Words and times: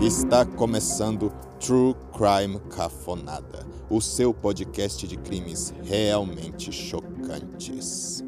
Está 0.00 0.46
começando 0.46 1.30
True 1.60 1.94
Crime 2.16 2.58
Cafonada, 2.70 3.66
o 3.90 4.00
seu 4.00 4.32
podcast 4.32 5.06
de 5.06 5.16
crimes 5.18 5.74
realmente 5.82 6.72
chocantes. 6.72 8.24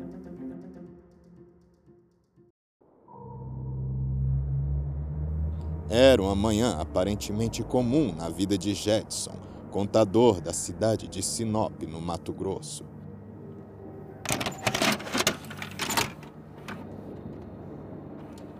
Era 5.89 6.21
uma 6.21 6.35
manhã 6.35 6.77
aparentemente 6.79 7.62
comum 7.62 8.14
na 8.14 8.29
vida 8.29 8.59
de 8.59 8.75
Jetson, 8.75 9.50
contador 9.71 10.41
da 10.41 10.52
cidade 10.52 11.09
de 11.09 11.23
Sinop, 11.23 11.82
no 11.82 12.00
Mato 12.00 12.32
Grosso. 12.32 12.84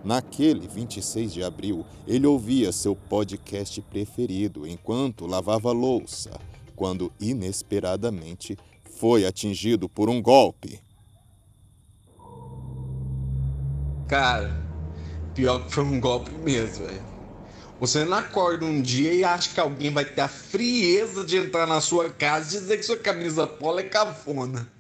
Naquele 0.03 0.67
26 0.67 1.33
de 1.33 1.45
abril, 1.45 1.85
ele 2.07 2.27
ouvia 2.27 2.73
seu 2.73 2.97
podcast 2.97 3.83
preferido 3.83 4.67
enquanto 4.67 5.27
lavava 5.27 5.73
louça, 5.73 6.31
quando 6.75 7.13
inesperadamente 7.21 8.57
foi 8.99 9.27
atingido 9.27 9.89
por 9.89 10.09
um 10.09 10.23
golpe. 10.23 10.81
Cara, 14.09 14.51
pior 15.35 15.65
que 15.65 15.73
foi 15.73 15.85
um 15.85 16.01
golpe 16.01 16.31
mesmo, 16.33 16.87
velho. 16.87 17.10
Você 17.81 18.05
não 18.05 18.19
acorda 18.19 18.67
um 18.67 18.83
dia 18.83 19.15
e 19.15 19.25
acha 19.25 19.55
que 19.55 19.59
alguém 19.59 19.91
vai 19.91 20.05
ter 20.05 20.21
a 20.21 20.29
frieza 20.29 21.25
de 21.25 21.39
entrar 21.39 21.67
na 21.67 21.81
sua 21.81 22.11
casa 22.11 22.55
e 22.55 22.61
dizer 22.61 22.77
que 22.77 22.83
sua 22.83 22.99
camisa 22.99 23.47
polo 23.47 23.81
é 23.81 23.85
cafona. 23.85 24.71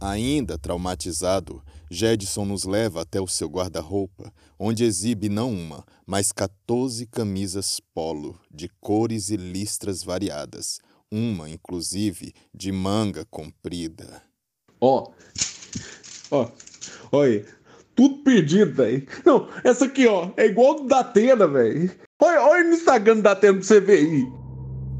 Ainda 0.00 0.56
traumatizado, 0.56 1.60
Jedson 1.90 2.44
nos 2.44 2.62
leva 2.62 3.02
até 3.02 3.20
o 3.20 3.26
seu 3.26 3.48
guarda-roupa, 3.48 4.32
onde 4.56 4.84
exibe 4.84 5.28
não 5.28 5.52
uma, 5.52 5.84
mas 6.06 6.30
14 6.30 7.06
camisas 7.06 7.80
polo, 7.92 8.38
de 8.48 8.68
cores 8.80 9.30
e 9.30 9.36
listras 9.36 10.04
variadas, 10.04 10.78
uma, 11.10 11.50
inclusive, 11.50 12.32
de 12.54 12.70
manga 12.70 13.24
comprida. 13.24 14.22
Ó, 14.80 15.10
ó, 16.30 16.48
olha, 17.10 17.44
tudo 17.96 18.18
perdido, 18.18 18.74
velho. 18.74 19.06
Não, 19.24 19.48
essa 19.64 19.86
aqui, 19.86 20.06
ó, 20.06 20.28
é 20.36 20.46
igual 20.46 20.76
do 20.76 20.86
Datena, 20.86 21.48
velho. 21.48 21.90
Olha, 22.22 22.42
olha 22.42 22.64
no 22.64 22.74
Instagram 22.74 23.16
do 23.16 23.22
Datena 23.22 23.54
pra 23.54 23.62
você 23.62 23.80
ver 23.80 23.98
aí. 23.98 24.26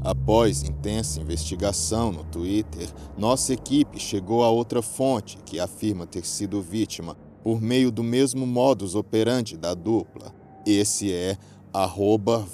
Após 0.03 0.63
intensa 0.63 1.21
investigação 1.21 2.11
no 2.11 2.23
Twitter, 2.23 2.87
nossa 3.17 3.53
equipe 3.53 3.99
chegou 3.99 4.43
a 4.43 4.49
outra 4.49 4.81
fonte 4.81 5.37
que 5.45 5.59
afirma 5.59 6.07
ter 6.07 6.25
sido 6.25 6.61
vítima 6.61 7.15
por 7.43 7.61
meio 7.61 7.91
do 7.91 8.03
mesmo 8.03 8.45
modus 8.45 8.95
operandi 8.95 9.57
da 9.57 9.73
dupla. 9.73 10.33
Esse 10.65 11.13
é 11.13 11.37
arroba 11.73 12.45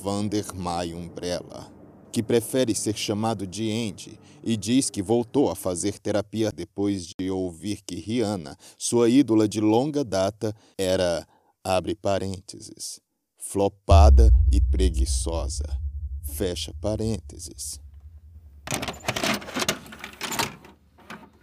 Umbrella, 0.96 1.72
que 2.12 2.22
prefere 2.22 2.76
ser 2.76 2.96
chamado 2.96 3.48
de 3.48 3.72
Andy 3.72 4.20
e 4.44 4.58
diz 4.58 4.90
que 4.90 5.02
voltou 5.02 5.50
a 5.50 5.56
fazer 5.56 6.00
terapia 6.00 6.52
depois 6.52 7.08
de 7.08 7.32
ouvir 7.32 7.82
que 7.82 7.96
Rihanna, 7.96 8.58
sua 8.78 9.10
ídola 9.10 9.48
de 9.48 9.62
longa 9.62 10.04
data, 10.04 10.54
era, 10.78 11.26
abre 11.64 11.96
parênteses, 11.96 13.00
flopada 13.38 14.30
e 14.52 14.60
preguiçosa. 14.60 15.66
Fecha 16.36 16.74
parênteses. 16.82 17.80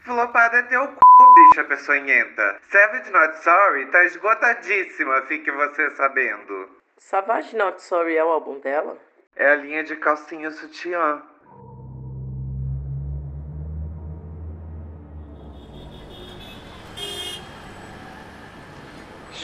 Flopada 0.04 0.56
é 0.56 0.62
teu 0.62 0.86
c, 0.86 0.96
bicha 1.34 1.64
peçonhenta. 1.64 2.60
Savage 2.72 3.10
Not 3.10 3.38
Sorry 3.44 3.86
tá 3.90 4.04
esgotadíssima, 4.04 5.22
fique 5.28 5.50
você 5.50 5.90
sabendo. 5.96 6.68
Savage 6.98 7.56
Not 7.56 7.80
Sorry 7.80 8.16
é 8.16 8.24
o 8.24 8.28
álbum 8.28 8.58
dela? 8.60 8.98
É 9.36 9.52
a 9.52 9.56
linha 9.56 9.84
de 9.84 9.96
calcinha 9.96 10.50
sutiã. 10.50 11.22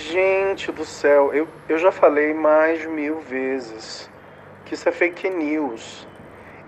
Gente 0.08 0.70
do 0.70 0.84
céu, 0.84 1.34
eu, 1.34 1.48
eu 1.68 1.78
já 1.78 1.90
falei 1.90 2.32
mais 2.32 2.78
de 2.78 2.86
mil 2.86 3.18
vezes 3.18 4.08
que 4.64 4.74
isso 4.74 4.88
é 4.88 4.92
fake 4.92 5.28
news. 5.28 6.06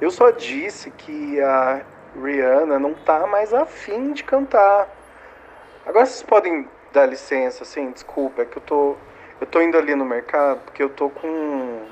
Eu 0.01 0.11
só 0.11 0.33
disse 0.33 0.91
que 0.91 1.41
a 1.41 1.83
Rihanna 2.21 2.81
não 2.81 2.95
tá 2.95 3.29
mais 3.29 3.55
afim 3.55 4.13
de 4.13 4.25
cantar. 4.25 4.89
Agora 5.87 6.05
vocês 6.05 6.25
podem 6.25 6.69
dar 6.93 7.07
licença, 7.07 7.63
assim, 7.63 7.93
desculpa, 7.93 8.43
é 8.43 8.45
que 8.45 8.59
eu 8.59 8.63
tô. 8.63 8.97
Eu 9.41 9.47
tô 9.47 9.63
indo 9.63 9.79
ali 9.79 9.95
no 9.95 10.05
mercado 10.05 10.59
porque 10.65 10.83
eu 10.83 10.89
tô 10.89 11.09
com. 11.09 11.87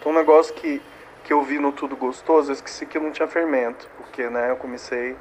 Tô 0.00 0.08
um 0.08 0.14
negócio 0.14 0.54
que, 0.54 0.80
que 1.24 1.30
eu 1.30 1.42
vi 1.42 1.58
no 1.58 1.72
Tudo 1.72 1.94
Gostoso, 1.94 2.50
eu 2.50 2.54
esqueci 2.54 2.86
que 2.86 2.98
não 2.98 3.10
tinha 3.10 3.28
fermento. 3.28 3.86
Porque, 3.98 4.30
né, 4.30 4.50
eu 4.50 4.56
comecei 4.56 5.14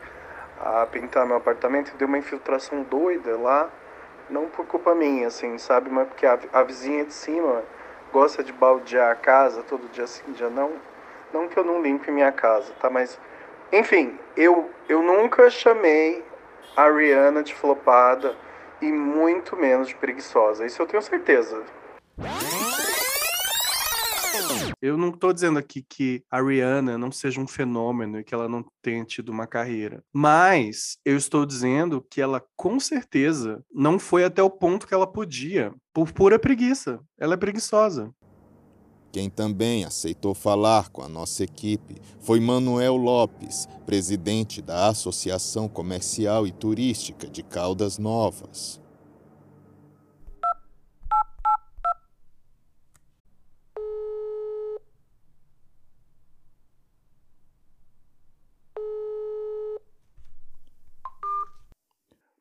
a 0.57 0.85
pintar 0.85 1.25
meu 1.25 1.35
apartamento 1.35 1.91
e 1.93 1.97
deu 1.97 2.07
uma 2.07 2.17
infiltração 2.17 2.81
doida 2.83 3.37
lá. 3.37 3.69
Não 4.29 4.47
por 4.47 4.65
culpa 4.65 4.95
minha, 4.95 5.27
assim, 5.27 5.57
sabe? 5.57 5.89
Mas 5.89 6.07
porque 6.07 6.25
a, 6.25 6.39
a 6.53 6.63
vizinha 6.63 7.05
de 7.05 7.13
cima 7.13 7.63
gosta 8.11 8.43
de 8.43 8.51
baldear 8.53 9.11
a 9.11 9.15
casa 9.15 9.61
todo 9.63 9.91
dia 9.91 10.07
sim, 10.07 10.31
dia 10.31 10.49
não. 10.49 10.71
Não 11.33 11.47
que 11.47 11.57
eu 11.57 11.63
não 11.63 11.81
limpe 11.81 12.11
minha 12.11 12.31
casa, 12.31 12.73
tá? 12.79 12.89
Mas, 12.89 13.19
enfim, 13.71 14.17
eu, 14.35 14.69
eu 14.87 15.03
nunca 15.03 15.49
chamei 15.49 16.23
a 16.75 16.89
Rihanna 16.89 17.43
de 17.43 17.53
flopada 17.53 18.35
e 18.81 18.91
muito 18.91 19.55
menos 19.55 19.87
de 19.87 19.95
preguiçosa. 19.95 20.65
Isso 20.65 20.81
eu 20.81 20.87
tenho 20.87 21.01
certeza. 21.01 21.61
Eu 24.81 24.97
não 24.97 25.09
estou 25.09 25.33
dizendo 25.33 25.59
aqui 25.59 25.83
que 25.87 26.23
a 26.29 26.41
Rihanna 26.41 26.97
não 26.97 27.11
seja 27.11 27.39
um 27.39 27.47
fenômeno 27.47 28.19
e 28.19 28.23
que 28.23 28.33
ela 28.33 28.47
não 28.47 28.63
tenha 28.81 29.03
tido 29.03 29.29
uma 29.29 29.47
carreira, 29.47 30.03
mas 30.13 30.97
eu 31.03 31.17
estou 31.17 31.45
dizendo 31.45 32.05
que 32.09 32.21
ela 32.21 32.43
com 32.55 32.79
certeza 32.79 33.63
não 33.73 33.97
foi 33.97 34.23
até 34.23 34.41
o 34.43 34.49
ponto 34.49 34.87
que 34.87 34.93
ela 34.93 35.07
podia, 35.07 35.73
por 35.93 36.11
pura 36.11 36.37
preguiça. 36.37 36.99
Ela 37.19 37.35
é 37.35 37.37
preguiçosa. 37.37 38.11
Quem 39.11 39.29
também 39.29 39.85
aceitou 39.85 40.33
falar 40.33 40.89
com 40.89 41.01
a 41.01 41.07
nossa 41.07 41.41
equipe 41.45 41.95
foi 42.19 42.41
Manuel 42.41 42.97
Lopes, 42.97 43.65
presidente 43.85 44.61
da 44.61 44.89
Associação 44.89 45.69
Comercial 45.69 46.45
e 46.45 46.51
Turística 46.51 47.25
de 47.25 47.41
Caldas 47.41 47.97
Novas. 47.97 48.81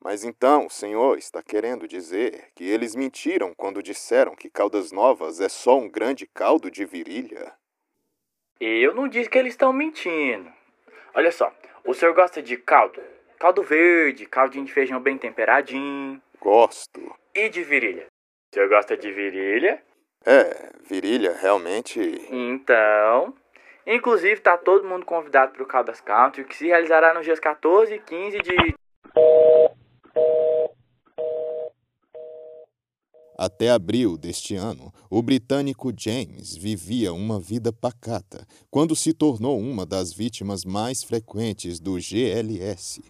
Mas 0.05 0.23
então 0.23 0.67
o 0.67 0.71
senhor 0.71 1.17
está 1.17 1.43
querendo 1.43 1.89
dizer 1.89 2.49
que 2.55 2.63
eles 2.63 2.95
mentiram 2.95 3.55
quando 3.55 3.83
disseram 3.83 4.37
que 4.37 4.51
Caldas 4.51 4.93
Novas 4.93 5.41
é 5.41 5.49
só 5.49 5.79
um 5.79 5.89
grande 5.89 6.27
caldo 6.27 6.71
de 6.71 6.85
virilha? 6.85 7.55
Eu 8.61 8.95
não 8.95 9.09
disse 9.09 9.31
que 9.31 9.39
eles 9.39 9.55
estão 9.55 9.73
mentindo. 9.73 10.53
Olha 11.15 11.33
só, 11.33 11.51
o 11.87 11.95
senhor 11.95 12.15
gosta 12.15 12.43
de 12.43 12.59
caldo? 12.59 13.01
Caldo 13.39 13.63
verde, 13.63 14.27
caldinho 14.27 14.67
de 14.67 14.75
feijão 14.75 15.01
bem 15.01 15.17
temperadinho. 15.17 16.21
Gosto. 16.39 17.01
E 17.35 17.49
de 17.49 17.63
virilha? 17.63 18.07
O 18.53 18.55
senhor 18.55 18.69
gosta 18.69 18.99
de 18.99 19.11
virilha? 19.11 19.83
É, 20.27 20.71
virilha 20.83 21.35
realmente. 21.41 21.99
Então. 22.31 23.35
Inclusive, 23.87 24.41
tá 24.41 24.59
todo 24.59 24.87
mundo 24.87 25.07
convidado 25.07 25.53
para 25.53 25.63
o 25.63 25.67
Caldas 25.67 26.03
Country, 26.03 26.45
que 26.45 26.57
se 26.57 26.67
realizará 26.67 27.15
nos 27.15 27.25
dias 27.25 27.41
14 27.41 27.95
e 27.95 27.99
15 27.99 28.39
de. 28.39 28.84
Até 33.37 33.71
abril 33.71 34.17
deste 34.17 34.55
ano, 34.55 34.93
o 35.11 35.21
britânico 35.21 35.93
James 35.97 36.57
vivia 36.57 37.13
uma 37.13 37.41
vida 37.41 37.73
pacata 37.73 38.47
quando 38.71 38.95
se 38.95 39.13
tornou 39.13 39.59
uma 39.61 39.85
das 39.85 40.13
vítimas 40.13 40.65
mais 40.65 41.03
frequentes 41.03 41.81
do 41.81 41.99
GLS. 41.99 43.03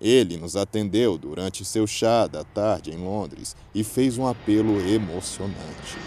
Ele 0.00 0.36
nos 0.36 0.56
atendeu 0.56 1.18
durante 1.18 1.64
seu 1.64 1.86
chá 1.86 2.26
da 2.26 2.44
tarde 2.44 2.90
em 2.90 2.96
Londres 2.96 3.56
e 3.74 3.82
fez 3.82 4.18
um 4.18 4.26
apelo 4.26 4.80
emocionante. 4.80 5.98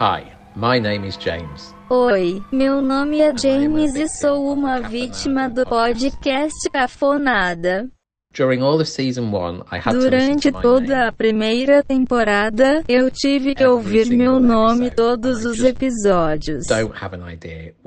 Hi, 0.00 0.39
my 0.56 0.78
name 0.78 1.06
is 1.06 1.16
James. 1.16 1.74
Oi, 1.90 2.42
meu 2.52 2.80
nome 2.80 3.20
é 3.20 3.36
James 3.36 3.94
e 3.94 4.08
sou 4.08 4.52
uma 4.52 4.80
vítima 4.80 5.48
do 5.48 5.64
podcast 5.64 6.70
Cafonada. 6.72 7.88
During 8.32 8.62
all 8.62 8.80
of 8.80 8.86
season 8.88 9.32
one, 9.32 9.62
I 9.72 9.78
had 9.78 9.90
to 9.90 9.98
listen 9.98 10.10
Durante 10.10 10.52
toda 10.52 11.08
a 11.08 11.12
primeira 11.12 11.82
temporada, 11.82 12.84
eu 12.88 13.10
tive 13.10 13.56
que 13.56 13.64
ouvir 13.64 14.06
meu 14.06 14.38
nome 14.38 14.88
todos 14.92 15.44
os 15.44 15.58
episódios. 15.64 16.66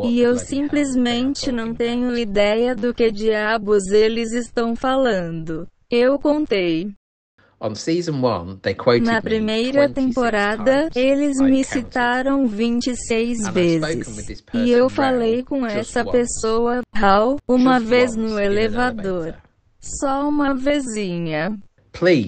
E 0.03 0.19
eu 0.19 0.37
simplesmente 0.37 1.49
não 1.49 1.73
tenho 1.73 2.17
ideia 2.17 2.75
do 2.75 2.93
que 2.93 3.09
diabos 3.09 3.87
eles 3.87 4.33
estão 4.33 4.75
falando. 4.75 5.65
Eu 5.89 6.19
contei. 6.19 6.91
Na 9.05 9.15
me 9.15 9.21
primeira 9.21 9.87
26 9.87 9.93
temporada, 9.93 10.89
eles 10.93 11.39
me 11.39 11.63
citaram 11.63 12.45
26 12.45 13.45
And 13.45 13.49
I've 13.49 13.77
spoken 13.77 14.15
with 14.15 14.29
vezes. 14.29 14.43
E 14.53 14.71
eu 14.71 14.89
falei 14.89 15.43
com 15.43 15.65
essa 15.65 16.03
pessoa, 16.03 16.81
Hal, 16.93 17.37
uma 17.47 17.79
vez 17.79 18.15
no 18.17 18.37
elevador. 18.37 19.35
Só 19.79 20.27
uma 20.27 20.53
vezinha. 20.53 21.57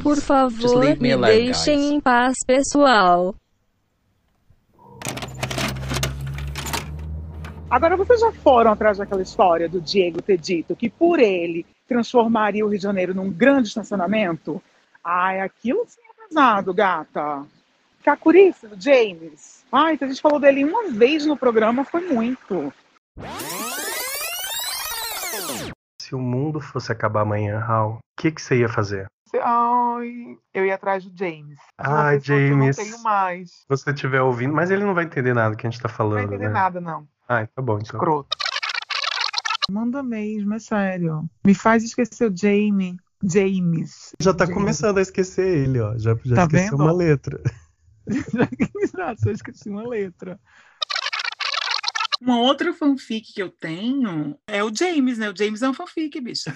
Por 0.02 0.16
just 0.16 0.28
favor, 0.28 0.78
leave 0.78 1.02
me 1.02 1.18
deixem 1.18 1.96
em 1.96 2.00
paz, 2.00 2.36
pessoal. 2.46 3.36
Agora, 7.70 7.98
vocês 7.98 8.22
já 8.22 8.32
foram 8.32 8.72
atrás 8.72 9.00
daquela 9.00 9.22
história 9.22 9.68
do 9.68 9.82
Diego 9.82 10.22
ter 10.22 10.38
dito 10.38 10.76
que 10.78 10.90
por 10.90 11.20
ele 11.20 11.66
transformaria 11.88 12.66
o 12.66 12.70
Rio 12.70 12.78
de 12.78 12.84
Janeiro 12.84 13.14
num 13.14 13.30
grande 13.30 13.68
estacionamento? 13.68 14.62
Ai, 15.08 15.40
aquilo 15.40 15.86
sim 15.88 16.02
é 16.02 16.28
pesado, 16.28 16.74
gata. 16.74 17.46
Cacurice 18.04 18.68
do 18.68 18.82
James. 18.82 19.64
Ai, 19.72 19.98
se 19.98 20.04
a 20.04 20.08
gente 20.08 20.20
falou 20.20 20.40
dele 20.40 20.64
uma 20.64 20.90
vez 20.90 21.28
no 21.28 21.38
programa, 21.38 21.86
foi 21.86 22.02
muito. 22.12 22.74
Se 26.02 26.16
o 26.16 26.20
mundo 26.20 26.60
fosse 26.60 26.92
acabar 26.92 27.22
amanhã, 27.22 27.60
Hal, 27.60 28.00
o 28.00 28.22
que, 28.22 28.32
que 28.32 28.42
você 28.42 28.58
ia 28.58 28.70
fazer? 28.70 29.06
Ai, 29.44 30.38
eu 30.54 30.66
ia 30.66 30.74
atrás 30.74 31.04
do 31.06 31.16
James. 31.16 31.60
Eu 31.80 32.20
James. 32.20 32.78
não 32.78 32.84
tenho 32.86 33.04
mais. 33.04 33.52
Se 33.52 33.66
você 33.70 33.92
estiver 33.92 34.22
ouvindo, 34.22 34.56
mas 34.56 34.72
ele 34.72 34.84
não 34.84 34.96
vai 34.96 35.04
entender 35.04 35.36
nada 35.36 35.56
que 35.56 35.68
a 35.68 35.70
gente 35.70 35.82
tá 35.82 35.88
Não 35.90 35.96
falando, 35.96 36.16
vai 36.16 36.24
entender 36.26 36.48
né? 36.48 36.54
nada, 36.54 36.82
não. 36.82 37.08
Ai, 37.30 37.46
tá 37.48 37.62
bom, 37.62 37.76
então. 37.76 38.00
Escroto. 38.00 38.36
Manda 39.70 40.02
mesmo, 40.02 40.54
é 40.54 40.60
sério. 40.60 41.26
Me 41.44 41.54
faz 41.54 41.84
esquecer 41.84 42.32
o 42.32 42.36
Jamie. 42.36 42.98
James. 43.32 44.12
Já 44.20 44.34
tá 44.34 44.46
James. 44.46 44.60
começando 44.60 44.98
a 44.98 45.02
esquecer 45.02 45.48
ele, 45.48 45.80
ó. 45.80 45.98
Já, 45.98 46.16
já 46.24 46.36
Tá 46.36 46.44
esqueceu 46.44 46.72
vendo? 46.78 46.82
uma 46.84 46.92
letra. 46.94 47.42
Exato, 48.82 49.22
só 49.22 49.32
esqueci 49.32 49.70
uma 49.70 49.88
letra. 49.88 50.40
Uma 52.22 52.40
outra 52.40 52.74
fanfic 52.74 53.34
que 53.34 53.42
eu 53.42 53.50
tenho 53.50 54.38
é 54.48 54.64
o 54.64 54.74
James, 54.74 55.18
né? 55.18 55.30
O 55.30 55.36
James 55.36 55.62
é 55.62 55.68
uma 55.68 55.74
fanfic, 55.74 56.20
bicho. 56.22 56.50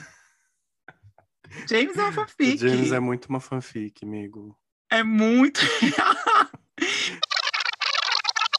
James 1.67 1.97
é 1.97 2.01
uma 2.01 2.09
O 2.09 2.13
fanfic. 2.13 2.57
James 2.57 2.91
é 2.91 2.99
muito 2.99 3.25
uma 3.25 3.39
fanfic, 3.39 4.05
amigo. 4.05 4.55
É 4.91 5.03
muito. 5.03 5.59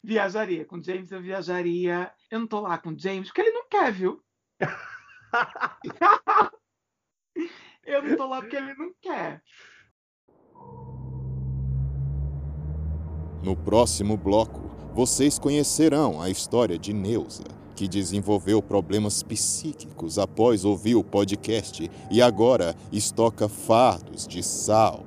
viajaria. 0.05 0.65
Com 0.65 0.83
James 0.83 1.11
eu 1.13 1.23
viajaria. 1.23 2.11
Eu 2.31 2.41
não 2.41 2.47
tô 2.47 2.61
lá 2.61 2.77
com 2.79 2.97
James 2.99 3.29
porque 3.29 3.41
ele 3.43 3.53
não 3.53 3.69
quer, 3.69 3.93
viu? 3.93 4.23
eu 7.91 8.03
não 8.03 8.17
tô 8.17 8.27
lá 8.27 8.41
porque 8.41 8.57
ele 8.57 8.75
não 8.75 8.93
quer. 9.01 9.43
No 13.43 13.57
próximo 13.57 14.17
bloco, 14.17 14.71
vocês 14.95 15.39
conhecerão 15.39 16.21
a 16.21 16.29
história 16.29 16.79
de 16.79 16.93
Neuza, 16.93 17.45
que 17.75 17.89
desenvolveu 17.89 18.63
problemas 18.63 19.23
psíquicos 19.23 20.19
após 20.19 20.65
ouvir 20.65 20.95
o 20.95 21.03
podcast 21.03 21.91
e 22.11 22.21
agora 22.21 22.77
estoca 22.93 23.49
fardos 23.49 24.27
de 24.27 24.43
sal. 24.43 25.05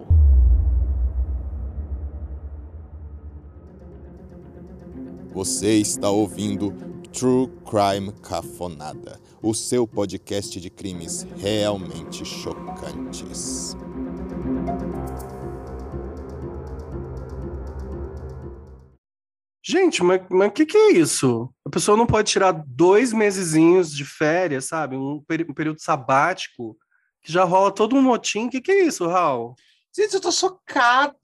Você 5.31 5.77
está 5.77 6.09
ouvindo 6.09 6.71
True 7.11 7.47
Crime 7.65 8.11
Cafonada, 8.13 9.19
o 9.43 9.53
seu 9.53 9.85
podcast 9.85 10.59
de 10.59 10.69
crimes 10.69 11.27
realmente 11.35 12.23
chocantes. 12.23 13.75
Gente, 19.61 20.01
mas 20.01 20.21
o 20.29 20.51
que, 20.51 20.65
que 20.65 20.77
é 20.77 20.91
isso? 20.93 21.53
A 21.65 21.69
pessoa 21.69 21.97
não 21.97 22.05
pode 22.05 22.31
tirar 22.31 22.51
dois 22.65 23.11
mesezinhos 23.11 23.93
de 23.93 24.05
férias, 24.05 24.65
sabe? 24.65 24.95
Um, 24.95 25.21
um 25.49 25.53
período 25.53 25.81
sabático, 25.81 26.77
que 27.21 27.31
já 27.31 27.43
rola 27.43 27.71
todo 27.71 27.95
um 27.95 28.01
motim. 28.01 28.47
O 28.47 28.49
que, 28.49 28.61
que 28.61 28.71
é 28.71 28.85
isso, 28.85 29.07
Raul? 29.07 29.55
Gente, 29.95 30.15
eu 30.15 30.21
tô 30.21 30.31
chocado. 30.31 31.15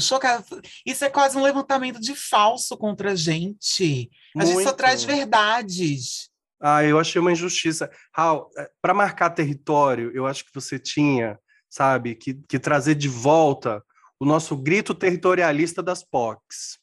Chocado. 0.00 0.44
Isso 0.86 1.04
é 1.04 1.10
quase 1.10 1.36
um 1.36 1.42
levantamento 1.42 2.00
de 2.00 2.14
falso 2.14 2.76
contra 2.76 3.12
a 3.12 3.14
gente. 3.16 4.10
A 4.36 4.44
gente 4.44 4.58
só 4.58 4.62
Muito. 4.64 4.76
traz 4.76 5.04
verdades. 5.04 6.31
Ah, 6.64 6.84
eu 6.84 6.96
achei 6.96 7.20
uma 7.20 7.32
injustiça. 7.32 7.90
Raul, 8.14 8.48
para 8.80 8.94
marcar 8.94 9.30
território, 9.30 10.12
eu 10.14 10.28
acho 10.28 10.44
que 10.44 10.54
você 10.54 10.78
tinha, 10.78 11.36
sabe, 11.68 12.14
que, 12.14 12.34
que 12.48 12.56
trazer 12.56 12.94
de 12.94 13.08
volta 13.08 13.82
o 14.20 14.24
nosso 14.24 14.56
grito 14.56 14.94
territorialista 14.94 15.82
das 15.82 16.04
POCs. 16.04 16.78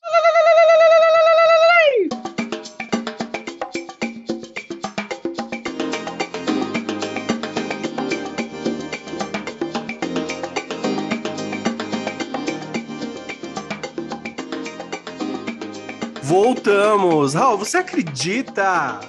Voltamos! 16.21 17.33
Raul, 17.33 17.57
você 17.57 17.77
acredita? 17.77 18.99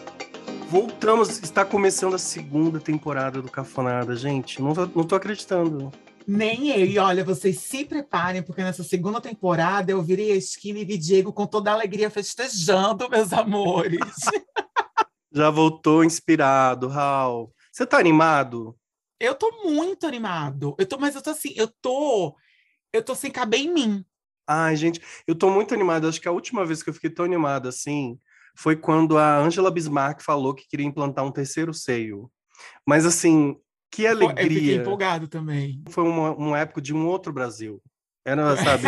Voltamos, 0.70 1.42
está 1.42 1.64
começando 1.64 2.14
a 2.14 2.18
segunda 2.18 2.78
temporada 2.78 3.42
do 3.42 3.50
Cafonada, 3.50 4.14
gente. 4.14 4.62
Não 4.62 4.72
tô, 4.72 4.86
não 4.86 5.04
tô 5.04 5.16
acreditando. 5.16 5.90
Nem 6.24 6.68
eu. 6.70 6.86
E 6.86 6.96
olha, 6.96 7.24
vocês 7.24 7.58
se 7.58 7.84
preparem, 7.84 8.40
porque 8.40 8.62
nessa 8.62 8.84
segunda 8.84 9.20
temporada 9.20 9.90
eu 9.90 10.00
virei 10.00 10.30
a 10.30 10.36
esquina 10.36 10.78
e 10.78 10.84
vi 10.84 10.96
Diego 10.96 11.32
com 11.32 11.44
toda 11.44 11.72
a 11.72 11.74
alegria 11.74 12.08
festejando, 12.08 13.10
meus 13.10 13.32
amores. 13.32 13.98
Já 15.34 15.50
voltou 15.50 16.04
inspirado, 16.04 16.86
Raul. 16.86 17.52
Você 17.72 17.84
tá 17.84 17.98
animado? 17.98 18.78
eu 19.18 19.34
tô 19.34 19.50
muito 19.64 20.06
animado. 20.06 20.76
Eu 20.78 20.86
tô, 20.86 20.98
mas 20.98 21.16
eu 21.16 21.22
tô 21.22 21.30
assim, 21.30 21.52
eu 21.56 21.66
tô. 21.82 22.36
Eu 22.92 23.02
tô 23.02 23.16
sem 23.16 23.32
caber 23.32 23.58
em 23.58 23.74
mim. 23.74 24.04
Ai, 24.46 24.76
gente, 24.76 25.00
eu 25.26 25.34
tô 25.34 25.50
muito 25.50 25.74
animado. 25.74 26.06
Acho 26.06 26.20
que 26.20 26.28
a 26.28 26.32
última 26.32 26.64
vez 26.64 26.80
que 26.80 26.90
eu 26.90 26.94
fiquei 26.94 27.10
tão 27.10 27.24
animado 27.24 27.68
assim 27.68 28.20
foi 28.56 28.76
quando 28.76 29.18
a 29.18 29.38
Angela 29.38 29.70
Bismarck 29.70 30.20
falou 30.22 30.54
que 30.54 30.68
queria 30.68 30.86
implantar 30.86 31.24
um 31.24 31.32
terceiro 31.32 31.72
seio. 31.72 32.30
Mas 32.86 33.06
assim, 33.06 33.56
que 33.90 34.04
Eu 34.04 34.16
fiquei 34.16 34.28
alegria. 34.28 34.76
empolgado 34.76 35.28
também. 35.28 35.82
Foi 35.88 36.04
uma, 36.04 36.30
uma 36.32 36.58
época 36.58 36.80
de 36.80 36.94
um 36.94 37.06
outro 37.06 37.32
Brasil. 37.32 37.82
Era, 38.24 38.56
sabe, 38.56 38.84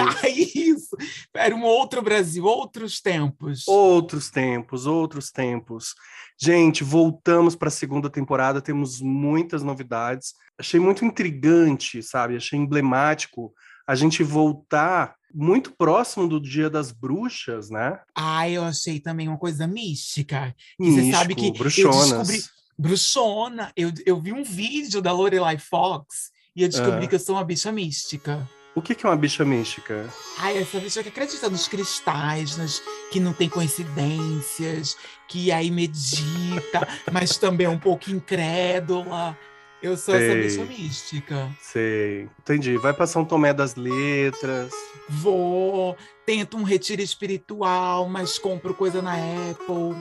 Isso. 0.54 0.96
Era 1.34 1.54
um 1.54 1.64
outro 1.64 2.02
Brasil, 2.02 2.44
outros 2.44 3.00
tempos. 3.00 3.66
outros 3.66 4.30
tempos, 4.30 4.86
outros 4.86 5.30
tempos. 5.30 5.94
Gente, 6.40 6.84
voltamos 6.84 7.56
para 7.56 7.68
a 7.68 7.70
segunda 7.70 8.10
temporada, 8.10 8.60
temos 8.60 9.00
muitas 9.00 9.62
novidades. 9.62 10.34
Achei 10.58 10.78
muito 10.78 11.04
intrigante, 11.04 12.02
sabe? 12.02 12.36
Achei 12.36 12.58
emblemático 12.58 13.52
a 13.86 13.94
gente 13.94 14.22
voltar 14.22 15.16
muito 15.34 15.72
próximo 15.72 16.28
do 16.28 16.40
Dia 16.40 16.68
das 16.70 16.92
Bruxas, 16.92 17.70
né? 17.70 17.98
Ah, 18.14 18.48
eu 18.48 18.64
achei 18.64 19.00
também 19.00 19.28
uma 19.28 19.38
coisa 19.38 19.66
mística. 19.66 20.54
E 20.78 20.90
você 20.90 21.10
sabe 21.10 21.34
que 21.34 21.50
Místico, 21.50 21.58
eu 21.58 21.90
bruxonas. 21.90 22.28
descobri. 22.28 22.42
Bruxona! 22.78 23.72
Eu, 23.76 23.92
eu 24.06 24.20
vi 24.20 24.32
um 24.32 24.42
vídeo 24.42 25.00
da 25.02 25.12
Lorelai 25.12 25.58
Fox 25.58 26.30
e 26.56 26.62
eu 26.62 26.68
descobri 26.68 27.04
Ah. 27.04 27.08
que 27.08 27.14
eu 27.14 27.18
sou 27.20 27.36
uma 27.36 27.44
bicha 27.44 27.70
mística. 27.70 28.48
O 28.74 28.80
que 28.80 28.94
que 28.94 29.04
é 29.04 29.08
uma 29.10 29.16
bicha 29.16 29.44
mística? 29.44 30.08
Ai, 30.38 30.56
essa 30.56 30.80
bicha 30.80 31.02
que 31.02 31.10
acredita 31.10 31.50
nos 31.50 31.68
cristais, 31.68 32.56
nos, 32.56 32.82
que 33.10 33.20
não 33.20 33.34
tem 33.34 33.46
coincidências, 33.46 34.96
que 35.28 35.52
aí 35.52 35.70
medita, 35.70 36.88
mas 37.12 37.36
também 37.36 37.66
é 37.66 37.70
um 37.70 37.78
pouco 37.78 38.10
incrédula. 38.10 39.36
Eu 39.82 39.96
sou 39.96 40.14
essa 40.14 40.32
Sei. 40.32 40.42
bicha 40.42 40.64
mística. 40.64 41.56
Sei, 41.60 42.28
entendi. 42.38 42.76
Vai 42.76 42.94
para 42.94 43.06
São 43.06 43.24
Tomé 43.24 43.52
das 43.52 43.74
Letras. 43.74 44.72
Vou, 45.08 45.96
tento 46.24 46.56
um 46.56 46.62
retiro 46.62 47.02
espiritual, 47.02 48.08
mas 48.08 48.38
compro 48.38 48.74
coisa 48.74 49.02
na 49.02 49.14
Apple. 49.14 50.00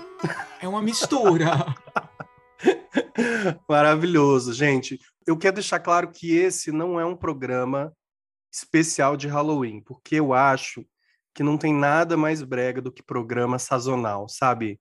É 0.62 0.68
uma 0.68 0.84
mistura. 0.84 1.76
Maravilhoso, 3.68 4.54
gente. 4.54 5.00
Eu 5.26 5.36
quero 5.36 5.56
deixar 5.56 5.80
claro 5.80 6.12
que 6.12 6.32
esse 6.36 6.72
não 6.72 7.00
é 7.00 7.06
um 7.06 7.16
programa 7.16 7.92
especial 8.54 9.18
de 9.18 9.28
Halloween, 9.28 9.82
porque 9.82 10.16
eu 10.16 10.32
acho 10.32 10.86
que 11.34 11.42
não 11.42 11.58
tem 11.58 11.74
nada 11.74 12.16
mais 12.16 12.44
brega 12.44 12.82
do 12.82 12.92
que 12.92 13.02
programa 13.02 13.58
sazonal, 13.58 14.30
sabe? 14.30 14.80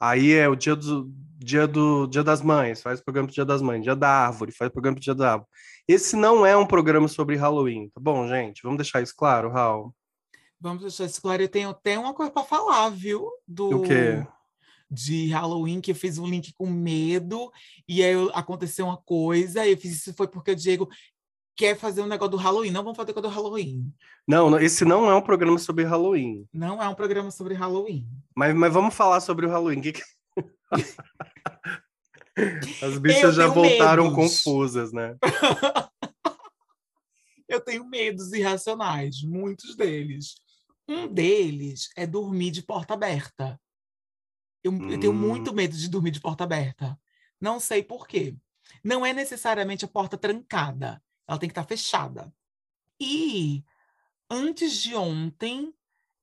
Aí 0.00 0.32
é 0.32 0.48
o 0.48 0.56
dia 0.56 0.74
do 0.74 1.12
dia 1.42 1.66
do 1.66 2.06
dia 2.06 2.22
das 2.22 2.42
mães, 2.42 2.82
faz 2.82 3.00
programa 3.00 3.26
pro 3.28 3.34
dia 3.34 3.44
das 3.44 3.62
mães, 3.62 3.82
dia 3.82 3.96
da 3.96 4.08
árvore, 4.08 4.52
faz 4.52 4.70
programa 4.70 4.94
pro 4.96 5.02
dia 5.04 5.14
da 5.14 5.32
árvore. 5.32 5.48
Esse 5.88 6.14
não 6.16 6.44
é 6.44 6.56
um 6.56 6.66
programa 6.66 7.08
sobre 7.08 7.36
Halloween, 7.36 7.88
tá 7.90 8.00
bom, 8.00 8.26
gente? 8.28 8.62
Vamos 8.62 8.78
deixar 8.78 9.02
isso 9.02 9.14
claro, 9.16 9.50
Raul. 9.50 9.94
Vamos 10.60 10.82
deixar 10.82 11.04
isso 11.06 11.20
claro. 11.22 11.42
Eu 11.42 11.48
tenho 11.48 11.70
até 11.70 11.98
uma 11.98 12.12
coisa 12.14 12.30
para 12.30 12.44
falar, 12.44 12.90
viu? 12.90 13.28
Do 13.46 13.78
O 13.78 13.82
quê? 13.82 14.26
de 14.92 15.28
Halloween 15.28 15.80
que 15.80 15.92
eu 15.92 15.94
fiz 15.94 16.18
um 16.18 16.26
link 16.26 16.52
com 16.52 16.66
medo 16.66 17.50
e 17.88 18.02
aí 18.02 18.12
eu- 18.12 18.28
aconteceu 18.34 18.86
uma 18.86 18.96
coisa 18.96 19.64
e 19.64 19.70
eu 19.70 19.76
fiz 19.78 19.92
isso 19.94 20.12
foi 20.14 20.26
porque 20.26 20.50
o 20.50 20.56
Diego 20.56 20.88
quer 21.60 21.76
fazer 21.78 22.00
um 22.00 22.06
negócio 22.06 22.30
do 22.30 22.36
Halloween. 22.38 22.70
Não 22.70 22.82
vamos 22.82 22.96
fazer 22.96 23.12
com 23.12 23.20
do 23.20 23.28
Halloween. 23.28 23.92
Não, 24.26 24.58
esse 24.58 24.82
não 24.82 25.10
é 25.10 25.14
um 25.14 25.20
programa 25.20 25.58
sobre 25.58 25.84
Halloween. 25.84 26.48
Não 26.52 26.82
é 26.82 26.88
um 26.88 26.94
programa 26.94 27.30
sobre 27.30 27.52
Halloween. 27.52 28.08
Mas, 28.34 28.54
mas 28.54 28.72
vamos 28.72 28.94
falar 28.94 29.20
sobre 29.20 29.44
o 29.44 29.50
Halloween. 29.50 29.82
Que 29.82 29.92
que- 29.92 30.02
As 32.82 32.96
bichas 32.98 33.34
já 33.34 33.46
voltaram 33.46 34.04
medos. 34.10 34.16
confusas, 34.16 34.90
né? 34.92 35.16
Eu 37.46 37.60
tenho 37.60 37.84
medos 37.84 38.32
irracionais, 38.32 39.22
muitos 39.22 39.76
deles. 39.76 40.36
Um 40.88 41.06
deles 41.06 41.90
é 41.96 42.06
dormir 42.06 42.52
de 42.52 42.62
porta 42.62 42.94
aberta. 42.94 43.60
Eu, 44.64 44.72
eu 44.88 44.98
tenho 45.00 45.12
Hum. 45.12 45.16
muito 45.16 45.52
medo 45.52 45.76
de 45.76 45.88
dormir 45.88 46.12
de 46.12 46.20
porta 46.20 46.44
aberta. 46.44 46.98
Não 47.40 47.58
sei 47.60 47.82
por 47.82 48.06
quê. 48.06 48.34
Não 48.84 49.04
é 49.04 49.12
necessariamente 49.12 49.84
a 49.84 49.88
porta 49.88 50.16
trancada. 50.16 51.02
Ela 51.30 51.38
tem 51.38 51.48
que 51.48 51.52
estar 51.52 51.64
fechada. 51.64 52.34
E 52.98 53.64
antes 54.28 54.82
de 54.82 54.96
ontem, 54.96 55.72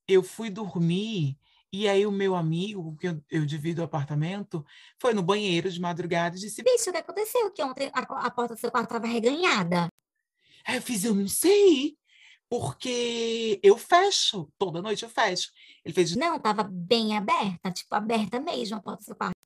eu 0.05 0.21
fui 0.21 0.49
dormir 0.49 1.39
e 1.71 1.87
aí 1.87 2.05
o 2.05 2.11
meu 2.11 2.35
amigo, 2.35 2.97
que 2.97 3.07
eu, 3.07 3.23
eu 3.31 3.45
divido 3.45 3.81
o 3.81 3.85
apartamento, 3.85 4.65
foi 4.99 5.13
no 5.13 5.23
banheiro 5.23 5.71
de 5.71 5.79
madrugada 5.79 6.35
e 6.35 6.39
disse: 6.41 6.61
Bicho, 6.61 6.89
o 6.89 6.91
que 6.91 6.99
aconteceu? 6.99 7.49
Que 7.51 7.63
ontem 7.63 7.89
a, 7.93 8.01
a 8.01 8.29
porta 8.29 8.53
do 8.53 8.59
seu 8.59 8.69
quarto 8.69 8.87
estava 8.87 9.07
reganhada. 9.07 9.87
Aí 10.65 10.75
eu 10.75 10.81
fiz, 10.81 11.05
eu 11.05 11.15
não 11.15 11.29
sei, 11.29 11.97
porque 12.49 13.61
eu 13.63 13.77
fecho, 13.77 14.51
toda 14.57 14.81
noite 14.81 15.03
eu 15.03 15.09
fecho. 15.09 15.53
Ele 15.85 15.93
fez, 15.93 16.17
Não, 16.17 16.37
tava 16.37 16.63
bem 16.63 17.15
aberta, 17.15 17.71
tipo, 17.71 17.95
aberta 17.95 18.41
mesmo 18.41 18.75
a 18.75 18.81
porta 18.81 18.99
do 18.99 19.05
seu 19.05 19.15
quarto. 19.15 19.37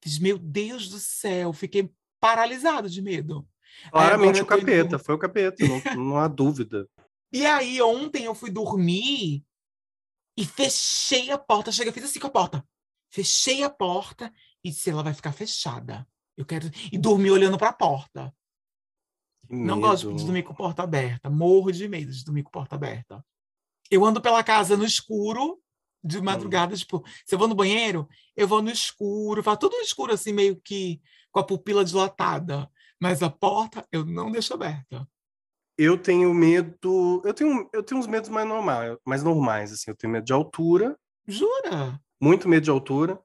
fiz, 0.00 0.20
meu 0.20 0.38
Deus 0.38 0.88
do 0.88 1.00
céu, 1.00 1.52
fiquei 1.52 1.92
paralisado 2.20 2.88
de 2.88 3.02
medo. 3.02 3.48
Aí 3.84 3.90
Claramente 3.90 4.36
o 4.36 4.42
indo 4.42 4.46
capeta, 4.46 4.98
foi 4.98 5.14
o 5.14 5.18
capeta, 5.18 5.64
não, 5.66 6.04
não 6.04 6.18
há 6.18 6.28
dúvida. 6.28 6.88
E 7.32 7.44
aí, 7.46 7.80
ontem 7.82 8.24
eu 8.24 8.34
fui 8.34 8.50
dormir 8.50 9.44
e 10.36 10.44
fechei 10.44 11.30
a 11.30 11.38
porta. 11.38 11.72
Chega, 11.72 11.92
fiz 11.92 12.04
assim 12.04 12.20
com 12.20 12.26
a 12.26 12.30
porta. 12.30 12.66
Fechei 13.10 13.62
a 13.62 13.70
porta 13.70 14.32
e 14.62 14.70
disse, 14.70 14.90
ela 14.90 15.02
vai 15.02 15.14
ficar 15.14 15.32
fechada. 15.32 16.06
Eu 16.36 16.44
quero. 16.44 16.70
E 16.92 16.98
dormi 16.98 17.30
olhando 17.30 17.58
para 17.58 17.68
a 17.68 17.72
porta. 17.72 18.34
Não 19.48 19.80
gosto 19.80 20.12
de 20.14 20.24
dormir 20.24 20.42
com 20.42 20.54
porta 20.54 20.82
aberta. 20.82 21.30
Morro 21.30 21.72
de 21.72 21.88
medo 21.88 22.12
de 22.12 22.24
dormir 22.24 22.42
com 22.42 22.50
porta 22.50 22.74
aberta. 22.74 23.24
Eu 23.90 24.04
ando 24.04 24.20
pela 24.20 24.44
casa 24.44 24.76
no 24.76 24.84
escuro, 24.84 25.58
Hum. 26.04 26.08
de 26.08 26.20
madrugada, 26.20 26.76
tipo, 26.76 27.04
se 27.26 27.34
eu 27.34 27.38
vou 27.38 27.48
no 27.48 27.54
banheiro, 27.54 28.08
eu 28.36 28.46
vou 28.46 28.62
no 28.62 28.70
escuro, 28.70 29.42
faço 29.42 29.58
tudo 29.58 29.76
no 29.76 29.82
escuro, 29.82 30.12
assim, 30.12 30.32
meio 30.32 30.60
que 30.60 31.00
com 31.30 31.40
a 31.40 31.44
pupila 31.44 31.84
dilatada. 31.84 32.70
Mas 33.00 33.22
a 33.22 33.30
porta 33.30 33.84
eu 33.92 34.04
não 34.04 34.30
deixo 34.30 34.54
aberta. 34.54 35.06
Eu 35.76 35.96
tenho 35.96 36.34
medo. 36.34 37.22
Eu 37.24 37.32
tenho, 37.32 37.68
eu 37.72 37.82
tenho 37.82 38.00
uns 38.00 38.06
medos 38.06 38.28
mais 38.28 38.46
normais, 38.46 38.96
mais 39.06 39.22
normais, 39.22 39.72
assim. 39.72 39.90
Eu 39.90 39.96
tenho 39.96 40.12
medo 40.12 40.24
de 40.24 40.32
altura, 40.32 40.98
Jura? 41.26 42.00
muito 42.20 42.48
medo 42.48 42.64
de 42.64 42.70
altura. 42.70 43.18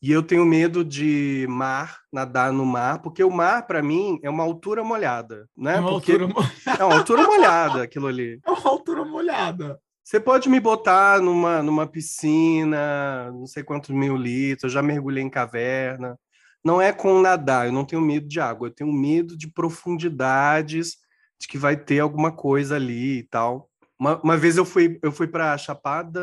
E 0.00 0.12
eu 0.12 0.22
tenho 0.22 0.44
medo 0.46 0.84
de 0.84 1.44
mar, 1.50 1.98
nadar 2.12 2.52
no 2.52 2.64
mar, 2.64 3.02
porque 3.02 3.22
o 3.24 3.30
mar, 3.30 3.66
para 3.66 3.82
mim, 3.82 4.20
é 4.22 4.30
uma 4.30 4.44
altura 4.44 4.84
molhada, 4.84 5.48
né? 5.56 5.74
É 5.74 5.80
uma 5.80 5.88
porque 5.90 6.12
altura, 6.12 6.28
mo- 6.28 6.74
é 6.78 6.84
uma 6.84 6.94
altura 6.98 7.22
molhada 7.24 7.82
aquilo 7.82 8.06
ali. 8.06 8.38
é 8.46 8.50
uma 8.50 8.70
altura 8.70 9.04
molhada. 9.04 9.78
Você 10.04 10.20
pode 10.20 10.48
me 10.48 10.60
botar 10.60 11.20
numa, 11.20 11.62
numa 11.64 11.86
piscina, 11.86 13.30
não 13.32 13.46
sei 13.46 13.62
quantos 13.62 13.90
mil 13.90 14.16
litros, 14.16 14.64
eu 14.64 14.70
já 14.70 14.82
mergulhei 14.82 15.22
em 15.22 15.28
caverna. 15.28 16.16
Não 16.64 16.80
é 16.80 16.92
com 16.92 17.20
nadar, 17.20 17.66
eu 17.66 17.72
não 17.72 17.84
tenho 17.84 18.02
medo 18.02 18.26
de 18.28 18.40
água, 18.40 18.68
eu 18.68 18.74
tenho 18.74 18.92
medo 18.92 19.36
de 19.36 19.48
profundidades, 19.48 20.96
de 21.40 21.46
que 21.46 21.56
vai 21.56 21.76
ter 21.76 22.00
alguma 22.00 22.32
coisa 22.32 22.76
ali 22.76 23.18
e 23.18 23.22
tal. 23.24 23.70
Uma, 23.98 24.20
uma 24.22 24.36
vez 24.36 24.56
eu 24.56 24.64
fui, 24.64 24.98
eu 25.02 25.10
fui 25.10 25.26
para 25.26 25.56
Chapada, 25.58 26.20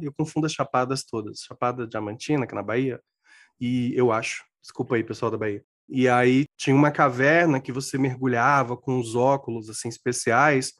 eu 0.00 0.12
confundo 0.12 0.46
as 0.46 0.52
chapadas 0.52 1.04
todas, 1.04 1.40
Chapada 1.40 1.86
Diamantina, 1.86 2.46
que 2.46 2.54
é 2.54 2.56
na 2.56 2.62
Bahia, 2.62 3.00
e 3.60 3.92
eu 3.94 4.10
acho, 4.12 4.44
desculpa 4.62 4.96
aí, 4.96 5.04
pessoal 5.04 5.30
da 5.30 5.36
Bahia. 5.36 5.62
E 5.88 6.08
aí 6.08 6.46
tinha 6.56 6.74
uma 6.74 6.90
caverna 6.90 7.60
que 7.60 7.72
você 7.72 7.98
mergulhava 7.98 8.76
com 8.76 8.98
os 8.98 9.14
óculos 9.16 9.68
assim 9.68 9.88
especiais, 9.88 10.72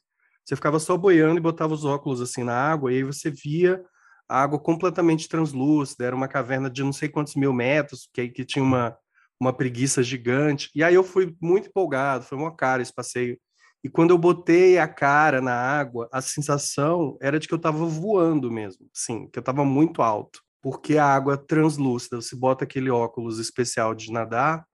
você 0.45 0.57
ficava 0.57 0.79
só 0.79 0.97
boiando 0.97 1.37
e 1.37 1.43
botava 1.43 1.75
os 1.75 1.85
óculos 1.85 2.21
assim 2.21 2.45
na 2.45 2.55
água, 2.55 2.93
e 2.93 2.97
aí 2.97 3.03
você 3.03 3.31
via 3.31 3.83
a 4.31 4.41
água 4.43 4.61
completamente 4.61 5.29
translúcida, 5.29 6.05
era 6.05 6.15
uma 6.15 6.29
caverna 6.29 6.71
de 6.71 6.85
não 6.85 6.93
sei 6.93 7.09
quantos 7.09 7.35
mil 7.35 7.53
metros, 7.53 8.09
que, 8.15 8.29
que 8.29 8.45
tinha 8.45 8.63
uma, 8.63 8.97
uma 9.41 9.53
preguiça 9.53 10.05
gigante. 10.05 10.71
E 10.73 10.85
aí 10.85 10.95
eu 10.95 11.03
fui 11.03 11.37
muito 11.43 11.69
empolgado, 11.69 12.25
foi 12.25 12.39
uma 12.39 12.55
cara 12.55 12.81
esse 12.81 12.95
passeio. 12.95 13.37
E 13.83 13.89
quando 13.89 14.11
eu 14.11 14.19
botei 14.19 14.79
a 14.79 14.87
cara 14.87 15.41
na 15.41 15.53
água, 15.55 16.09
a 16.13 16.23
sensação 16.23 17.19
era 17.21 17.41
de 17.41 17.49
que 17.49 17.55
eu 17.55 17.57
estava 17.57 17.85
voando 17.87 18.53
mesmo, 18.53 18.89
sim, 18.95 19.29
que 19.29 19.39
eu 19.39 19.41
estava 19.41 19.65
muito 19.65 20.01
alto, 20.01 20.41
porque 20.63 20.97
a 20.97 21.07
água 21.07 21.37
translúcida, 21.37 22.21
você 22.21 22.37
bota 22.37 22.63
aquele 22.65 22.91
óculos 22.91 23.41
especial 23.41 23.95
de 23.97 24.13
nadar, 24.13 24.65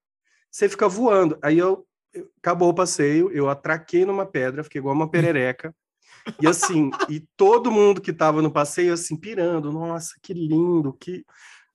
você 0.51 0.69
fica 0.69 0.89
voando. 0.89 1.39
Aí 1.43 1.59
eu- 1.59 1.87
acabou 2.39 2.69
o 2.71 2.75
passeio, 2.75 3.31
eu 3.33 3.49
atraquei 3.49 4.05
numa 4.05 4.27
pedra, 4.27 4.65
fiquei 4.65 4.81
igual 4.81 4.95
uma 4.95 5.11
perereca. 5.11 5.75
E 6.41 6.47
assim, 6.47 6.91
e 7.09 7.21
todo 7.37 7.71
mundo 7.71 8.01
que 8.01 8.11
estava 8.11 8.43
no 8.43 8.51
passeio 8.51 8.93
assim 8.93 9.17
pirando, 9.17 9.73
nossa, 9.73 10.15
que 10.23 10.35
lindo, 10.35 10.93
que 10.93 11.25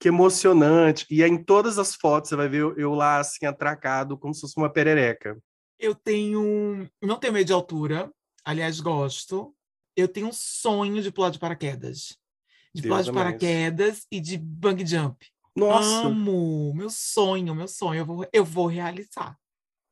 que 0.02 0.08
emocionante. 0.08 1.06
E 1.12 1.24
aí, 1.24 1.30
em 1.30 1.42
todas 1.42 1.78
as 1.78 1.94
fotos 1.94 2.30
você 2.30 2.36
vai 2.36 2.50
ver 2.50 2.62
eu, 2.62 2.76
eu 2.76 2.96
lá 2.96 3.20
assim 3.20 3.46
atracado 3.46 4.18
como 4.18 4.34
se 4.34 4.42
fosse 4.42 4.58
uma 4.58 4.72
perereca. 4.72 5.38
Eu 5.80 5.94
tenho. 5.94 6.90
Não 7.02 7.18
tenho 7.18 7.34
medo 7.34 7.46
de 7.46 7.54
altura. 7.54 8.12
Aliás, 8.44 8.80
gosto. 8.80 9.56
Eu 9.96 10.08
tenho 10.08 10.28
um 10.28 10.34
sonho 10.34 11.04
de 11.04 11.12
pular 11.12 11.30
de 11.30 11.38
paraquedas. 11.38 12.18
De 12.74 12.82
pular 12.82 12.98
Deus 12.98 13.06
de 13.06 13.12
é 13.12 13.14
paraquedas 13.14 14.08
e 14.12 14.20
de 14.20 14.40
bang 14.40 14.84
jump. 14.86 15.24
Nossa, 15.56 16.08
Amo! 16.08 16.74
Meu 16.74 16.90
sonho, 16.90 17.54
meu 17.54 17.68
sonho. 17.68 18.00
Eu 18.00 18.06
vou, 18.06 18.28
eu 18.34 18.44
vou 18.44 18.66
realizar. 18.66 19.38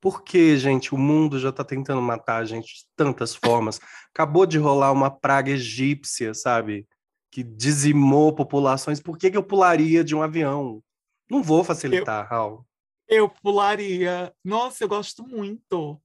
Porque, 0.01 0.58
gente, 0.58 0.96
o 0.96 0.98
mundo 0.98 1.39
já 1.39 1.50
está 1.50 1.63
tentando 1.63 2.01
matar 2.01 2.38
a 2.38 2.46
gente 2.46 2.68
de 2.68 2.86
tantas 2.96 3.36
formas. 3.36 3.79
Acabou 4.13 4.46
de 4.46 4.58
rolar 4.58 4.91
uma 4.91 5.12
praga 5.12 5.51
egípcia, 5.51 6.34
sabe? 6.34 6.88
Que 7.32 7.44
dizimou 7.44 8.34
populações. 8.34 9.01
Por 9.01 9.18
que, 9.18 9.29
que 9.29 9.38
eu 9.38 9.44
pularia 9.44 10.03
de 10.03 10.15
um 10.15 10.22
avião? 10.22 10.82
Não 11.29 11.44
vou 11.44 11.63
facilitar, 11.63 12.27
Raul. 12.27 12.65
Eu 13.08 13.29
pularia. 13.29 14.34
Nossa, 14.44 14.84
eu 14.84 14.88
gosto 14.88 15.27
muito. 15.27 16.01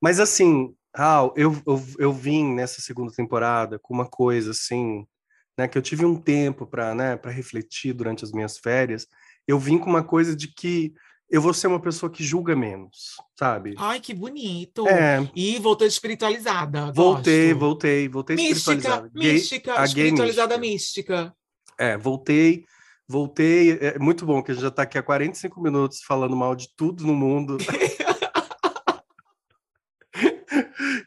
Mas 0.00 0.20
assim, 0.20 0.74
Raul, 0.94 1.32
eu, 1.36 1.52
eu, 1.66 1.82
eu 1.98 2.12
vim 2.12 2.54
nessa 2.54 2.80
segunda 2.80 3.12
temporada 3.12 3.78
com 3.78 3.94
uma 3.94 4.06
coisa 4.06 4.50
assim, 4.50 5.06
né? 5.56 5.66
Que 5.66 5.78
eu 5.78 5.82
tive 5.82 6.04
um 6.04 6.16
tempo 6.20 6.66
para 6.66 6.94
né, 6.94 7.16
para 7.16 7.30
refletir 7.30 7.94
durante 7.94 8.22
as 8.22 8.32
minhas 8.32 8.58
férias. 8.58 9.06
Eu 9.48 9.58
vim 9.58 9.78
com 9.78 9.88
uma 9.88 10.04
coisa 10.04 10.36
de 10.36 10.52
que 10.52 10.92
eu 11.30 11.40
vou 11.40 11.54
ser 11.54 11.68
uma 11.68 11.78
pessoa 11.80 12.10
que 12.10 12.24
julga 12.24 12.56
menos, 12.56 13.14
sabe? 13.38 13.76
Ai, 13.78 14.00
que 14.00 14.12
bonito. 14.12 14.86
É. 14.88 15.30
E 15.34 15.58
voltou 15.60 15.86
espiritualizada. 15.86 16.90
Voltei, 16.92 17.50
gosto. 17.50 17.60
voltei, 17.60 18.08
voltei 18.08 18.36
Mística, 18.36 18.58
espiritualizada. 18.58 19.10
Mística, 19.14 19.72
a 19.74 19.86
gay 19.86 19.86
espiritualizada 19.86 20.58
mística. 20.58 21.16
mística. 21.16 21.36
É, 21.78 21.96
voltei, 21.96 22.64
voltei. 23.06 23.78
É 23.80 23.98
muito 23.98 24.26
bom 24.26 24.42
que 24.42 24.50
a 24.50 24.54
gente 24.54 24.62
já 24.62 24.68
está 24.68 24.82
aqui 24.82 24.98
há 24.98 25.02
45 25.02 25.60
minutos 25.62 26.02
falando 26.02 26.34
mal 26.34 26.56
de 26.56 26.68
tudo 26.76 27.06
no 27.06 27.14
mundo. 27.14 27.58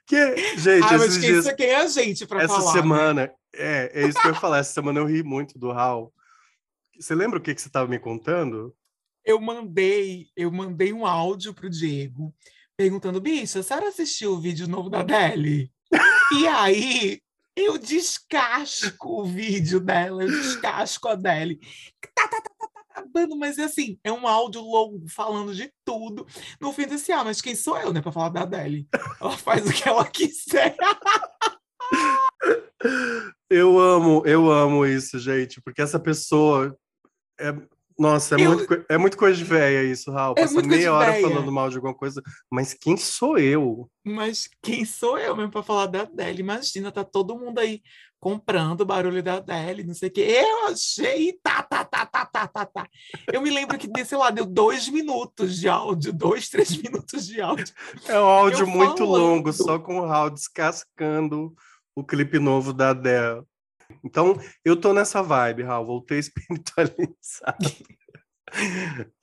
que, 0.08 0.58
gente, 0.58 0.86
Ah, 0.86 0.98
mas 0.98 1.20
dias, 1.20 1.52
quem 1.54 1.68
é 1.68 1.76
a 1.76 1.88
gente 1.88 2.26
para 2.26 2.44
essa 2.44 2.56
falar? 2.56 2.74
né? 2.74 2.82
semana, 2.82 3.32
é, 3.54 3.92
é 3.94 4.08
isso 4.08 4.18
que 4.22 4.28
eu 4.28 4.32
ia 4.32 4.40
falar. 4.40 4.60
Essa 4.60 4.72
semana 4.72 5.00
eu 5.00 5.06
ri 5.06 5.22
muito 5.22 5.60
do 5.60 5.70
Raul. 5.74 6.14
Você 6.98 7.14
lembra 7.14 7.40
o 7.40 7.42
que, 7.42 7.54
que 7.54 7.62
você 7.62 7.68
estava 7.68 7.90
me 7.90 8.00
contando? 8.00 8.74
Eu 9.26 9.40
mandei, 9.40 10.28
eu 10.36 10.52
mandei 10.52 10.92
um 10.92 11.06
áudio 11.06 11.54
pro 11.54 11.70
Diego 11.70 12.34
perguntando, 12.76 13.22
bicha, 13.22 13.60
a 13.60 13.64
senhora 13.64 13.88
assistiu 13.88 14.34
o 14.34 14.40
vídeo 14.40 14.68
novo 14.68 14.90
da 14.90 15.00
Adele? 15.00 15.72
e 16.38 16.48
aí 16.48 17.22
eu 17.56 17.78
descasco 17.78 19.22
o 19.22 19.26
vídeo 19.26 19.80
dela, 19.80 20.24
eu 20.24 20.28
descasco 20.28 21.08
a 21.08 21.14
Adele. 21.14 21.60
Tá, 22.16 22.28
tá, 22.28 22.42
tá, 22.42 22.50
tá, 22.60 22.68
tá, 22.68 22.84
tá, 22.96 23.08
dando, 23.14 23.38
mas 23.38 23.60
assim, 23.60 23.98
é 24.04 24.12
um 24.12 24.28
áudio 24.28 24.62
longo 24.62 25.08
falando 25.08 25.54
de 25.54 25.72
tudo. 25.86 26.26
No 26.60 26.74
fim, 26.74 26.84
eu 26.84 26.90
disse, 26.90 27.12
ah, 27.12 27.24
mas 27.24 27.42
quem 27.42 27.56
sou 27.56 27.78
eu, 27.78 27.94
né, 27.94 28.02
para 28.02 28.12
falar 28.12 28.30
da 28.30 28.42
Adele? 28.42 28.88
Ela 29.22 29.38
faz 29.38 29.66
o 29.68 29.72
que 29.72 29.88
ela 29.88 30.06
quiser. 30.06 30.76
Eu 33.50 33.80
amo, 33.80 34.24
eu 34.26 34.52
amo 34.52 34.86
isso, 34.86 35.20
gente, 35.20 35.62
porque 35.62 35.82
essa 35.82 36.00
pessoa 36.00 36.76
é, 37.40 37.54
Nossa, 38.04 38.36
é, 38.36 38.46
Eu- 38.46 38.52
muito, 38.58 38.86
é 38.90 38.98
muito 38.98 39.18
coisa 39.18 39.38
de 39.38 39.44
véia 39.46 39.84
isso, 39.84 40.12
Raul. 40.12 40.36
É 40.38 40.42
Passa 40.42 40.62
meia 40.62 40.94
hora 40.94 41.12
véia. 41.14 41.22
falando 41.28 41.52
mal 41.52 41.70
de 41.70 41.78
alguma 41.78 41.94
coisa. 41.96 42.22
Mas 42.52 42.74
quem 42.74 42.98
sou 42.98 43.38
eu? 43.38 43.90
Mas 44.06 44.50
quem 44.62 44.84
sou 44.84 45.18
eu 45.18 45.36
mesmo 45.38 45.52
para 45.52 45.64
falar 45.64 45.86
da 45.88 46.02
Adele? 46.02 46.42
Imagina, 46.42 46.92
tá 46.92 47.04
todo 47.04 47.38
mundo 47.38 47.60
aí 47.60 47.82
comprando 48.20 48.82
o 48.82 48.86
barulho 48.86 49.22
da 49.24 49.36
Adele, 49.36 49.84
não 49.84 49.94
sei 49.94 50.10
o 50.10 50.12
quê. 50.12 50.22
Eu 50.22 50.68
achei, 50.68 51.34
tá, 51.44 51.62
tá, 51.64 51.84
tá, 51.86 52.06
tá, 52.06 52.26
tá, 52.26 52.48
tá, 52.48 52.66
tá. 52.66 52.88
Eu 53.32 53.42
me 53.42 53.50
lembro 53.50 53.78
que, 53.78 53.90
sei 54.06 54.18
lá, 54.18 54.30
deu 54.30 54.46
dois 54.46 54.88
minutos 54.90 55.58
de 55.60 55.68
áudio, 55.70 56.12
dois, 56.14 56.50
três 56.50 56.70
minutos 56.82 57.26
de 57.28 57.42
áudio. 57.42 57.74
É 58.08 58.20
um 58.20 58.24
áudio 58.26 58.64
Eu 58.64 58.68
muito 58.68 58.98
falando. 59.06 59.12
longo, 59.22 59.54
só 59.54 59.80
com 59.80 60.00
o 60.00 60.06
Raul 60.06 60.30
descascando 60.30 61.54
o 61.96 62.04
clipe 62.04 62.40
novo 62.40 62.74
da 62.74 62.90
Adele. 62.92 63.44
Então, 64.04 64.38
eu 64.64 64.76
tô 64.76 64.94
nessa 64.94 65.22
vibe, 65.22 65.64
Raul. 65.64 65.86
Voltei 65.86 66.20
espiritualizado. 66.20 67.70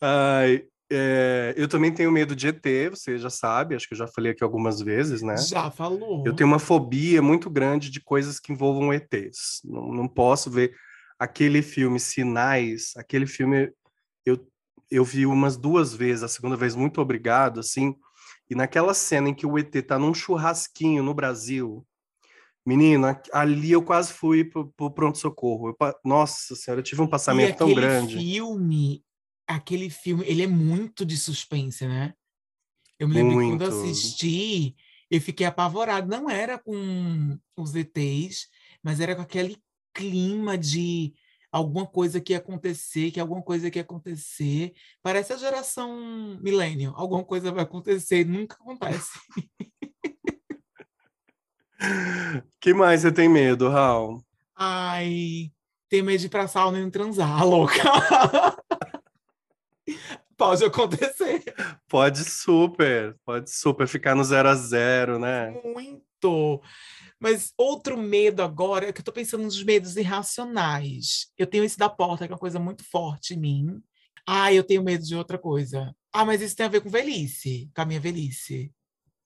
Ai, 0.00 0.64
é, 0.92 1.54
eu 1.56 1.68
também 1.68 1.92
tenho 1.92 2.10
medo 2.10 2.34
de 2.34 2.48
ET, 2.48 2.90
você 2.90 3.16
já 3.16 3.30
sabe, 3.30 3.76
acho 3.76 3.86
que 3.86 3.94
eu 3.94 3.98
já 3.98 4.08
falei 4.08 4.32
aqui 4.32 4.42
algumas 4.42 4.80
vezes, 4.80 5.22
né? 5.22 5.36
Já 5.36 5.70
falou. 5.70 6.24
Eu 6.26 6.34
tenho 6.34 6.48
uma 6.48 6.58
fobia 6.58 7.22
muito 7.22 7.48
grande 7.48 7.90
de 7.90 8.00
coisas 8.00 8.40
que 8.40 8.52
envolvam 8.52 8.92
ETs. 8.92 9.60
Não, 9.64 9.92
não 9.92 10.08
posso 10.08 10.50
ver 10.50 10.74
aquele 11.16 11.62
filme 11.62 12.00
Sinais, 12.00 12.92
aquele 12.96 13.26
filme 13.26 13.72
eu, 14.26 14.44
eu 14.90 15.04
vi 15.04 15.26
umas 15.26 15.56
duas 15.56 15.94
vezes, 15.94 16.24
a 16.24 16.28
segunda 16.28 16.56
vez 16.56 16.74
muito 16.74 17.00
obrigado, 17.00 17.60
assim, 17.60 17.94
e 18.48 18.54
naquela 18.54 18.92
cena 18.92 19.28
em 19.28 19.34
que 19.34 19.46
o 19.46 19.56
ET 19.56 19.70
tá 19.86 19.96
num 19.96 20.12
churrasquinho 20.12 21.04
no 21.04 21.14
Brasil, 21.14 21.86
menino, 22.66 23.06
a- 23.06 23.22
ali 23.32 23.72
eu 23.72 23.82
quase 23.82 24.12
fui 24.12 24.44
pro, 24.44 24.70
pro 24.72 24.90
pronto-socorro. 24.90 25.76
Nossa 26.04 26.54
senhora, 26.54 26.80
eu 26.80 26.84
tive 26.84 27.00
um 27.02 27.06
E 27.06 27.10
passamento 27.10 27.56
tão 27.58 27.68
aquele 27.68 27.80
grande. 27.80 28.18
filme, 28.18 29.04
aquele 29.46 29.90
filme, 29.90 30.24
ele 30.26 30.42
é 30.42 30.46
muito 30.46 31.04
de 31.04 31.16
suspense, 31.16 31.86
né? 31.86 32.14
Eu 32.98 33.08
me 33.08 33.14
lembro 33.14 33.36
quando 33.46 33.62
eu 33.62 33.68
assisti, 33.68 34.76
eu 35.10 35.20
fiquei 35.20 35.46
apavorado. 35.46 36.06
Não 36.06 36.28
era 36.28 36.58
com 36.58 37.38
os 37.56 37.74
ETs, 37.74 38.48
mas 38.82 39.00
era 39.00 39.16
com 39.16 39.22
aquele 39.22 39.56
clima 39.94 40.56
de 40.58 41.14
alguma 41.50 41.86
coisa 41.86 42.20
que 42.20 42.32
ia 42.34 42.38
acontecer, 42.38 43.10
que 43.10 43.18
alguma 43.18 43.42
coisa 43.42 43.70
que 43.70 43.78
ia 43.78 43.82
acontecer. 43.82 44.72
Parece 45.02 45.32
a 45.32 45.36
geração 45.38 46.38
millennial. 46.42 46.94
Alguma 46.96 47.24
coisa 47.24 47.50
vai 47.50 47.64
acontecer, 47.64 48.24
nunca 48.26 48.54
acontece. 48.56 49.08
que 52.60 52.74
mais 52.74 53.02
você 53.02 53.12
tem 53.12 53.28
medo, 53.28 53.68
Raul? 53.68 54.22
Ai, 54.56 55.50
tem 55.88 56.02
medo 56.02 56.20
de 56.20 56.26
ir 56.26 56.30
pra 56.30 56.46
sauna 56.46 56.78
e 56.78 56.82
não 56.82 56.90
transar, 56.90 57.42
louca. 57.46 57.82
Pode 60.36 60.64
acontecer. 60.64 61.42
Pode 61.88 62.24
super, 62.24 63.16
pode 63.24 63.50
super 63.50 63.86
ficar 63.86 64.14
no 64.14 64.24
zero 64.24 64.48
a 64.48 64.54
zero, 64.54 65.18
né? 65.18 65.50
Muito. 65.64 66.62
Mas 67.18 67.52
outro 67.58 67.98
medo 67.98 68.42
agora 68.42 68.88
é 68.88 68.92
que 68.92 69.00
eu 69.00 69.04
tô 69.04 69.12
pensando 69.12 69.44
nos 69.44 69.62
medos 69.62 69.96
irracionais. 69.96 71.30
Eu 71.36 71.46
tenho 71.46 71.64
esse 71.64 71.76
da 71.76 71.90
porta, 71.90 72.26
que 72.26 72.32
é 72.32 72.34
uma 72.34 72.40
coisa 72.40 72.58
muito 72.58 72.82
forte 72.84 73.34
em 73.34 73.38
mim. 73.38 73.82
Ah, 74.26 74.52
eu 74.52 74.64
tenho 74.64 74.82
medo 74.82 75.04
de 75.04 75.14
outra 75.14 75.36
coisa. 75.36 75.94
Ah, 76.12 76.24
mas 76.24 76.40
isso 76.40 76.56
tem 76.56 76.64
a 76.64 76.70
ver 76.70 76.80
com 76.80 76.88
velhice, 76.88 77.70
com 77.74 77.82
a 77.82 77.84
minha 77.84 78.00
velhice. 78.00 78.72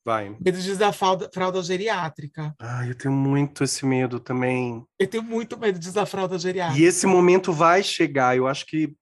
Vai. 0.04 0.36
Medo 0.38 0.60
de 0.60 0.92
fralda, 0.92 1.30
fralda 1.32 1.62
geriátrica. 1.62 2.54
Ai, 2.60 2.90
eu 2.90 2.94
tenho 2.94 3.14
muito 3.14 3.64
esse 3.64 3.86
medo 3.86 4.20
também. 4.20 4.84
Eu 4.98 5.06
tenho 5.06 5.22
muito 5.22 5.58
medo 5.58 5.78
de 5.78 5.88
usar 5.88 6.04
fralda 6.04 6.38
geriátrica. 6.38 6.78
E 6.80 6.84
esse 6.84 7.06
momento 7.06 7.52
vai 7.52 7.82
chegar. 7.82 8.36
Eu 8.36 8.46
acho 8.46 8.66
que 8.66 8.94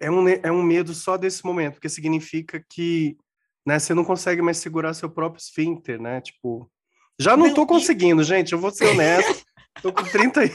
é 0.00 0.10
um, 0.10 0.26
é 0.28 0.50
um 0.50 0.62
medo 0.62 0.94
só 0.94 1.16
desse 1.18 1.44
momento, 1.44 1.74
porque 1.74 1.88
significa 1.88 2.64
que 2.70 3.16
né, 3.66 3.78
você 3.78 3.92
não 3.92 4.04
consegue 4.04 4.40
mais 4.40 4.56
segurar 4.56 4.94
seu 4.94 5.10
próprio 5.10 5.40
esfíncter, 5.40 6.00
né? 6.00 6.20
Tipo, 6.22 6.70
já 7.20 7.36
não, 7.36 7.48
Não, 7.48 7.54
tô 7.54 7.64
e- 7.64 7.66
conseguindo, 7.66 8.24
gente. 8.24 8.52
Eu 8.52 8.58
vou 8.58 8.70
ser 8.70 8.86
honesto. 8.86 9.44
tô 9.82 9.92
com 9.92 10.02
30 10.04 10.46
e... 10.46 10.50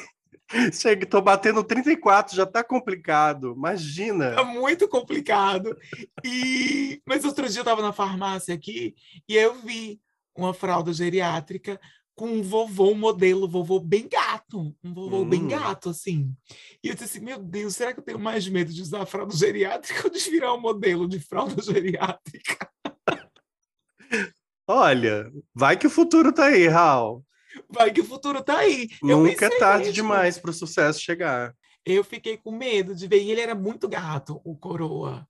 Chega, 0.71 1.05
tô 1.05 1.21
batendo 1.21 1.63
34, 1.63 2.35
já 2.35 2.45
tá 2.45 2.63
complicado. 2.63 3.53
Imagina. 3.57 4.25
É 4.25 4.43
muito 4.43 4.87
complicado. 4.87 5.75
E... 6.23 7.01
Mas 7.05 7.25
outro 7.25 7.47
dia 7.49 7.59
eu 7.59 7.63
estava 7.63 7.81
na 7.81 7.91
farmácia 7.91 8.53
aqui 8.53 8.95
e 9.27 9.35
eu 9.35 9.55
vi 9.55 9.99
uma 10.35 10.53
fralda 10.53 10.93
geriátrica 10.93 11.79
com 12.13 12.27
um 12.27 12.41
vovô, 12.41 12.91
um 12.91 12.95
modelo 12.95 13.47
vovô 13.47 13.79
bem 13.79 14.07
gato, 14.07 14.73
um 14.83 14.93
vovô 14.93 15.25
bem 15.25 15.43
Hum. 15.43 15.47
gato, 15.49 15.89
assim. 15.89 16.33
E 16.81 16.87
eu 16.87 16.93
disse 16.93 17.17
assim, 17.17 17.25
meu 17.25 17.37
Deus, 17.37 17.75
será 17.75 17.93
que 17.93 17.99
eu 17.99 18.03
tenho 18.03 18.19
mais 18.19 18.47
medo 18.47 18.71
de 18.71 18.81
usar 18.81 19.01
a 19.01 19.05
fralda 19.05 19.35
geriátrica 19.35 20.01
ou 20.05 20.09
de 20.09 20.19
virar 20.29 20.53
um 20.53 20.61
modelo 20.61 21.09
de 21.09 21.19
fralda 21.19 21.61
geriátrica? 21.61 22.69
Olha, 24.67 25.31
vai 25.53 25.77
que 25.77 25.87
o 25.87 25.89
futuro 25.91 26.31
tá 26.31 26.45
aí, 26.45 26.67
Raul. 26.67 27.23
Vai 27.69 27.91
que 27.91 28.01
o 28.01 28.05
futuro 28.05 28.41
tá 28.43 28.57
aí. 28.59 28.89
Eu 29.03 29.19
Nunca 29.19 29.45
é 29.47 29.57
tarde 29.59 29.85
mesmo. 29.85 29.93
demais 29.93 30.37
para 30.37 30.51
o 30.51 30.53
sucesso 30.53 30.99
chegar. 30.99 31.55
Eu 31.85 32.03
fiquei 32.03 32.37
com 32.37 32.51
medo 32.51 32.95
de 32.95 33.07
ver, 33.07 33.21
e 33.21 33.31
ele 33.31 33.41
era 33.41 33.53
muito 33.55 33.87
gato, 33.87 34.41
o 34.43 34.55
coroa. 34.57 35.27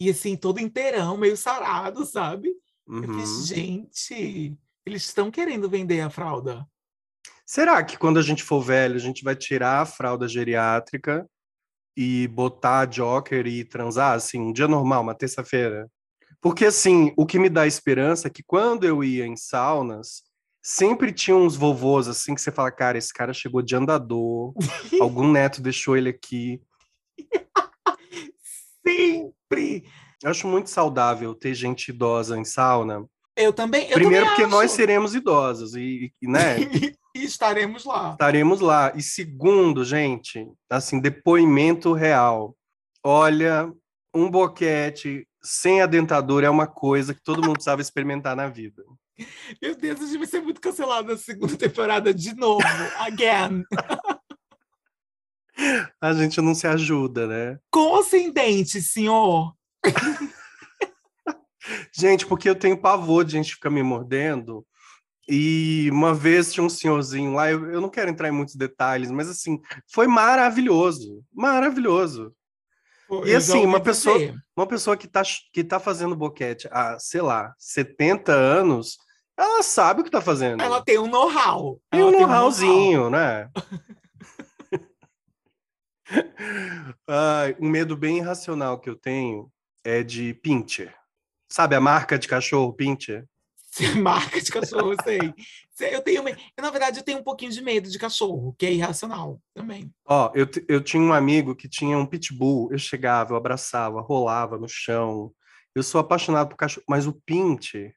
E 0.00 0.08
assim, 0.10 0.36
todo 0.36 0.60
inteirão, 0.60 1.16
meio 1.16 1.36
sarado, 1.36 2.04
sabe? 2.06 2.52
Eu 2.86 2.94
Uhum. 3.02 3.18
fiz, 3.20 3.46
gente, 3.46 4.56
eles 4.86 5.02
estão 5.04 5.30
querendo 5.30 5.68
vender 5.68 6.00
a 6.00 6.08
fralda. 6.08 6.66
Será 7.44 7.82
que 7.84 7.98
quando 7.98 8.18
a 8.18 8.22
gente 8.22 8.42
for 8.42 8.60
velho, 8.62 8.94
a 8.96 8.98
gente 9.00 9.22
vai 9.24 9.36
tirar 9.36 9.82
a 9.82 9.86
fralda 9.86 10.26
geriátrica 10.26 11.28
e 11.96 12.26
botar 12.28 12.80
a 12.80 12.84
Joker 12.86 13.46
e 13.46 13.64
transar, 13.64 14.14
assim, 14.14 14.38
um 14.40 14.52
dia 14.52 14.68
normal, 14.68 15.02
uma 15.02 15.14
terça-feira? 15.14 15.90
Porque, 16.40 16.64
assim, 16.66 17.12
o 17.16 17.26
que 17.26 17.38
me 17.38 17.48
dá 17.50 17.66
esperança 17.66 18.28
é 18.28 18.30
que 18.30 18.42
quando 18.42 18.84
eu 18.84 19.02
ia 19.02 19.26
em 19.26 19.36
saunas, 19.36 20.22
sempre 20.68 21.10
tinha 21.12 21.34
uns 21.34 21.56
vovôs, 21.56 22.08
assim, 22.08 22.34
que 22.34 22.42
você 22.42 22.52
fala, 22.52 22.70
cara, 22.70 22.98
esse 22.98 23.10
cara 23.12 23.32
chegou 23.32 23.62
de 23.62 23.74
andador, 23.74 24.52
algum 25.00 25.32
neto 25.32 25.62
deixou 25.62 25.96
ele 25.96 26.10
aqui. 26.10 26.60
Sempre! 28.86 29.88
Eu 30.22 30.30
acho 30.30 30.46
muito 30.46 30.68
saudável 30.68 31.34
ter 31.34 31.54
gente 31.54 31.88
idosa 31.88 32.38
em 32.38 32.44
sauna. 32.44 33.06
Eu 33.34 33.50
também. 33.50 33.86
Eu 33.86 33.94
Primeiro, 33.94 34.26
também 34.26 34.36
porque 34.36 34.50
nós 34.50 34.66
acho. 34.66 34.74
seremos 34.74 35.14
idosos 35.14 35.74
e, 35.74 36.12
e, 36.20 36.28
né, 36.28 36.56
e 37.16 37.24
estaremos 37.24 37.86
lá. 37.86 38.10
estaremos 38.12 38.60
lá. 38.60 38.92
E 38.94 39.00
segundo, 39.00 39.84
gente, 39.84 40.46
assim, 40.68 41.00
depoimento 41.00 41.94
real. 41.94 42.54
Olha, 43.02 43.72
um 44.14 44.30
boquete 44.30 45.26
sem 45.42 45.80
a 45.80 45.86
dentadura 45.86 46.46
é 46.46 46.50
uma 46.50 46.66
coisa 46.66 47.14
que 47.14 47.22
todo 47.22 47.40
mundo 47.40 47.54
precisava 47.54 47.80
experimentar 47.80 48.36
na 48.36 48.48
vida. 48.48 48.82
Meu 49.60 49.74
Deus, 49.74 50.00
a 50.00 50.06
gente 50.06 50.18
vai 50.18 50.26
ser 50.26 50.40
muito 50.40 50.60
cancelado 50.60 51.12
na 51.12 51.18
segunda 51.18 51.56
temporada 51.56 52.12
de 52.14 52.34
novo. 52.34 52.62
Again. 52.98 53.64
A 56.00 56.12
gente 56.12 56.40
não 56.40 56.54
se 56.54 56.68
ajuda, 56.68 57.26
né? 57.26 57.58
Conscendente, 57.68 58.80
senhor. 58.80 59.52
Gente, 61.92 62.24
porque 62.26 62.48
eu 62.48 62.54
tenho 62.54 62.80
pavor 62.80 63.24
de 63.24 63.32
gente 63.32 63.54
ficar 63.54 63.68
me 63.70 63.82
mordendo. 63.82 64.64
E 65.28 65.90
uma 65.92 66.14
vez 66.14 66.52
tinha 66.52 66.64
um 66.64 66.70
senhorzinho 66.70 67.34
lá, 67.34 67.50
eu, 67.50 67.70
eu 67.70 67.80
não 67.80 67.90
quero 67.90 68.08
entrar 68.10 68.28
em 68.28 68.32
muitos 68.32 68.54
detalhes, 68.54 69.10
mas 69.10 69.28
assim, 69.28 69.60
foi 69.92 70.06
maravilhoso. 70.06 71.22
Maravilhoso. 71.30 72.32
Pô, 73.06 73.26
E 73.26 73.34
assim, 73.34 73.64
uma 73.64 73.80
pessoa, 73.80 74.18
dizer. 74.18 74.34
uma 74.56 74.66
pessoa 74.66 74.96
que 74.96 75.06
tá, 75.06 75.22
que 75.52 75.62
tá 75.62 75.78
fazendo 75.78 76.16
boquete 76.16 76.66
há, 76.70 76.98
sei 76.98 77.20
lá, 77.20 77.52
70 77.58 78.32
anos, 78.32 78.96
ela 79.38 79.62
sabe 79.62 80.00
o 80.00 80.04
que 80.04 80.10
tá 80.10 80.20
fazendo. 80.20 80.62
Ela 80.62 80.82
tem 80.82 80.98
um 80.98 81.06
know-how. 81.06 81.80
Tem 81.90 82.02
um 82.02 82.10
know-how. 82.10 82.26
know-howzinho, 82.26 83.08
né? 83.08 83.48
Ai, 87.06 87.54
um 87.60 87.68
medo 87.68 87.96
bem 87.96 88.18
irracional 88.18 88.80
que 88.80 88.90
eu 88.90 88.96
tenho 88.96 89.48
é 89.84 90.02
de 90.02 90.34
pincher. 90.34 90.92
Sabe 91.48 91.76
a 91.76 91.80
marca 91.80 92.18
de 92.18 92.26
cachorro 92.26 92.72
pincher? 92.72 93.24
Marca 94.02 94.40
de 94.40 94.50
cachorro, 94.50 94.92
eu 94.92 94.96
sei. 95.04 95.32
Eu 95.92 96.00
tenho, 96.00 96.24
na 96.58 96.70
verdade, 96.70 96.98
eu 96.98 97.04
tenho 97.04 97.18
um 97.18 97.22
pouquinho 97.22 97.52
de 97.52 97.62
medo 97.62 97.88
de 97.88 97.98
cachorro, 97.98 98.54
que 98.58 98.66
é 98.66 98.72
irracional 98.72 99.40
também. 99.54 99.92
Ó, 100.06 100.32
eu, 100.34 100.48
eu 100.66 100.82
tinha 100.82 101.02
um 101.02 101.12
amigo 101.12 101.54
que 101.54 101.68
tinha 101.68 101.96
um 101.96 102.06
pitbull. 102.06 102.72
Eu 102.72 102.78
chegava, 102.78 103.32
eu 103.32 103.36
abraçava, 103.36 104.00
rolava 104.00 104.58
no 104.58 104.68
chão. 104.68 105.32
Eu 105.74 105.82
sou 105.82 106.00
apaixonado 106.00 106.48
por 106.48 106.56
cachorro, 106.56 106.84
mas 106.88 107.06
o 107.06 107.12
pincher, 107.12 107.94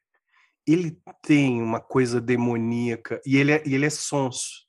ele 0.66 0.98
tem 1.22 1.60
uma 1.60 1.80
coisa 1.80 2.20
demoníaca 2.20 3.20
e 3.26 3.36
ele 3.36 3.52
é, 3.52 3.62
e 3.66 3.74
ele 3.74 3.86
é 3.86 3.90
sonso. 3.90 4.66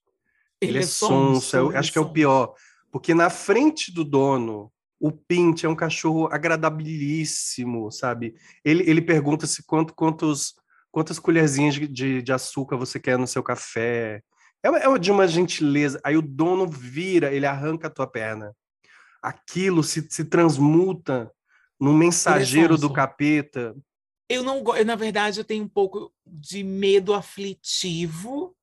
Ele, 0.59 0.79
é 0.79 0.81
sonso, 0.81 1.55
eu 1.55 1.67
ele 1.67 1.75
é 1.75 1.79
acho 1.79 1.91
que 1.91 1.97
é 1.97 2.01
o 2.01 2.05
sonso. 2.05 2.13
pior. 2.13 2.53
Porque 2.91 3.13
na 3.13 3.29
frente 3.29 3.91
do 3.91 4.03
dono, 4.03 4.71
o 4.99 5.11
Pint 5.11 5.63
é 5.63 5.67
um 5.69 5.75
cachorro 5.75 6.29
agradabilíssimo, 6.31 7.91
sabe? 7.91 8.35
Ele, 8.63 8.89
ele 8.89 9.01
pergunta 9.01 9.45
se 9.45 9.61
quanto, 9.65 9.93
quantos, 9.93 10.55
quantas 10.91 11.19
colherzinhas 11.19 11.75
de, 11.75 12.21
de, 12.21 12.31
açúcar 12.31 12.77
você 12.77 12.99
quer 12.99 13.17
no 13.17 13.27
seu 13.27 13.43
café. 13.43 14.21
É, 14.63 14.69
uma- 14.69 14.79
é 14.79 14.99
de 14.99 15.11
uma 15.11 15.27
gentileza. 15.27 15.99
Aí 16.03 16.15
o 16.15 16.21
dono 16.21 16.67
vira, 16.67 17.33
ele 17.33 17.45
arranca 17.45 17.87
a 17.87 17.91
tua 17.91 18.07
perna. 18.07 18.55
aquilo 19.21 19.83
se, 19.83 20.05
se 20.09 20.25
transmuta 20.25 21.31
num 21.79 21.93
mensageiro 21.93 22.75
do 22.75 22.83
Sonso. 22.83 22.93
capeta. 22.93 23.75
Eu 24.29 24.41
não 24.43 24.63
gosto, 24.63 24.83
na 24.85 24.95
verdade, 24.95 25.39
eu 25.39 25.43
tenho 25.43 25.63
um 25.63 25.67
pouco 25.69 26.11
de 26.25 26.63
medo 26.63 27.13
aflitivo 27.13 28.55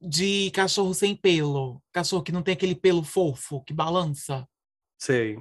de 0.00 0.50
cachorro 0.52 0.94
sem 0.94 1.14
pelo. 1.14 1.82
Cachorro 1.92 2.22
que 2.22 2.32
não 2.32 2.42
tem 2.42 2.54
aquele 2.54 2.74
pelo 2.74 3.02
fofo, 3.02 3.62
que 3.64 3.72
balança. 3.72 4.46
Sei, 4.98 5.38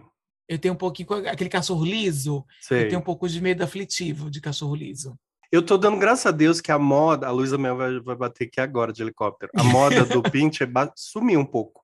Eu 0.47 0.58
tenho 0.60 0.73
um 0.73 0.77
pouquinho 0.77 1.12
aquele 1.27 1.49
cachorro 1.49 1.84
liso. 1.84 2.45
sei. 2.62 2.84
Eu 2.86 2.89
tenho 2.89 3.01
um 3.01 3.03
pouco 3.03 3.27
de 3.27 3.41
medo 3.41 3.63
aflitivo 3.63 4.30
de 4.30 4.39
cachorro 4.39 4.75
liso. 4.75 5.17
Eu 5.51 5.65
tô 5.65 5.77
dando 5.77 5.97
graças 5.97 6.25
a 6.25 6.32
Deus 6.32 6.60
que 6.62 6.71
a 6.71 6.77
moda, 6.80 7.27
a 7.27 7.32
Luísa 7.32 7.58
Mel 7.58 7.75
vai, 7.77 7.99
vai 8.01 8.15
bater 8.15 8.47
aqui 8.47 8.60
agora 8.60 8.91
de 8.91 9.01
helicóptero. 9.01 9.51
A 9.56 9.63
moda 9.63 10.06
do 10.06 10.21
pinche 10.30 10.65
ba- 10.65 10.91
sumiu 10.95 11.39
um 11.39 11.45
pouco. 11.45 11.84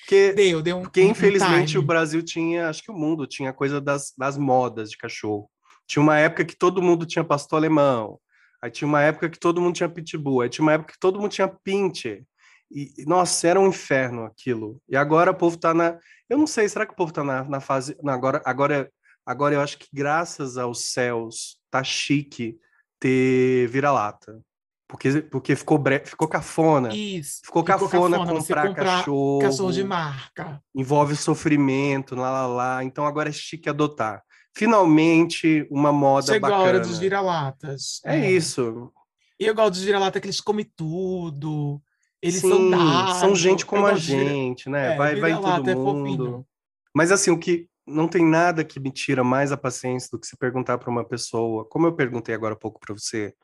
Porque, 0.00 0.32
Deu, 0.32 0.60
deu 0.62 0.78
um. 0.78 0.82
porque 0.82 1.02
um- 1.02 1.10
infelizmente, 1.10 1.76
o 1.76 1.80
time. 1.80 1.86
Brasil 1.86 2.22
tinha, 2.24 2.68
acho 2.68 2.82
que 2.82 2.90
o 2.90 2.94
mundo 2.94 3.26
tinha 3.26 3.52
coisa 3.52 3.80
das, 3.80 4.12
das 4.16 4.36
modas 4.38 4.90
de 4.90 4.96
cachorro. 4.96 5.48
Tinha 5.86 6.02
uma 6.02 6.18
época 6.18 6.44
que 6.44 6.56
todo 6.56 6.82
mundo 6.82 7.06
tinha 7.06 7.24
pastor 7.24 7.58
alemão. 7.58 8.18
Aí 8.62 8.70
tinha 8.70 8.86
uma 8.86 9.02
época 9.02 9.28
que 9.28 9.38
todo 9.38 9.60
mundo 9.60 9.74
tinha 9.74 9.88
pitbull. 9.88 10.42
Aí 10.42 10.48
tinha 10.48 10.64
uma 10.64 10.72
época 10.72 10.92
que 10.92 11.00
todo 11.00 11.20
mundo 11.20 11.32
tinha 11.32 11.48
pinche. 11.48 12.24
E, 12.70 13.04
nossa, 13.06 13.48
era 13.48 13.60
um 13.60 13.66
inferno 13.66 14.24
aquilo. 14.24 14.80
E 14.88 14.96
agora 14.96 15.30
o 15.30 15.34
povo 15.34 15.56
tá 15.56 15.74
na. 15.74 15.98
Eu 16.28 16.38
não 16.38 16.46
sei, 16.46 16.68
será 16.68 16.86
que 16.86 16.92
o 16.92 16.96
povo 16.96 17.12
tá 17.12 17.22
na, 17.22 17.44
na 17.44 17.60
fase. 17.60 17.96
Agora, 18.06 18.40
agora, 18.44 18.90
agora 19.26 19.54
eu 19.54 19.60
acho 19.60 19.78
que 19.78 19.88
graças 19.92 20.56
aos 20.56 20.92
céus 20.92 21.58
tá 21.70 21.82
chique 21.82 22.56
ter 22.98 23.68
vira-lata. 23.68 24.40
Porque, 24.88 25.22
porque 25.22 25.56
ficou, 25.56 25.78
bre... 25.78 26.02
ficou 26.04 26.28
cafona. 26.28 26.94
Isso. 26.94 27.40
Ficou 27.44 27.64
cafona, 27.64 28.18
você 28.18 28.52
comprar 28.52 28.74
cachorro. 28.74 29.38
Cachorro 29.40 29.72
de 29.72 29.82
marca. 29.82 30.62
Envolve 30.74 31.16
sofrimento, 31.16 32.14
lá, 32.14 32.30
lá, 32.30 32.46
lá. 32.46 32.84
Então 32.84 33.06
agora 33.06 33.30
é 33.30 33.32
chique 33.32 33.68
adotar. 33.68 34.22
Finalmente, 34.54 35.66
uma 35.70 35.92
moda 35.92 36.32
Chegou 36.32 36.50
bacana. 36.50 36.62
a 36.62 36.66
hora 36.66 36.80
dos 36.80 36.98
vira-latas. 36.98 38.00
É 38.04 38.30
isso. 38.30 38.92
E 39.40 39.46
eu 39.46 39.54
gosto 39.54 39.72
dos 39.74 39.82
vira-lata 39.82 40.20
que 40.20 40.26
eles 40.26 40.40
comem 40.40 40.70
tudo. 40.76 41.82
Eles 42.20 42.40
Sim, 42.40 42.48
são 42.50 42.70
dados. 42.70 43.16
são 43.16 43.34
gente 43.34 43.66
como 43.66 43.86
a 43.86 43.94
gente, 43.96 44.68
né? 44.70 44.94
É, 44.94 44.96
vai, 44.96 45.16
vai 45.16 45.32
em 45.32 45.40
todo 45.40 45.70
é 45.70 45.74
mundo. 45.74 46.04
fofinho. 46.04 46.46
Mas 46.94 47.10
assim, 47.10 47.30
o 47.30 47.38
que 47.38 47.66
não 47.86 48.06
tem 48.06 48.24
nada 48.24 48.62
que 48.62 48.78
me 48.78 48.92
tira 48.92 49.24
mais 49.24 49.50
a 49.50 49.56
paciência 49.56 50.08
do 50.12 50.18
que 50.20 50.26
se 50.26 50.36
perguntar 50.36 50.78
para 50.78 50.90
uma 50.90 51.04
pessoa, 51.04 51.64
como 51.68 51.86
eu 51.86 51.94
perguntei 51.96 52.34
agora 52.34 52.54
há 52.54 52.56
pouco 52.56 52.78
para 52.78 52.94
você, 52.94 53.34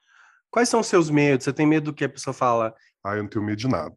quais 0.50 0.68
são 0.68 0.80
os 0.80 0.86
seus 0.86 1.10
medos? 1.10 1.44
Você 1.44 1.52
tem 1.52 1.66
medo 1.66 1.86
do 1.90 1.94
que 1.94 2.04
a 2.04 2.08
pessoa 2.08 2.32
fala? 2.34 2.74
Ah, 3.02 3.16
eu 3.16 3.22
não 3.22 3.30
tenho 3.30 3.44
medo 3.44 3.56
de 3.58 3.66
nada. 3.66 3.96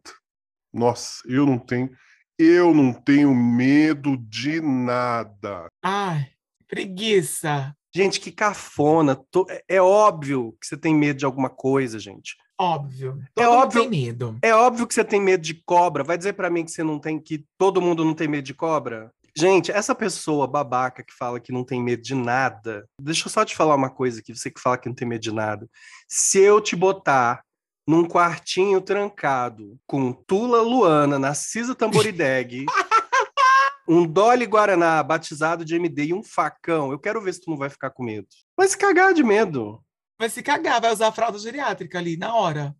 Nossa, 0.72 1.22
eu 1.26 1.46
não 1.46 1.58
tenho. 1.58 1.90
Eu 2.38 2.74
não 2.74 2.92
tenho 2.92 3.32
medo 3.34 4.16
de 4.16 4.60
nada. 4.60 5.68
Ai, 5.84 6.28
preguiça. 6.72 7.74
Gente, 7.94 8.18
que 8.20 8.32
cafona. 8.32 9.20
é- 9.48 9.76
É 9.76 9.82
óbvio 9.82 10.56
que 10.60 10.66
você 10.66 10.76
tem 10.76 10.94
medo 10.94 11.18
de 11.18 11.24
alguma 11.26 11.50
coisa, 11.50 11.98
gente. 11.98 12.34
Óbvio. 12.58 13.18
É 13.36 13.44
Todo 13.44 13.52
mundo 13.52 13.62
óbvio. 13.64 13.80
tem 13.82 13.90
medo. 13.90 14.38
É 14.42 14.54
óbvio 14.54 14.86
que 14.86 14.94
você 14.94 15.04
tem 15.04 15.20
medo 15.20 15.42
de 15.42 15.54
cobra. 15.66 16.02
Vai 16.02 16.16
dizer 16.16 16.32
pra 16.32 16.48
mim 16.48 16.64
que 16.64 16.70
você 16.70 16.82
não 16.82 16.98
tem, 16.98 17.18
que 17.20 17.44
todo 17.58 17.82
mundo 17.82 18.04
não 18.04 18.14
tem 18.14 18.28
medo 18.28 18.44
de 18.44 18.54
cobra? 18.54 19.10
Gente, 19.36 19.70
essa 19.72 19.94
pessoa 19.94 20.46
babaca 20.46 21.02
que 21.02 21.12
fala 21.12 21.40
que 21.40 21.52
não 21.52 21.64
tem 21.64 21.82
medo 21.82 22.02
de 22.02 22.14
nada, 22.14 22.86
deixa 23.00 23.26
eu 23.26 23.30
só 23.32 23.44
te 23.44 23.56
falar 23.56 23.74
uma 23.74 23.88
coisa 23.90 24.20
aqui, 24.20 24.34
você 24.34 24.50
que 24.50 24.60
fala 24.60 24.76
que 24.78 24.88
não 24.88 24.94
tem 24.94 25.08
medo 25.08 25.22
de 25.22 25.32
nada. 25.32 25.66
Se 26.08 26.38
eu 26.38 26.60
te 26.60 26.76
botar 26.76 27.42
num 27.88 28.04
quartinho 28.06 28.80
trancado 28.80 29.76
com 29.86 30.12
Tula 30.12 30.60
Luana, 30.62 31.18
Narcisa 31.18 31.74
Tamborideg, 31.74 32.66
um 33.88 34.06
Dolly 34.06 34.46
Guaraná 34.46 35.02
batizado 35.02 35.64
de 35.64 35.74
MD 35.74 36.06
e 36.06 36.14
um 36.14 36.22
facão, 36.22 36.92
eu 36.92 36.98
quero 36.98 37.20
ver 37.20 37.34
se 37.34 37.40
tu 37.40 37.50
não 37.50 37.56
vai 37.56 37.68
ficar 37.68 37.90
com 37.90 38.04
medo. 38.04 38.28
Vai 38.56 38.68
se 38.68 38.76
cagar 38.78 39.12
de 39.12 39.22
medo. 39.22 39.82
Vai 40.18 40.28
se 40.28 40.42
cagar, 40.42 40.80
vai 40.80 40.92
usar 40.92 41.08
a 41.08 41.12
fralda 41.12 41.38
geriátrica 41.38 41.98
ali, 41.98 42.16
na 42.16 42.34
hora. 42.34 42.76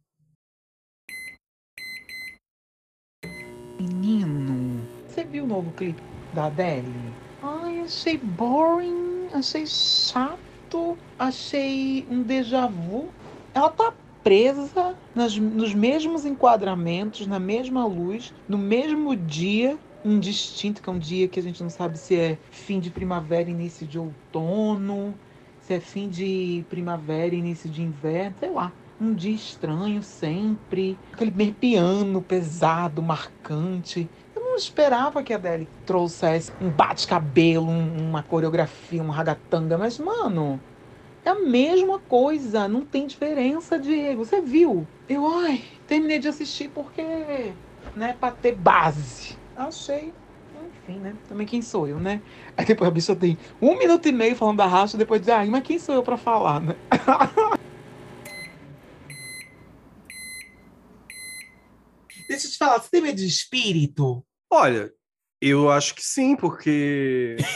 Menino, 3.81 4.87
você 5.09 5.25
viu 5.25 5.45
o 5.45 5.47
novo 5.47 5.73
clipe 5.73 6.01
da 6.33 6.47
Adele? 6.47 7.13
Ai, 7.43 7.81
achei 7.81 8.17
boring, 8.17 9.29
achei 9.33 9.67
chato, 9.67 10.97
achei 11.19 12.07
um 12.09 12.23
déjà 12.23 12.69
vu. 12.69 13.13
Ela 13.53 13.71
tá 13.71 13.93
presa 14.23 14.97
nas- 15.15 15.37
nos 15.37 15.75
mesmos 15.75 16.25
enquadramentos, 16.25 17.27
na 17.27 17.41
mesma 17.41 17.85
luz, 17.85 18.33
no 18.49 18.57
mesmo 18.57 19.17
dia, 19.17 19.77
um 20.05 20.19
distinto, 20.21 20.83
que 20.83 20.89
é 20.89 20.93
um 20.93 20.99
dia 20.99 21.29
que 21.29 21.39
a 21.39 21.43
gente 21.43 21.63
não 21.63 21.71
sabe 21.71 21.99
se 21.99 22.17
é 22.17 22.41
fim 22.51 22.81
de 22.81 22.91
primavera, 22.91 23.51
início 23.51 23.87
de 23.87 23.99
outono, 23.99 25.21
se 25.61 25.75
é 25.75 25.81
fim 25.81 26.09
de 26.09 26.67
primavera, 26.69 27.35
início 27.35 27.71
de 27.71 27.83
inverno, 27.83 28.37
sei 28.39 28.51
lá. 28.51 28.77
Um 28.99 29.15
dia 29.15 29.35
estranho 29.35 30.03
sempre. 30.03 31.01
Aquele 31.13 31.53
piano 31.55 32.23
pesado, 32.23 33.03
marcante. 33.03 34.11
Eu 34.35 34.43
não 34.43 34.57
esperava 34.57 35.23
que 35.25 35.33
a 35.33 35.37
Adele 35.37 35.73
trouxesse 35.85 36.53
um 36.61 36.71
bate-cabelo, 36.71 37.69
um- 37.69 38.09
uma 38.11 38.23
coreografia, 38.23 39.03
um 39.03 39.11
ragatanga, 39.11 39.77
mas, 39.79 39.99
mano, 39.99 40.65
é 41.25 41.31
a 41.31 41.41
mesma 41.41 42.01
coisa, 42.01 42.69
não 42.69 42.85
tem 42.87 43.07
diferença, 43.07 43.79
Diego. 43.79 44.25
Você 44.25 44.41
viu? 44.43 44.91
Eu, 45.09 45.27
ai, 45.29 45.65
terminei 45.87 46.19
de 46.19 46.29
assistir 46.29 46.69
porque, 46.71 47.59
né, 47.95 48.15
pra 48.15 48.33
ter 48.33 48.57
base. 48.57 49.42
Achei. 49.57 50.13
Enfim, 50.87 50.99
né? 51.01 51.15
Também 51.29 51.47
quem 51.47 51.63
sou 51.63 51.87
eu, 51.89 51.99
né? 51.99 52.21
Aí 52.57 52.65
depois 52.65 52.89
a 52.89 52.91
bicha 52.93 53.15
tem 53.17 53.39
um 53.61 53.79
minuto 53.79 54.09
e 54.09 54.13
meio 54.13 54.35
falando 54.37 54.59
da 54.59 54.67
racha, 54.67 54.97
depois 54.97 55.21
diz, 55.21 55.31
ai, 55.31 55.49
mas 55.49 55.63
quem 55.63 55.79
sou 55.79 55.95
eu 55.95 56.03
pra 56.03 56.17
falar, 56.17 56.61
né? 56.61 56.75
Deixa 62.29 62.47
eu 62.47 62.51
te 62.51 62.59
falar, 62.59 62.81
você 62.81 62.91
tem 62.91 63.03
medo 63.03 63.17
de 63.17 63.27
espírito? 63.27 64.25
Olha, 64.51 64.93
eu 65.41 65.71
acho 65.71 65.95
que 65.95 66.03
sim, 66.03 66.37
porque 66.37 67.37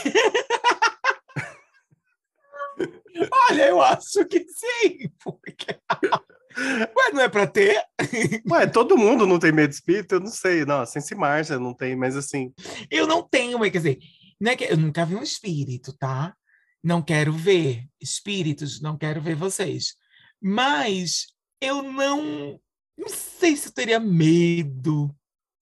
Olha, 3.49 3.69
eu 3.69 3.81
acho 3.81 4.25
que 4.25 4.45
sim, 4.47 5.09
porque. 5.23 5.79
Ué, 6.57 7.11
não 7.13 7.21
é 7.21 7.29
pra 7.29 7.45
ter? 7.45 7.83
Ué, 8.49 8.67
todo 8.67 8.97
mundo 8.97 9.27
não 9.27 9.37
tem 9.37 9.51
medo 9.51 9.69
de 9.69 9.75
espírito? 9.75 10.15
Eu 10.15 10.19
não 10.19 10.27
sei. 10.27 10.65
Não, 10.65 10.81
a 10.81 10.85
Sense 10.85 11.13
Márcia 11.13 11.59
não 11.59 11.73
tem, 11.73 11.95
mas 11.95 12.15
assim. 12.15 12.53
Eu 12.89 13.05
não 13.05 13.21
tenho, 13.21 13.59
mas 13.59 13.71
quer 13.71 13.77
dizer, 13.77 13.99
não 14.39 14.51
é 14.51 14.55
que 14.55 14.63
eu 14.63 14.77
nunca 14.77 15.05
vi 15.05 15.15
um 15.15 15.23
espírito, 15.23 15.93
tá? 15.93 16.35
Não 16.83 17.01
quero 17.01 17.31
ver 17.31 17.85
espíritos, 18.01 18.81
não 18.81 18.97
quero 18.97 19.21
ver 19.21 19.35
vocês. 19.35 19.95
Mas 20.41 21.27
eu 21.61 21.81
não. 21.83 22.59
Não 22.97 23.09
sei 23.09 23.55
se 23.55 23.67
eu 23.67 23.73
teria 23.73 23.99
medo 23.99 25.15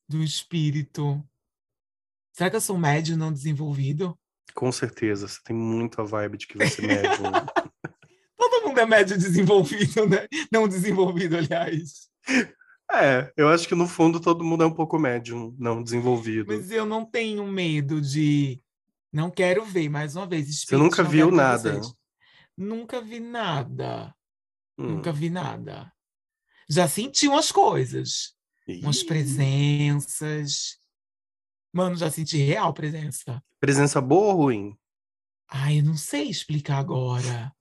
do 0.08 0.23
espírito. 0.23 1.21
Será 2.31 2.49
que 2.49 2.55
eu 2.55 2.62
sou 2.62 2.77
médium 2.77 3.17
não 3.17 3.31
desenvolvido? 3.31 4.17
Com 4.53 4.71
certeza, 4.71 5.27
você 5.27 5.39
tem 5.43 5.55
muito 5.55 6.01
a 6.01 6.05
vibe 6.05 6.38
de 6.38 6.47
que 6.47 6.58
você 6.58 6.81
é 6.84 6.88
médium. 6.88 7.31
É 8.79 8.85
médio 8.85 9.17
desenvolvido, 9.17 10.07
né? 10.07 10.27
Não 10.51 10.67
desenvolvido, 10.67 11.38
aliás. 11.38 12.09
é, 12.91 13.31
eu 13.35 13.49
acho 13.49 13.67
que 13.67 13.75
no 13.75 13.88
fundo 13.88 14.19
todo 14.19 14.43
mundo 14.43 14.63
é 14.63 14.67
um 14.67 14.73
pouco 14.73 14.99
médium, 14.99 15.55
não 15.57 15.81
desenvolvido. 15.81 16.47
Mas 16.47 16.71
eu 16.71 16.85
não 16.85 17.05
tenho 17.05 17.45
medo 17.45 18.01
de. 18.01 18.61
Não 19.11 19.29
quero 19.29 19.63
ver, 19.63 19.89
mais 19.89 20.15
uma 20.15 20.27
vez. 20.27 20.47
Você 20.47 20.51
espíritos, 20.51 20.83
nunca 20.83 21.03
viu 21.03 21.31
nada? 21.31 21.73
vocês. 21.73 21.93
Nunca 22.57 23.01
vi 23.01 23.19
nada. 23.19 24.13
Hum. 24.77 24.95
Nunca 24.95 25.11
vi 25.11 25.29
nada. 25.29 25.91
Já 26.69 26.88
senti 26.88 27.27
umas 27.27 27.51
coisas. 27.51 28.33
Umas 28.67 29.01
Ih. 29.01 29.05
presenças. 29.05 30.79
Mano, 31.71 31.95
já 31.95 32.09
senti 32.09 32.38
real 32.38 32.73
presença. 32.73 33.43
Presença 33.59 34.01
boa 34.01 34.33
ou 34.33 34.43
ruim? 34.43 34.77
Ai, 35.49 35.79
eu 35.79 35.83
não 35.83 35.97
sei 35.97 36.29
explicar 36.29 36.77
agora. 36.77 37.53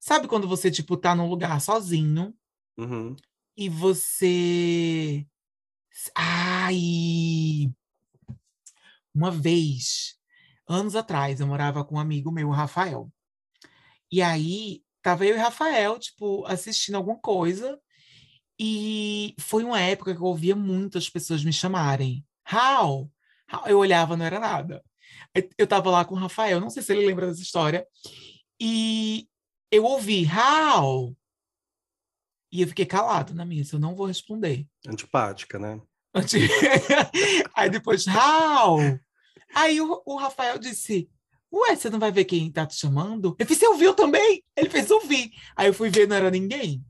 Sabe 0.00 0.28
quando 0.28 0.48
você, 0.48 0.70
tipo, 0.70 0.96
tá 0.96 1.14
num 1.14 1.28
lugar 1.28 1.60
sozinho 1.60 2.34
Uhum. 2.78 3.16
e 3.56 3.68
você. 3.68 5.26
Ai! 6.14 7.70
Uma 9.14 9.30
vez, 9.30 10.16
anos 10.68 10.94
atrás, 10.94 11.40
eu 11.40 11.46
morava 11.46 11.84
com 11.84 11.96
um 11.96 11.98
amigo 12.00 12.30
meu, 12.30 12.48
o 12.48 12.52
Rafael. 12.52 13.10
E 14.10 14.22
aí, 14.22 14.82
tava 15.02 15.26
eu 15.26 15.34
e 15.36 15.38
o 15.38 15.42
Rafael, 15.42 15.98
tipo, 15.98 16.44
assistindo 16.46 16.94
alguma 16.94 17.18
coisa. 17.18 17.78
E 18.60 19.34
foi 19.40 19.64
uma 19.64 19.80
época 19.80 20.14
que 20.14 20.20
eu 20.20 20.26
ouvia 20.26 20.54
muitas 20.56 21.08
pessoas 21.08 21.44
me 21.44 21.52
chamarem. 21.52 22.24
Raul! 22.46 23.10
Eu 23.66 23.78
olhava, 23.78 24.16
não 24.16 24.24
era 24.24 24.38
nada. 24.38 24.84
Eu 25.56 25.66
tava 25.66 25.90
lá 25.90 26.04
com 26.04 26.14
o 26.14 26.18
Rafael, 26.18 26.60
não 26.60 26.70
sei 26.70 26.82
se 26.82 26.92
ele 26.92 27.06
lembra 27.06 27.26
dessa 27.26 27.42
história. 27.42 27.86
E 28.60 29.26
eu 29.70 29.84
ouvi, 29.84 30.22
Raul! 30.24 31.16
E 32.50 32.62
eu 32.62 32.68
fiquei 32.68 32.86
calado 32.86 33.34
na 33.34 33.44
minha, 33.44 33.62
eu 33.72 33.78
não 33.78 33.94
vou 33.94 34.06
responder. 34.06 34.66
Antipática, 34.86 35.58
né? 35.58 35.80
Antes- 36.14 36.48
Aí 37.54 37.68
depois, 37.68 38.06
Raul! 38.06 38.98
Aí 39.54 39.80
o, 39.80 40.02
o 40.06 40.16
Rafael 40.16 40.58
disse: 40.58 41.08
Ué, 41.52 41.76
você 41.76 41.90
não 41.90 41.98
vai 41.98 42.10
ver 42.10 42.24
quem 42.24 42.50
tá 42.50 42.66
te 42.66 42.74
chamando? 42.76 43.34
Eu 43.38 43.46
fiz, 43.46 43.58
você 43.58 43.66
ouviu 43.66 43.94
também? 43.94 44.42
Ele 44.56 44.68
fez 44.70 44.90
ouvir. 44.90 45.30
Aí 45.56 45.66
eu 45.68 45.74
fui 45.74 45.90
ver, 45.90 46.08
não 46.08 46.16
era 46.16 46.30
ninguém. 46.30 46.82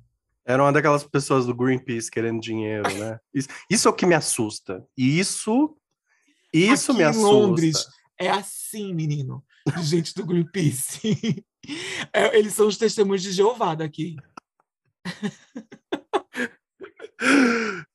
Era 0.47 0.62
uma 0.62 0.73
daquelas 0.73 1.05
pessoas 1.05 1.45
do 1.47 1.55
Greenpeace 1.55 2.11
querendo 2.11 2.41
dinheiro, 2.41 2.88
né? 2.99 3.19
Isso, 3.35 3.49
isso 3.69 3.87
é 3.87 3.91
o 3.91 3.95
que 3.95 4.07
me 4.07 4.14
assusta. 4.14 4.87
Isso. 4.97 5.77
Isso 6.53 6.93
Aqui 6.93 6.99
me 6.99 7.05
em 7.05 7.11
assusta. 7.11 7.29
Londres 7.29 7.87
é 8.19 8.31
assim, 8.31 8.95
menino. 8.95 9.45
De 9.77 9.83
gente 9.83 10.14
do 10.14 10.25
Greenpeace. 10.25 11.45
É, 12.12 12.38
eles 12.38 12.55
são 12.55 12.66
os 12.66 12.77
testemunhos 12.77 13.23
de 13.23 13.33
Jeová 13.33 13.75
daqui. 13.75 14.16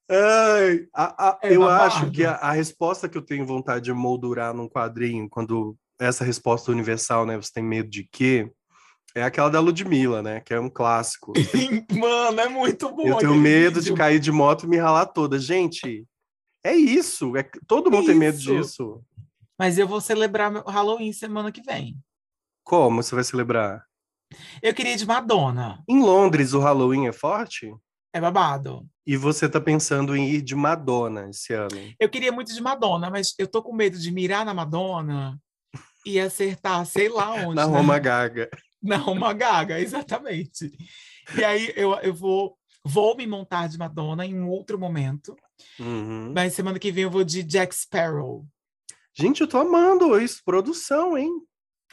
Ai, 0.10 0.88
a- 0.94 1.30
a- 1.30 1.40
É 1.42 1.56
eu 1.56 1.68
acho 1.68 2.12
que 2.12 2.26
a, 2.26 2.34
a 2.36 2.52
resposta 2.52 3.08
que 3.10 3.18
eu 3.18 3.22
tenho 3.22 3.46
vontade 3.46 3.86
de 3.86 3.94
moldurar 3.94 4.54
num 4.54 4.68
quadrinho, 4.70 5.30
quando 5.30 5.76
essa 6.00 6.24
resposta 6.26 6.72
universal, 6.72 7.26
né? 7.26 7.38
Você 7.38 7.52
tem 7.54 7.64
medo 7.64 7.90
de 7.90 8.04
quê? 8.12 8.52
É 9.16 9.24
aquela 9.24 9.50
da 9.50 9.60
Ludmilla, 9.60 10.22
né? 10.22 10.40
Que 10.42 10.54
é 10.54 10.60
um 10.60 10.70
clássico. 10.70 11.34
Mano, 11.92 12.40
é 12.42 12.50
muito 12.50 12.90
bom. 12.92 13.08
Eu 13.08 13.18
tenho 13.18 13.36
medo 13.36 13.76
de 13.80 13.86
vídeo. 13.90 13.96
cair 13.96 14.20
de 14.20 14.32
moto 14.32 14.66
e 14.66 14.68
me 14.68 14.78
ralar 14.78 15.06
toda. 15.06 15.40
Gente, 15.40 16.06
é 16.64 16.76
isso. 16.76 17.36
É, 17.38 17.44
todo 17.68 17.92
mundo 17.92 18.08
tem 18.08 18.16
medo 18.16 18.38
Isso. 18.38 18.56
disso. 18.56 19.02
Mas 19.58 19.78
eu 19.78 19.88
vou 19.88 20.02
celebrar 20.02 20.52
meu 20.52 20.64
Halloween 20.64 21.14
semana 21.14 21.52
que 21.52 21.62
vem. 21.62 21.96
Como 22.64 23.04
você 23.04 23.14
vai 23.14 23.24
celebrar? 23.24 23.86
Eu 24.62 24.74
queria 24.74 24.94
ir 24.94 24.98
de 24.98 25.06
Madonna. 25.06 25.84
Em 25.88 26.02
Londres, 26.02 26.54
o 26.54 26.60
Halloween 26.60 27.08
é 27.08 27.12
forte? 27.12 27.74
É 28.14 28.22
babado. 28.22 28.88
E 29.06 29.18
você 29.18 29.50
tá 29.50 29.60
pensando 29.60 30.16
em 30.16 30.30
ir 30.30 30.42
de 30.42 30.56
Madonna 30.56 31.30
esse 31.30 31.54
ano? 31.54 31.94
Eu 32.00 32.10
queria 32.10 32.32
muito 32.32 32.54
de 32.54 32.62
Madonna, 32.62 33.10
mas 33.10 33.34
eu 33.38 33.48
tô 33.48 33.62
com 33.62 33.74
medo 33.74 33.98
de 33.98 34.12
mirar 34.12 34.46
na 34.46 34.54
Madonna 34.54 35.38
e 36.06 36.20
acertar, 36.20 36.86
sei 36.86 37.10
lá 37.10 37.32
onde. 37.46 37.56
Na 37.56 37.68
né? 37.68 37.78
Roma 37.78 38.00
Gaga. 38.00 38.50
Na 38.82 38.98
Roma 38.98 39.32
Gaga, 39.32 39.80
exatamente. 39.80 40.70
E 41.38 41.44
aí 41.44 41.72
eu, 41.76 41.94
eu 42.00 42.14
vou, 42.14 42.58
vou 42.84 43.16
me 43.16 43.26
montar 43.26 43.68
de 43.68 43.78
Madonna 43.78 44.26
em 44.26 44.38
um 44.38 44.50
outro 44.50 44.78
momento. 44.78 45.38
Uhum. 45.80 46.34
Mas 46.36 46.54
semana 46.54 46.78
que 46.78 46.92
vem 46.92 47.06
eu 47.06 47.10
vou 47.10 47.24
de 47.24 47.44
Jack 47.44 47.74
Sparrow. 47.74 48.46
Gente, 49.16 49.40
eu 49.40 49.48
tô 49.48 49.58
amando 49.58 50.20
isso. 50.20 50.42
Produção, 50.44 51.18
hein? 51.18 51.32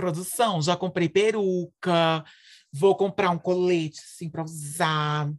Produção, 0.00 0.62
já 0.62 0.76
comprei 0.76 1.08
peruca, 1.08 2.24
vou 2.72 2.96
comprar 2.96 3.30
um 3.30 3.38
colete 3.38 4.00
assim 4.00 4.30
para 4.30 4.42
usar. 4.42 5.30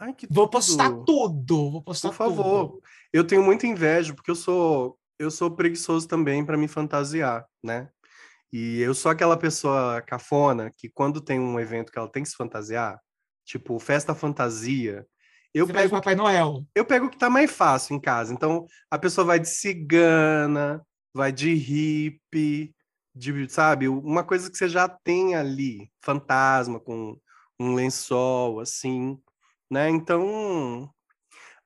Ai, 0.00 0.14
que 0.14 0.26
Vou 0.30 0.46
tudo. 0.46 0.50
postar 0.52 0.90
tudo, 1.04 1.70
vou 1.72 1.82
postar 1.82 2.08
Por 2.08 2.14
favor. 2.16 2.68
tudo. 2.68 2.82
Eu 3.12 3.24
tenho 3.26 3.42
muita 3.42 3.66
inveja, 3.66 4.14
porque 4.14 4.30
eu 4.30 4.34
sou 4.36 4.98
eu 5.18 5.30
sou 5.32 5.50
preguiçoso 5.50 6.06
também 6.06 6.44
para 6.44 6.56
me 6.56 6.68
fantasiar, 6.68 7.44
né? 7.62 7.88
E 8.52 8.80
eu 8.80 8.94
sou 8.94 9.10
aquela 9.10 9.36
pessoa 9.36 10.00
cafona 10.00 10.72
que 10.74 10.88
quando 10.88 11.20
tem 11.20 11.38
um 11.40 11.58
evento 11.58 11.90
que 11.92 11.98
ela 11.98 12.08
tem 12.10 12.22
que 12.22 12.28
se 12.30 12.36
fantasiar, 12.36 12.98
tipo 13.44 13.78
festa 13.80 14.14
fantasia, 14.14 15.04
eu 15.52 15.66
Você 15.66 15.72
pego 15.72 15.90
Papai 15.90 16.14
Noel. 16.14 16.64
eu 16.74 16.84
pego 16.84 17.06
o 17.06 17.10
que 17.10 17.18
tá 17.18 17.28
mais 17.28 17.50
fácil 17.50 17.96
em 17.96 18.00
casa. 18.00 18.32
Então, 18.32 18.64
a 18.90 18.96
pessoa 18.98 19.24
vai 19.24 19.40
de 19.40 19.48
cigana, 19.48 20.80
vai 21.12 21.32
de 21.32 21.52
hippie, 21.52 22.72
de, 23.18 23.48
sabe, 23.48 23.88
uma 23.88 24.22
coisa 24.22 24.50
que 24.50 24.56
você 24.56 24.68
já 24.68 24.88
tem 24.88 25.34
ali, 25.34 25.90
fantasma 26.00 26.78
com 26.78 27.18
um 27.58 27.74
lençol 27.74 28.60
assim, 28.60 29.18
né? 29.70 29.90
Então, 29.90 30.88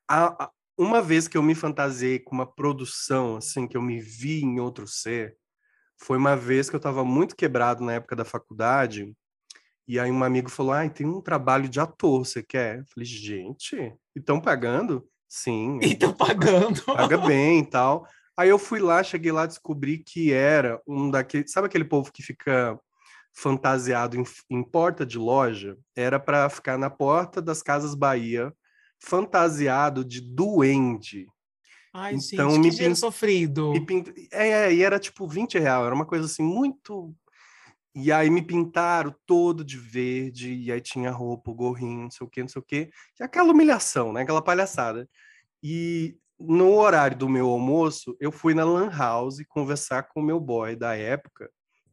a- 0.08 0.44
a- 0.44 0.50
uma 0.78 1.02
vez 1.02 1.28
que 1.28 1.36
eu 1.36 1.42
me 1.42 1.54
fantasiei 1.54 2.18
com 2.18 2.34
uma 2.34 2.46
produção 2.46 3.36
assim, 3.36 3.68
que 3.68 3.76
eu 3.76 3.82
me 3.82 4.00
vi 4.00 4.42
em 4.42 4.58
outro 4.60 4.86
ser, 4.86 5.36
foi 6.00 6.16
uma 6.18 6.34
vez 6.36 6.70
que 6.70 6.74
eu 6.76 6.78
estava 6.78 7.04
muito 7.04 7.36
quebrado 7.36 7.84
na 7.84 7.92
época 7.94 8.16
da 8.16 8.24
faculdade. 8.24 9.14
E 9.86 9.98
aí 10.00 10.10
um 10.10 10.24
amigo 10.24 10.48
falou: 10.50 10.72
"Ai, 10.72 10.88
tem 10.90 11.06
um 11.06 11.20
trabalho 11.20 11.68
de 11.68 11.78
ator, 11.78 12.24
você 12.26 12.42
quer?" 12.42 12.78
Eu 12.80 12.84
falei: 12.86 13.04
"Gente, 13.06 13.94
estão 14.16 14.40
pagando?" 14.40 15.06
Sim. 15.28 15.78
E 15.82 15.92
estão 15.92 16.12
pagando. 16.12 16.82
Paga 16.84 17.18
bem 17.18 17.60
e 17.60 17.66
tal. 17.66 18.06
Aí 18.42 18.48
eu 18.48 18.58
fui 18.58 18.80
lá, 18.80 19.04
cheguei 19.04 19.30
lá, 19.30 19.46
descobri 19.46 19.98
que 19.98 20.32
era 20.32 20.80
um 20.84 21.08
daqueles, 21.08 21.52
sabe 21.52 21.68
aquele 21.68 21.84
povo 21.84 22.10
que 22.12 22.24
fica 22.24 22.76
fantasiado 23.32 24.16
em, 24.16 24.24
em 24.50 24.64
porta 24.64 25.06
de 25.06 25.16
loja? 25.16 25.78
Era 25.94 26.18
para 26.18 26.50
ficar 26.50 26.76
na 26.76 26.90
porta 26.90 27.40
das 27.40 27.62
Casas 27.62 27.94
Bahia, 27.94 28.52
fantasiado 28.98 30.04
de 30.04 30.20
duende. 30.20 31.28
Ai, 31.94 32.16
Então, 32.16 32.48
gente, 32.48 32.58
me 32.58 32.64
que 32.64 32.70
dinheiro 32.70 32.94
pin- 32.96 33.00
sofrido. 33.00 33.70
Me 33.72 33.80
pint... 33.86 34.08
é, 34.32 34.48
é, 34.48 34.74
e 34.74 34.82
era 34.82 34.98
tipo 34.98 35.24
20 35.28 35.56
reais, 35.56 35.86
era 35.86 35.94
uma 35.94 36.04
coisa 36.04 36.24
assim, 36.26 36.42
muito. 36.42 37.14
E 37.94 38.10
aí 38.10 38.28
me 38.28 38.42
pintaram 38.42 39.14
todo 39.24 39.62
de 39.64 39.78
verde, 39.78 40.52
e 40.52 40.72
aí 40.72 40.80
tinha 40.80 41.12
roupa, 41.12 41.52
o 41.52 41.54
gorrinho, 41.54 42.02
não 42.02 42.10
sei 42.10 42.26
o 42.26 42.28
quê, 42.28 42.40
não 42.40 42.48
sei 42.48 42.58
o 42.60 42.64
quê. 42.64 42.90
E 43.20 43.22
aquela 43.22 43.52
humilhação, 43.52 44.12
né? 44.12 44.22
Aquela 44.22 44.42
palhaçada. 44.42 45.08
E 45.62 46.16
no 46.46 46.74
horário 46.74 47.16
do 47.16 47.28
meu 47.28 47.48
almoço, 47.48 48.16
eu 48.20 48.32
fui 48.32 48.54
na 48.54 48.64
Lan 48.64 48.90
House 48.90 49.42
conversar 49.48 50.04
com 50.04 50.20
o 50.20 50.24
meu 50.24 50.38
boy 50.40 50.76
da 50.76 50.96
época. 50.96 51.50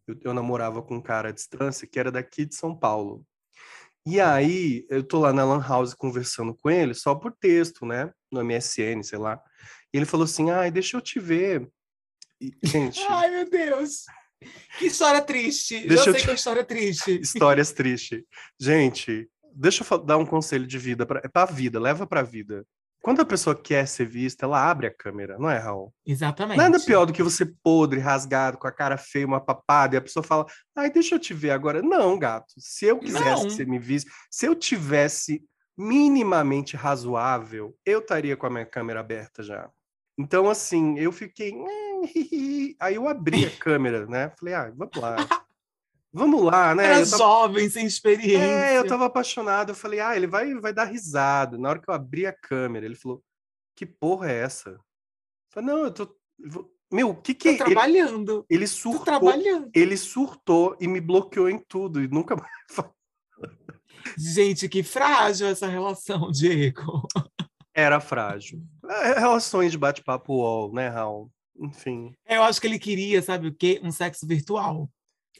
Eu, 0.07 0.15
eu 0.25 0.33
namorava 0.33 0.81
com 0.81 0.95
um 0.95 1.01
cara 1.01 1.29
à 1.29 1.31
distância 1.31 1.87
que 1.87 1.99
era 1.99 2.11
daqui 2.11 2.45
de 2.45 2.55
São 2.55 2.75
Paulo. 2.75 3.25
E 4.05 4.19
aí, 4.19 4.85
eu 4.89 5.03
tô 5.03 5.19
lá 5.19 5.31
na 5.31 5.43
Lan 5.43 5.61
House 5.61 5.93
conversando 5.93 6.55
com 6.55 6.69
ele, 6.69 6.93
só 6.93 7.13
por 7.13 7.31
texto, 7.31 7.85
né? 7.85 8.11
No 8.31 8.43
MSN, 8.43 9.03
sei 9.03 9.19
lá. 9.19 9.39
E 9.93 9.97
ele 9.97 10.05
falou 10.05 10.23
assim: 10.23 10.49
ai, 10.49 10.71
deixa 10.71 10.97
eu 10.97 11.01
te 11.01 11.19
ver. 11.19 11.69
E, 12.41 12.51
gente, 12.63 12.99
Ai, 13.09 13.29
meu 13.29 13.49
Deus. 13.49 14.05
Que 14.77 14.85
história 14.85 15.21
triste. 15.21 15.79
Deixa 15.85 16.05
Já 16.05 16.09
eu 16.09 16.13
sei 16.13 16.21
te- 16.21 16.25
que 16.25 16.31
é 16.31 16.33
história 16.33 16.63
triste. 16.63 17.19
histórias 17.21 17.71
tristes. 17.73 18.23
Gente, 18.59 19.29
deixa 19.53 19.85
eu 19.89 19.97
dar 19.97 20.17
um 20.17 20.25
conselho 20.25 20.65
de 20.65 20.77
vida 20.77 21.05
para 21.05 21.21
a 21.33 21.45
vida, 21.45 21.79
leva 21.79 22.07
pra 22.07 22.21
vida. 22.23 22.65
Quando 23.09 23.21
a 23.21 23.25
pessoa 23.25 23.55
quer 23.55 23.87
ser 23.87 24.05
vista, 24.05 24.45
ela 24.45 24.69
abre 24.69 24.85
a 24.85 24.93
câmera, 24.93 25.35
não 25.39 25.49
é, 25.49 25.57
Raul? 25.57 25.91
Exatamente. 26.05 26.59
Nada 26.59 26.79
pior 26.79 27.05
do 27.05 27.11
que 27.11 27.23
você 27.23 27.43
podre, 27.43 27.99
rasgado, 27.99 28.59
com 28.59 28.67
a 28.67 28.71
cara 28.71 28.99
feia, 28.99 29.25
uma 29.25 29.41
papada, 29.41 29.95
e 29.95 29.97
a 29.97 30.01
pessoa 30.01 30.21
fala, 30.21 30.45
ai, 30.75 30.91
deixa 30.91 31.15
eu 31.15 31.19
te 31.19 31.33
ver 31.33 31.49
agora. 31.49 31.81
Não, 31.81 32.19
gato. 32.19 32.53
Se 32.59 32.85
eu 32.85 32.99
quisesse 32.99 33.25
Não. 33.25 33.47
que 33.47 33.49
você 33.49 33.65
me 33.65 33.79
visse, 33.79 34.05
se 34.29 34.45
eu 34.45 34.53
tivesse 34.53 35.43
minimamente 35.75 36.77
razoável, 36.77 37.75
eu 37.83 37.97
estaria 37.97 38.37
com 38.37 38.45
a 38.45 38.49
minha 38.51 38.65
câmera 38.67 38.99
aberta 38.99 39.41
já. 39.41 39.67
Então, 40.15 40.47
assim, 40.47 40.99
eu 40.99 41.11
fiquei. 41.11 41.55
Aí 42.79 42.93
eu 42.93 43.07
abri 43.07 43.43
a 43.43 43.49
câmera, 43.57 44.05
né? 44.05 44.31
Falei, 44.37 44.53
ah, 44.53 44.71
vamos 44.77 44.95
lá. 44.95 45.15
Vamos 46.11 46.41
lá, 46.43 46.73
né? 46.73 46.85
Era 46.85 46.99
Eu 47.01 47.05
tava- 47.05 47.17
jovem, 47.17 47.69
sem 47.69 47.85
experiência. 47.85 48.37
é, 48.43 48.77
eu 48.77 48.87
tava 48.87 49.05
apaixonado. 49.05 49.69
Eu 49.69 49.75
falei, 49.75 49.99
ah, 49.99 50.15
ele 50.15 50.25
vai, 50.27 50.53
vai 50.55 50.73
dar 50.73 50.85
risada. 50.85 51.57
Na 51.57 51.69
hora 51.69 51.79
que 51.79 51.89
eu 51.89 51.93
abri 51.93 52.25
a 52.25 52.33
câmera, 52.33 52.85
ele 52.85 52.95
falou, 52.95 53.23
que 53.75 53.85
porra 53.85 54.31
é 54.31 54.41
essa? 54.41 54.69
Eu 54.71 54.79
falei, 55.53 55.69
não, 55.69 55.83
eu 55.83 55.91
tô. 55.93 56.15
Meu, 56.91 57.11
o 57.11 57.15
que 57.15 57.35
que 57.35 57.43
Tô 57.49 57.49
ele- 57.49 57.57
trabalhando. 57.75 58.45
Ele, 58.49 58.65
Tô 58.65 58.71
surtou. 58.71 59.05
trabalhando. 59.05 59.69
Ele 59.75 59.95
surtou 59.95 60.75
e 60.79 60.87
me 60.87 60.99
bloqueou 60.99 61.47
em 61.47 61.59
tudo. 61.59 62.01
E 62.01 62.07
nunca 62.07 62.35
mais. 62.35 62.49
Gente, 64.17 64.67
que 64.67 64.81
frágil 64.81 65.47
essa 65.47 65.67
relação, 65.67 66.31
Diego. 66.31 67.07
Era 67.73 67.99
frágil. 67.99 68.61
É, 68.89 69.19
Relações 69.19 69.71
de 69.71 69.77
bate-papo 69.77 70.33
UOL, 70.33 70.73
né, 70.73 70.87
Raul? 70.87 71.31
Enfim. 71.59 72.13
Eu 72.27 72.41
acho 72.43 72.59
que 72.59 72.67
ele 72.67 72.79
queria, 72.79 73.21
sabe 73.21 73.47
o 73.47 73.53
quê? 73.53 73.79
Um 73.83 73.91
sexo 73.91 74.25
virtual. 74.25 74.89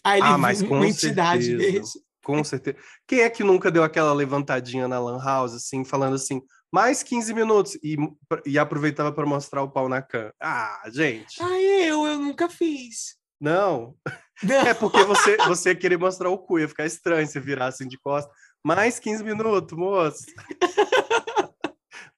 Aí 0.04 0.20
ele 0.20 0.28
ah, 0.28 0.38
mas 0.38 0.62
com 0.62 0.84
entidade 0.84 1.46
certeza. 1.46 2.00
Com 2.24 2.44
certeza. 2.44 2.78
Quem 3.08 3.22
é 3.22 3.30
que 3.30 3.44
nunca 3.44 3.72
deu 3.72 3.84
aquela 3.84 4.14
levantadinha 4.14 4.88
na 4.88 5.00
Lan 5.00 5.24
House, 5.24 5.54
assim, 5.54 5.84
falando 5.84 6.16
assim, 6.16 6.42
mais 6.72 7.02
15 7.02 7.34
minutos, 7.34 7.76
e, 7.84 7.98
e 8.46 8.60
aproveitava 8.60 9.12
para 9.12 9.26
mostrar 9.26 9.64
o 9.64 9.70
pau 9.72 9.90
na 9.90 10.02
cama? 10.02 10.32
Ah, 10.40 10.84
gente. 10.92 11.42
Ai, 11.42 11.64
eu, 11.90 12.06
eu 12.06 12.20
nunca 12.20 12.48
fiz. 12.50 13.16
Não. 13.40 13.96
Não. 14.44 14.68
É 14.68 14.74
porque 14.74 15.04
você, 15.04 15.38
você 15.48 15.70
ia 15.70 15.76
querer 15.76 15.98
mostrar 15.98 16.30
o 16.30 16.38
cu, 16.38 16.60
ia 16.60 16.68
ficar 16.68 16.86
estranho 16.86 17.28
se 17.28 17.40
virar 17.40 17.68
assim 17.68 17.88
de 17.88 17.98
costas. 17.98 18.34
Mais 18.64 19.00
15 19.00 19.24
minutos, 19.24 19.78
moço. 19.78 20.26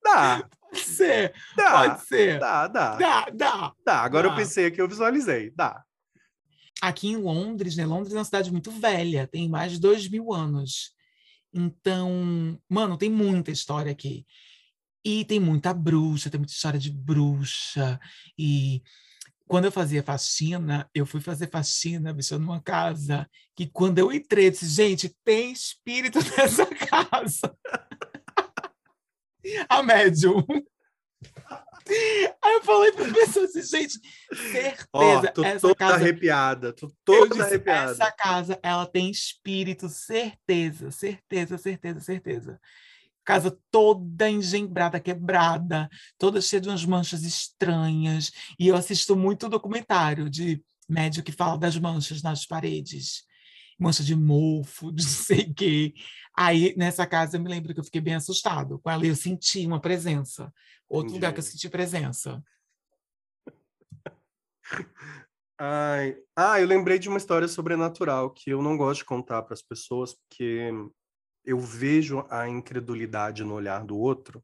Dá. 0.04 0.44
Pode 0.72 0.84
ser, 0.84 1.34
Dá. 1.56 1.72
pode 1.72 2.06
ser. 2.06 2.39
Dá, 2.39 2.67
dá. 2.67 2.96
Dá, 2.96 3.26
dá. 3.34 3.74
Dá. 3.86 4.02
Agora 4.02 4.28
eu 4.28 4.32
Dá. 4.32 4.38
pensei 4.38 4.65
aqui, 4.65 4.82
eu 4.82 4.88
visualizei. 4.88 5.52
Dá. 5.56 5.84
Aqui 6.82 7.10
em 7.10 7.17
Londres, 7.17 7.76
né? 7.76 7.86
Londres 7.86 8.13
é 8.13 8.17
uma 8.17 8.26
cidade 8.26 8.52
muito 8.52 8.72
velha, 8.72 9.28
tem 9.28 9.48
mais 9.48 9.74
de 9.74 9.80
dois 9.80 10.10
mil 10.10 10.34
anos. 10.34 10.91
Então, 11.54 12.60
mano, 12.67 12.98
tem 12.98 13.10
muita 13.10 13.52
história 13.52 13.91
aqui. 13.91 14.26
E 15.04 15.26
tem 15.26 15.39
muita 15.39 15.74
bruxa, 15.74 16.30
tem 16.30 16.39
muita 16.39 16.54
história 16.54 16.80
de 16.80 16.91
bruxa. 16.91 18.00
E 18.38 18.82
quando 19.48 19.65
eu 19.65 19.72
fazia 19.72 20.02
faxina, 20.02 20.89
eu 20.94 21.06
fui 21.06 21.20
fazer 21.20 21.50
faxina, 21.50 22.13
bicho, 22.13 22.39
numa 22.39 22.62
casa 22.62 23.30
que 23.56 23.67
quando 23.67 24.00
eu 24.00 24.12
entrei, 24.12 24.48
eu 24.48 24.52
disse, 24.52 24.67
gente, 24.67 25.15
tem 25.24 25.52
espírito 25.52 26.20
nessa 26.38 26.65
casa. 26.65 27.56
A 29.67 29.84
médium. 29.84 30.46
Aí 32.41 32.53
eu 32.53 32.63
falei 32.63 32.91
para 32.91 33.05
as 33.05 33.12
pessoas 33.12 33.55
assim, 33.55 33.77
gente, 33.77 33.99
certeza, 34.51 34.88
Ó, 34.93 35.27
tô 35.27 35.43
essa 35.43 35.60
toda 35.60 35.75
casa... 35.75 35.95
arrepiada, 35.95 36.73
tô 36.73 36.91
toda 37.03 37.29
disse, 37.29 37.41
arrepiada. 37.41 37.91
essa 37.91 38.12
casa, 38.12 38.60
ela 38.63 38.86
tem 38.86 39.10
espírito, 39.10 39.89
certeza, 39.89 40.91
certeza, 40.91 41.57
certeza, 41.57 41.99
certeza. 41.99 42.60
Casa 43.23 43.55
toda 43.69 44.29
engembrada, 44.29 44.99
quebrada, 44.99 45.89
toda 46.17 46.41
cheia 46.41 46.62
de 46.62 46.69
umas 46.69 46.86
manchas 46.86 47.23
estranhas. 47.23 48.31
E 48.60 48.67
eu 48.67 48.75
assisto 48.75 49.15
muito 49.15 49.47
documentário 49.47 50.29
de 50.29 50.63
médico 50.89 51.25
que 51.25 51.31
fala 51.31 51.57
das 51.57 51.77
manchas 51.77 52.23
nas 52.23 52.45
paredes. 52.45 53.23
Mancha 53.79 54.03
de 54.03 54.15
mofo, 54.15 54.91
de 54.93 55.03
não 55.03 55.10
sei 55.10 55.41
o 55.41 55.53
quê. 55.53 55.93
Aí, 56.36 56.73
nessa 56.77 57.05
casa, 57.05 57.38
eu 57.38 57.41
me 57.41 57.49
lembro 57.49 57.73
que 57.73 57.79
eu 57.79 57.84
fiquei 57.84 58.01
bem 58.01 58.15
assustado. 58.15 58.79
Com 58.79 58.89
ela, 58.89 59.05
eu 59.05 59.15
senti 59.15 59.67
uma 59.67 59.79
presença. 59.79 60.51
Outro 60.91 61.13
lugar 61.13 61.32
que 61.34 61.39
eu 61.39 61.43
senti 61.43 61.69
presença. 61.69 62.43
Ai, 65.58 66.17
ah, 66.36 66.60
eu 66.60 66.67
lembrei 66.67 66.99
de 66.99 67.08
uma 67.08 67.17
história 67.17 67.47
sobrenatural 67.47 68.32
que 68.32 68.49
eu 68.49 68.62
não 68.62 68.75
gosto 68.75 68.99
de 68.99 69.06
contar 69.06 69.43
para 69.43 69.54
as 69.54 69.62
pessoas, 69.62 70.13
porque 70.13 70.69
eu 71.45 71.60
vejo 71.60 72.25
a 72.30 72.49
incredulidade 72.49 73.43
no 73.43 73.54
olhar 73.54 73.86
do 73.86 73.97
outro. 73.97 74.43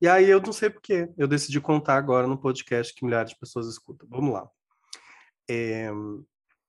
E 0.00 0.08
aí 0.08 0.30
eu 0.30 0.40
não 0.40 0.52
sei 0.52 0.70
porquê. 0.70 1.12
Eu 1.18 1.28
decidi 1.28 1.60
contar 1.60 1.96
agora 1.96 2.26
no 2.26 2.38
podcast 2.38 2.94
que 2.94 3.04
milhares 3.04 3.32
de 3.32 3.38
pessoas 3.38 3.66
escutam. 3.68 4.08
Vamos 4.10 4.32
lá. 4.32 4.48
É, 5.50 5.90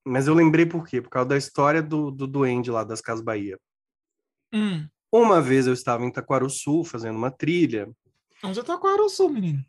mas 0.06 0.28
eu 0.28 0.34
lembrei 0.34 0.65
por 0.65 0.86
quê? 0.86 1.02
Por 1.02 1.10
causa 1.10 1.30
da 1.30 1.38
história 1.38 1.82
do, 1.82 2.12
do 2.12 2.28
duende 2.28 2.69
lá 2.69 2.84
das 2.84 3.00
Casas 3.00 3.24
Bahia. 3.24 3.58
Hum. 4.54 4.88
Uma 5.12 5.41
vez 5.41 5.67
eu 5.67 5.74
estava 5.74 6.04
em 6.04 6.12
Taquaruçu 6.12 6.84
fazendo 6.84 7.15
uma 7.15 7.32
trilha. 7.32 7.89
Onde 8.43 8.60
é 8.60 8.63
Taquaruçu, 8.63 9.29
menino? 9.29 9.63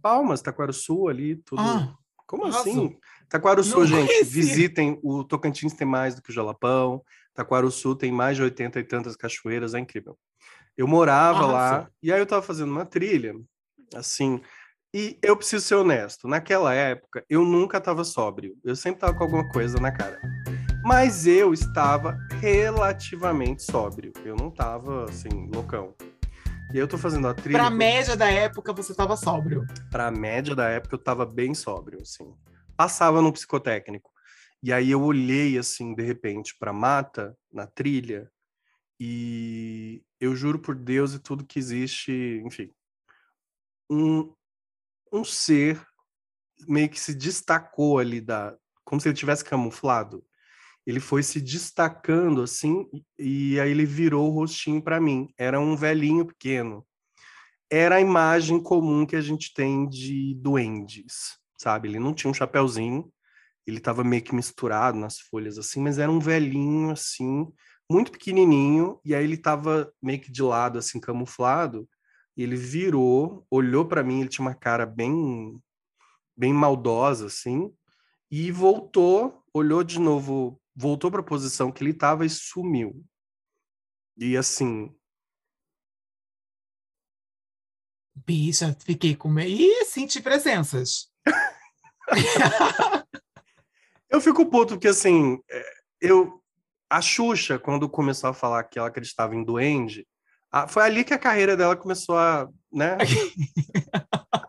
Palmas, 0.00 0.40
Taquaruçu 0.40 1.08
ali, 1.08 1.36
tudo. 1.36 1.60
Ah, 1.60 1.94
Como 2.26 2.46
assim? 2.46 2.98
Taquaruçu, 3.28 3.78
Não 3.78 3.86
gente, 3.86 4.24
visitem. 4.24 4.98
O 5.02 5.24
Tocantins 5.24 5.74
tem 5.74 5.86
mais 5.86 6.14
do 6.14 6.22
que 6.22 6.30
o 6.30 6.32
Jalapão. 6.32 7.02
Taquaruçu 7.34 7.94
tem 7.94 8.12
mais 8.12 8.36
de 8.36 8.42
80 8.42 8.80
e 8.80 8.84
tantas 8.84 9.16
cachoeiras, 9.16 9.74
é 9.74 9.78
incrível. 9.78 10.16
Eu 10.76 10.88
morava 10.88 11.46
lá, 11.46 11.88
e 12.02 12.12
aí 12.12 12.18
eu 12.18 12.24
estava 12.24 12.42
fazendo 12.42 12.70
uma 12.70 12.84
trilha, 12.84 13.34
assim, 13.94 14.40
e 14.92 15.18
eu 15.22 15.36
preciso 15.36 15.64
ser 15.64 15.76
honesto, 15.76 16.26
naquela 16.26 16.74
época 16.74 17.24
eu 17.28 17.44
nunca 17.44 17.78
estava 17.78 18.02
sóbrio, 18.02 18.56
eu 18.64 18.74
sempre 18.74 18.96
estava 18.96 19.16
com 19.16 19.22
alguma 19.22 19.48
coisa 19.50 19.78
na 19.78 19.92
cara. 19.92 20.20
Mas 20.84 21.26
eu 21.26 21.52
estava 21.52 22.18
relativamente 22.40 23.62
sóbrio, 23.62 24.12
eu 24.24 24.36
não 24.36 24.48
estava, 24.48 25.04
assim, 25.04 25.50
loucão. 25.52 25.94
Eu 26.76 26.88
tô 26.88 26.98
fazendo 26.98 27.28
a 27.28 27.34
trilha... 27.34 27.56
Pra 27.56 27.70
média 27.70 28.16
da 28.16 28.28
época, 28.28 28.72
você 28.72 28.90
estava 28.90 29.16
sóbrio. 29.16 29.64
Pra 29.92 30.10
média 30.10 30.56
da 30.56 30.68
época, 30.68 30.96
eu 30.96 30.98
tava 30.98 31.24
bem 31.24 31.54
sóbrio, 31.54 32.00
assim. 32.02 32.34
Passava 32.76 33.22
no 33.22 33.32
psicotécnico. 33.32 34.10
E 34.60 34.72
aí 34.72 34.90
eu 34.90 35.00
olhei, 35.00 35.56
assim, 35.56 35.94
de 35.94 36.02
repente, 36.02 36.56
pra 36.58 36.72
mata, 36.72 37.38
na 37.52 37.64
trilha, 37.64 38.28
e 38.98 40.02
eu 40.18 40.34
juro 40.34 40.58
por 40.58 40.74
Deus 40.74 41.14
e 41.14 41.20
tudo 41.20 41.46
que 41.46 41.60
existe, 41.60 42.42
enfim, 42.44 42.68
um, 43.88 44.34
um 45.12 45.24
ser 45.24 45.80
meio 46.66 46.88
que 46.88 46.98
se 46.98 47.14
destacou 47.14 48.00
ali 48.00 48.20
da... 48.20 48.56
Como 48.84 49.00
se 49.00 49.06
ele 49.06 49.16
tivesse 49.16 49.44
camuflado. 49.44 50.24
Ele 50.86 51.00
foi 51.00 51.22
se 51.22 51.40
destacando, 51.40 52.42
assim, 52.42 52.86
e 53.18 53.58
aí 53.58 53.70
ele 53.70 53.86
virou 53.86 54.28
o 54.28 54.34
rostinho 54.34 54.82
pra 54.82 55.00
mim. 55.00 55.28
Era 55.38 55.58
um 55.58 55.76
velhinho 55.76 56.26
pequeno 56.26 56.84
era 57.70 57.96
a 57.96 58.00
imagem 58.00 58.62
comum 58.62 59.04
que 59.04 59.16
a 59.16 59.20
gente 59.20 59.52
tem 59.52 59.88
de 59.88 60.34
duendes, 60.36 61.38
sabe? 61.58 61.88
Ele 61.88 61.98
não 61.98 62.14
tinha 62.14 62.30
um 62.30 62.34
chapéuzinho, 62.34 63.10
ele 63.66 63.78
estava 63.78 64.04
meio 64.04 64.22
que 64.22 64.34
misturado 64.34 64.98
nas 64.98 65.18
folhas 65.18 65.58
assim, 65.58 65.80
mas 65.80 65.98
era 65.98 66.10
um 66.10 66.20
velhinho 66.20 66.90
assim, 66.90 67.48
muito 67.90 68.12
pequenininho, 68.12 69.00
e 69.04 69.14
aí 69.14 69.24
ele 69.24 69.34
estava 69.34 69.92
meio 70.02 70.20
que 70.20 70.30
de 70.30 70.42
lado 70.42 70.78
assim, 70.78 71.00
camuflado, 71.00 71.88
e 72.36 72.42
ele 72.42 72.56
virou, 72.56 73.46
olhou 73.50 73.84
para 73.84 74.04
mim, 74.04 74.20
ele 74.20 74.28
tinha 74.28 74.46
uma 74.46 74.54
cara 74.54 74.86
bem 74.86 75.58
bem 76.36 76.52
maldosa 76.52 77.26
assim, 77.26 77.72
e 78.30 78.50
voltou, 78.50 79.42
olhou 79.52 79.84
de 79.84 80.00
novo, 80.00 80.60
voltou 80.74 81.10
para 81.10 81.20
a 81.20 81.24
posição 81.24 81.70
que 81.72 81.82
ele 81.82 81.90
estava 81.90 82.24
e 82.26 82.30
sumiu. 82.30 83.04
E 84.16 84.36
assim, 84.36 84.94
Bicha, 88.14 88.74
fiquei 88.80 89.14
com 89.16 89.28
medo. 89.28 89.50
Ih, 89.50 89.84
senti 89.86 90.20
presenças. 90.22 91.10
Eu 94.08 94.20
fico 94.20 94.46
puto 94.46 94.74
porque, 94.74 94.88
assim, 94.88 95.38
é, 95.50 95.72
eu... 96.00 96.40
A 96.88 97.00
Xuxa, 97.00 97.58
quando 97.58 97.88
começou 97.88 98.30
a 98.30 98.34
falar 98.34 98.62
que 98.62 98.78
ela 98.78 98.86
acreditava 98.86 99.34
em 99.34 99.42
duende, 99.42 100.06
a- 100.52 100.68
foi 100.68 100.84
ali 100.84 101.02
que 101.02 101.12
a 101.12 101.18
carreira 101.18 101.56
dela 101.56 101.74
começou 101.74 102.16
a, 102.16 102.48
né? 102.72 102.96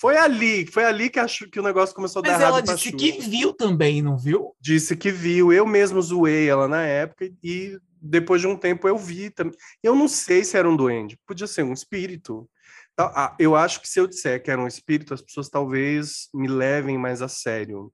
foi 0.00 0.16
ali, 0.16 0.66
foi 0.66 0.84
ali 0.84 1.10
que, 1.10 1.18
a 1.18 1.28
Xu- 1.28 1.50
que 1.50 1.60
o 1.60 1.62
negócio 1.62 1.94
começou 1.94 2.20
a 2.20 2.22
dar 2.22 2.32
Mas 2.32 2.40
errado 2.40 2.54
ela 2.54 2.62
pra 2.64 2.74
disse 2.74 2.92
que 2.92 3.12
viu 3.20 3.52
também, 3.52 4.00
não 4.00 4.16
viu? 4.16 4.56
Disse 4.60 4.96
que 4.96 5.10
viu, 5.10 5.52
eu 5.52 5.66
mesmo 5.66 6.00
zoei 6.00 6.48
ela 6.48 6.66
na 6.66 6.82
época 6.82 7.30
e 7.42 7.78
depois 8.00 8.40
de 8.40 8.46
um 8.46 8.56
tempo 8.56 8.88
eu 8.88 8.96
vi 8.96 9.28
também. 9.28 9.54
Eu 9.82 9.94
não 9.94 10.08
sei 10.08 10.42
se 10.42 10.56
era 10.56 10.68
um 10.68 10.74
duende, 10.76 11.18
podia 11.26 11.46
ser 11.46 11.62
um 11.64 11.72
espírito. 11.72 12.48
Tá, 12.96 13.12
ah, 13.14 13.36
Eu 13.38 13.54
acho 13.54 13.80
que 13.80 13.88
se 13.88 14.00
eu 14.00 14.06
disser 14.06 14.42
que 14.42 14.50
era 14.50 14.60
um 14.60 14.66
espírito, 14.66 15.12
as 15.12 15.20
pessoas 15.20 15.48
talvez 15.50 16.28
me 16.32 16.48
levem 16.48 16.96
mais 16.96 17.20
a 17.20 17.28
sério. 17.28 17.92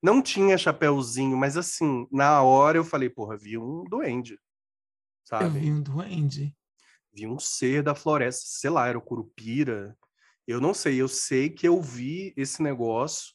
Não 0.00 0.22
tinha 0.22 0.56
chapéuzinho, 0.56 1.36
mas 1.36 1.56
assim, 1.56 2.06
na 2.12 2.40
hora 2.40 2.78
eu 2.78 2.84
falei, 2.84 3.10
porra, 3.10 3.36
vi 3.36 3.58
um 3.58 3.82
duende. 3.90 4.34
Eu 4.34 4.38
Sabe? 5.24 5.58
vi 5.58 5.72
um 5.72 5.82
duende. 5.82 6.54
Vi 7.12 7.26
um 7.26 7.38
ser 7.38 7.82
da 7.82 7.96
floresta, 7.96 8.42
sei 8.46 8.70
lá, 8.70 8.86
era 8.86 8.96
o 8.96 9.02
curupira. 9.02 9.96
Eu 10.48 10.62
não 10.62 10.72
sei, 10.72 10.96
eu 10.96 11.08
sei 11.08 11.50
que 11.50 11.68
eu 11.68 11.78
vi 11.82 12.32
esse 12.34 12.62
negócio 12.62 13.34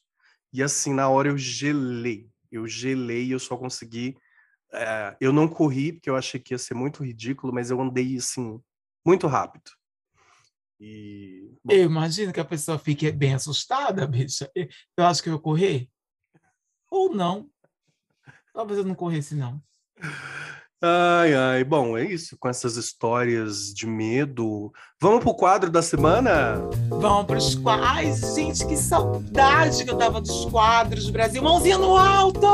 e 0.52 0.60
assim, 0.60 0.92
na 0.92 1.08
hora 1.08 1.28
eu 1.28 1.38
gelei. 1.38 2.28
Eu 2.50 2.66
gelei 2.66 3.26
e 3.26 3.30
eu 3.30 3.38
só 3.38 3.56
consegui. 3.56 4.16
eh, 4.72 5.16
eu 5.20 5.32
não 5.32 5.46
corri, 5.46 5.92
porque 5.92 6.10
eu 6.10 6.16
achei 6.16 6.40
que 6.40 6.52
ia 6.52 6.58
ser 6.58 6.74
muito 6.74 7.04
ridículo, 7.04 7.52
mas 7.52 7.70
eu 7.70 7.80
andei 7.80 8.16
assim, 8.16 8.60
muito 9.06 9.28
rápido. 9.28 9.70
E. 10.80 11.52
bom, 11.62 11.72
Eu 11.72 11.84
imagino 11.84 12.32
que 12.32 12.40
a 12.40 12.44
pessoa 12.44 12.80
fique 12.80 13.12
bem 13.12 13.34
assustada, 13.34 14.04
bicha. 14.08 14.50
Eu 14.96 15.04
acho 15.04 15.22
que 15.22 15.30
eu 15.30 15.38
correr. 15.38 15.88
Ou 16.90 17.14
não. 17.14 17.48
Talvez 18.52 18.78
eu 18.80 18.84
não 18.84 18.94
corresse, 18.96 19.36
não. 19.36 19.62
Ai, 20.86 21.32
ai, 21.34 21.64
bom, 21.64 21.96
é 21.96 22.04
isso, 22.04 22.36
com 22.36 22.46
essas 22.46 22.76
histórias 22.76 23.72
de 23.72 23.86
medo. 23.86 24.70
Vamos 25.00 25.24
pro 25.24 25.34
quadro 25.34 25.70
da 25.70 25.80
semana? 25.80 26.56
Vamos 26.90 27.24
para 27.24 27.38
os 27.38 27.54
quadros. 27.54 27.88
Ai, 27.88 28.12
gente, 28.34 28.66
que 28.66 28.76
saudade 28.76 29.82
que 29.82 29.90
eu 29.90 29.96
tava 29.96 30.20
dos 30.20 30.44
quadros, 30.44 31.08
Brasil. 31.08 31.42
Mãozinha 31.42 31.78
no 31.78 31.96
alto! 31.96 32.46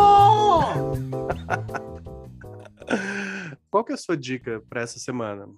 Qual 3.68 3.82
que 3.82 3.90
é 3.90 3.96
a 3.96 3.98
sua 3.98 4.16
dica 4.16 4.62
para 4.70 4.82
essa 4.82 5.00
semana? 5.00 5.48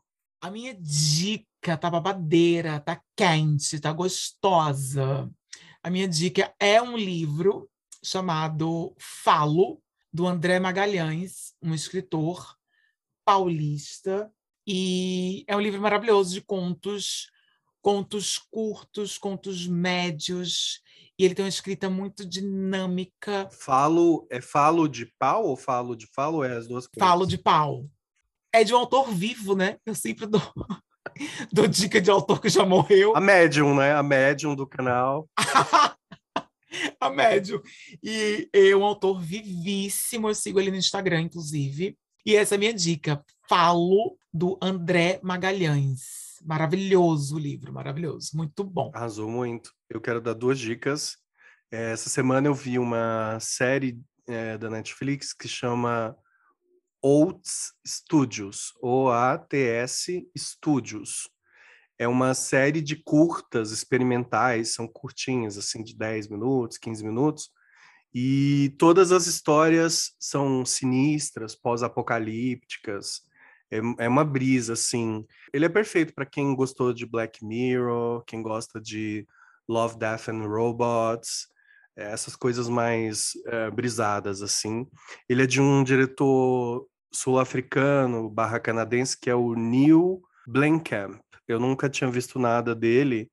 A 0.41 0.51
minha 0.51 0.75
dica 0.75 1.77
tá 1.77 1.91
babadeira, 1.91 2.81
tá 2.81 2.99
quente, 3.15 3.79
tá 3.81 3.93
gostosa. 3.93 5.31
A 5.83 5.91
minha 5.91 6.09
dica 6.09 6.51
é 6.59 6.81
um 6.81 6.97
livro 6.97 7.69
chamado 8.03 8.95
Falo, 8.99 9.79
do 10.11 10.27
André 10.27 10.59
Magalhães, 10.59 11.53
um 11.63 11.75
escritor 11.75 12.62
paulista. 13.25 14.31
E 14.67 15.45
é 15.47 15.57
um 15.57 15.61
livro 15.61 15.81
maravilhoso 15.81 16.33
de 16.35 16.41
contos, 16.41 17.31
contos 17.81 18.39
curtos, 18.39 19.19
contos 19.19 19.67
médios. 19.67 20.81
E 21.19 21.25
ele 21.25 21.35
tem 21.35 21.45
uma 21.45 21.49
escrita 21.49 21.91
muito 21.91 22.25
dinâmica. 22.25 23.49
Falo, 23.51 24.27
é 24.31 24.41
falo 24.41 24.89
de 24.89 25.07
pau 25.19 25.47
ou 25.47 25.57
falo 25.57 25.95
de 25.95 26.07
falo? 26.07 26.45
É 26.45 26.57
as 26.57 26.67
duas 26.67 26.87
coisas. 26.87 27.09
Falo 27.09 27.27
de 27.27 27.39
pau. 27.39 27.87
É 28.53 28.65
de 28.65 28.75
um 28.75 28.79
autor 28.79 29.11
vivo, 29.11 29.55
né? 29.55 29.79
Eu 29.85 29.95
sempre 29.95 30.27
dou, 30.27 30.41
dou 31.53 31.67
dica 31.67 32.01
de 32.01 32.11
autor 32.11 32.41
que 32.41 32.49
já 32.49 32.65
morreu. 32.65 33.17
A 33.17 33.21
médium, 33.21 33.75
né? 33.75 33.95
A 33.95 34.03
médium 34.03 34.55
do 34.55 34.67
canal. 34.67 35.29
a 37.01 37.11
médium. 37.11 37.61
E 38.03 38.49
é 38.53 38.75
um 38.77 38.85
autor 38.85 39.21
vivíssimo, 39.21 40.29
eu 40.29 40.35
sigo 40.35 40.61
ele 40.61 40.71
no 40.71 40.77
Instagram, 40.77 41.23
inclusive. 41.23 41.97
E 42.25 42.37
essa 42.37 42.55
é 42.55 42.57
a 42.57 42.59
minha 42.59 42.73
dica. 42.73 43.25
Falo 43.49 44.17
do 44.33 44.59
André 44.63 45.19
Magalhães. 45.23 46.41
Maravilhoso 46.45 47.37
o 47.37 47.39
livro, 47.39 47.73
maravilhoso, 47.73 48.37
muito 48.37 48.65
bom. 48.65 48.91
Arrasou 48.95 49.29
muito. 49.29 49.73
Eu 49.89 50.01
quero 50.01 50.21
dar 50.21 50.35
duas 50.35 50.59
dicas. 50.59 51.17
Eh, 51.71 51.93
Essa 51.93 52.09
semana 52.09 52.49
eu 52.49 52.55
vi 52.55 52.79
uma 52.79 53.39
série 53.41 54.01
eh, 54.29 54.59
da 54.59 54.71
Netflix 54.71 55.33
que 55.33 55.47
chama 55.49 56.17
Oats 57.03 57.73
Studios, 57.87 58.73
O-A-T-S 58.81 60.29
Studios. 60.37 61.29
É 61.99 62.09
uma 62.09 62.35
série 62.35 62.81
de 62.81 62.97
curtas 62.97 63.71
experimentais, 63.71 64.75
são 64.75 64.89
curtinhas, 64.89 65.57
assim, 65.59 65.83
de 65.83 65.97
10 65.97 66.29
minutos, 66.29 66.79
15 66.79 67.05
minutos, 67.05 67.51
e 68.15 68.75
todas 68.79 69.11
as 69.13 69.27
histórias 69.27 70.13
são 70.21 70.65
sinistras, 70.65 71.55
pós-apocalípticas. 71.55 73.23
É, 73.71 73.79
é 74.05 74.09
uma 74.09 74.25
brisa, 74.25 74.75
assim. 74.75 75.25
Ele 75.53 75.65
é 75.65 75.69
perfeito 75.69 76.13
para 76.13 76.27
quem 76.27 76.55
gostou 76.55 76.93
de 76.93 77.07
Black 77.07 77.45
Mirror, 77.45 78.23
quem 78.27 78.43
gosta 78.43 78.81
de 78.81 79.27
Love, 79.67 79.97
Death 79.99 80.29
and 80.29 80.47
Robots, 80.47 81.47
é, 81.97 82.13
essas 82.13 82.37
coisas 82.37 82.69
mais 82.69 83.33
é, 83.47 83.71
brisadas, 83.71 84.43
assim. 84.43 84.87
Ele 85.29 85.43
é 85.45 85.47
de 85.47 85.61
um 85.61 85.83
diretor 85.83 86.87
sul-africano 87.11 88.29
barra 88.31 88.59
canadense 88.59 89.19
que 89.19 89.31
é 89.31 89.35
o 89.35 89.55
Neil 89.55 90.23
Blenkamp. 90.47 91.21
Eu 91.47 91.59
nunca 91.59 91.89
tinha 91.89 92.11
visto 92.11 92.39
nada 92.39 92.75
dele. 92.75 93.31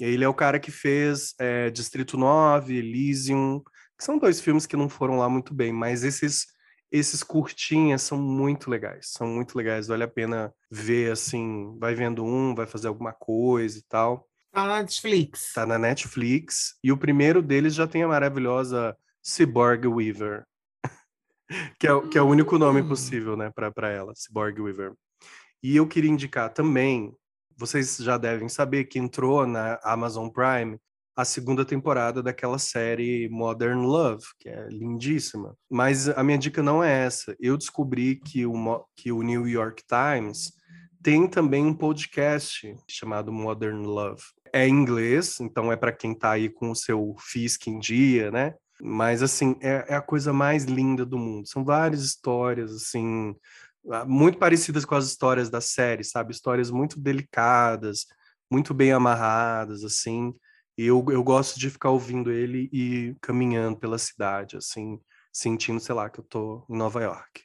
Ele 0.00 0.24
é 0.24 0.28
o 0.28 0.34
cara 0.34 0.58
que 0.58 0.70
fez 0.70 1.34
é, 1.38 1.70
Distrito 1.70 2.16
9, 2.16 2.74
Elysium, 2.74 3.62
são 4.00 4.18
dois 4.18 4.40
filmes 4.40 4.66
que 4.66 4.76
não 4.76 4.88
foram 4.88 5.18
lá 5.18 5.28
muito 5.28 5.54
bem, 5.54 5.72
mas 5.72 6.04
esses 6.04 6.46
esses 6.90 7.22
curtinhas 7.22 8.02
são 8.02 8.18
muito 8.18 8.68
legais, 8.68 9.10
são 9.12 9.26
muito 9.28 9.56
legais, 9.56 9.86
vale 9.86 10.02
a 10.02 10.08
pena 10.08 10.52
ver 10.68 11.12
assim, 11.12 11.76
vai 11.78 11.94
vendo 11.94 12.24
um, 12.24 12.52
vai 12.52 12.66
fazer 12.66 12.88
alguma 12.88 13.12
coisa 13.12 13.78
e 13.78 13.82
tal. 13.82 14.28
Tá 14.50 14.66
na 14.66 14.80
Netflix. 14.80 15.52
Tá 15.52 15.64
na 15.64 15.78
Netflix. 15.78 16.74
E 16.82 16.90
o 16.90 16.96
primeiro 16.96 17.40
deles 17.40 17.74
já 17.74 17.86
tem 17.86 18.02
a 18.02 18.08
maravilhosa 18.08 18.96
Cyborg 19.22 19.86
Weaver. 19.86 20.44
que, 21.78 21.86
é, 21.86 22.08
que 22.08 22.18
é 22.18 22.22
o 22.22 22.26
único 22.26 22.58
nome 22.58 22.80
hum. 22.80 22.88
possível, 22.88 23.36
né, 23.36 23.50
para 23.50 23.88
ela, 23.88 24.12
Cyborg 24.16 24.60
Weaver. 24.60 24.92
E 25.62 25.76
eu 25.76 25.86
queria 25.86 26.10
indicar 26.10 26.52
também, 26.52 27.14
vocês 27.56 27.98
já 27.98 28.18
devem 28.18 28.48
saber 28.48 28.84
que 28.84 28.98
entrou 28.98 29.46
na 29.46 29.78
Amazon 29.84 30.28
Prime 30.28 30.80
a 31.20 31.24
segunda 31.24 31.64
temporada 31.64 32.22
daquela 32.22 32.58
série 32.58 33.28
Modern 33.28 33.82
Love, 33.82 34.24
que 34.38 34.48
é 34.48 34.68
lindíssima. 34.68 35.54
Mas 35.70 36.08
a 36.08 36.22
minha 36.22 36.38
dica 36.38 36.62
não 36.62 36.82
é 36.82 37.04
essa. 37.04 37.36
Eu 37.38 37.56
descobri 37.56 38.16
que 38.16 38.46
o, 38.46 38.84
que 38.96 39.12
o 39.12 39.22
New 39.22 39.46
York 39.46 39.82
Times 39.86 40.52
tem 41.02 41.28
também 41.28 41.64
um 41.64 41.74
podcast 41.74 42.74
chamado 42.88 43.32
Modern 43.32 43.82
Love. 43.84 44.22
É 44.52 44.66
em 44.66 44.72
inglês, 44.72 45.38
então 45.40 45.70
é 45.70 45.76
para 45.76 45.92
quem 45.92 46.12
está 46.12 46.32
aí 46.32 46.48
com 46.48 46.70
o 46.70 46.76
seu 46.76 47.14
Fisk 47.18 47.66
em 47.68 47.78
dia, 47.78 48.30
né? 48.30 48.54
Mas, 48.82 49.22
assim, 49.22 49.56
é, 49.60 49.84
é 49.88 49.94
a 49.94 50.02
coisa 50.02 50.32
mais 50.32 50.64
linda 50.64 51.04
do 51.04 51.18
mundo. 51.18 51.46
São 51.46 51.64
várias 51.64 52.02
histórias, 52.02 52.72
assim, 52.74 53.34
muito 54.06 54.38
parecidas 54.38 54.84
com 54.84 54.94
as 54.94 55.06
histórias 55.06 55.50
da 55.50 55.60
série, 55.60 56.02
sabe? 56.02 56.32
Histórias 56.32 56.70
muito 56.70 56.98
delicadas, 56.98 58.06
muito 58.50 58.74
bem 58.74 58.92
amarradas, 58.92 59.84
assim. 59.84 60.34
E 60.80 60.86
eu, 60.86 61.04
eu 61.10 61.22
gosto 61.22 61.60
de 61.60 61.68
ficar 61.68 61.90
ouvindo 61.90 62.32
ele 62.32 62.70
e 62.72 63.14
caminhando 63.20 63.76
pela 63.76 63.98
cidade, 63.98 64.56
assim, 64.56 64.98
sentindo, 65.30 65.78
sei 65.78 65.94
lá, 65.94 66.08
que 66.08 66.20
eu 66.20 66.24
tô 66.24 66.64
em 66.70 66.74
Nova 66.74 67.02
York. 67.02 67.42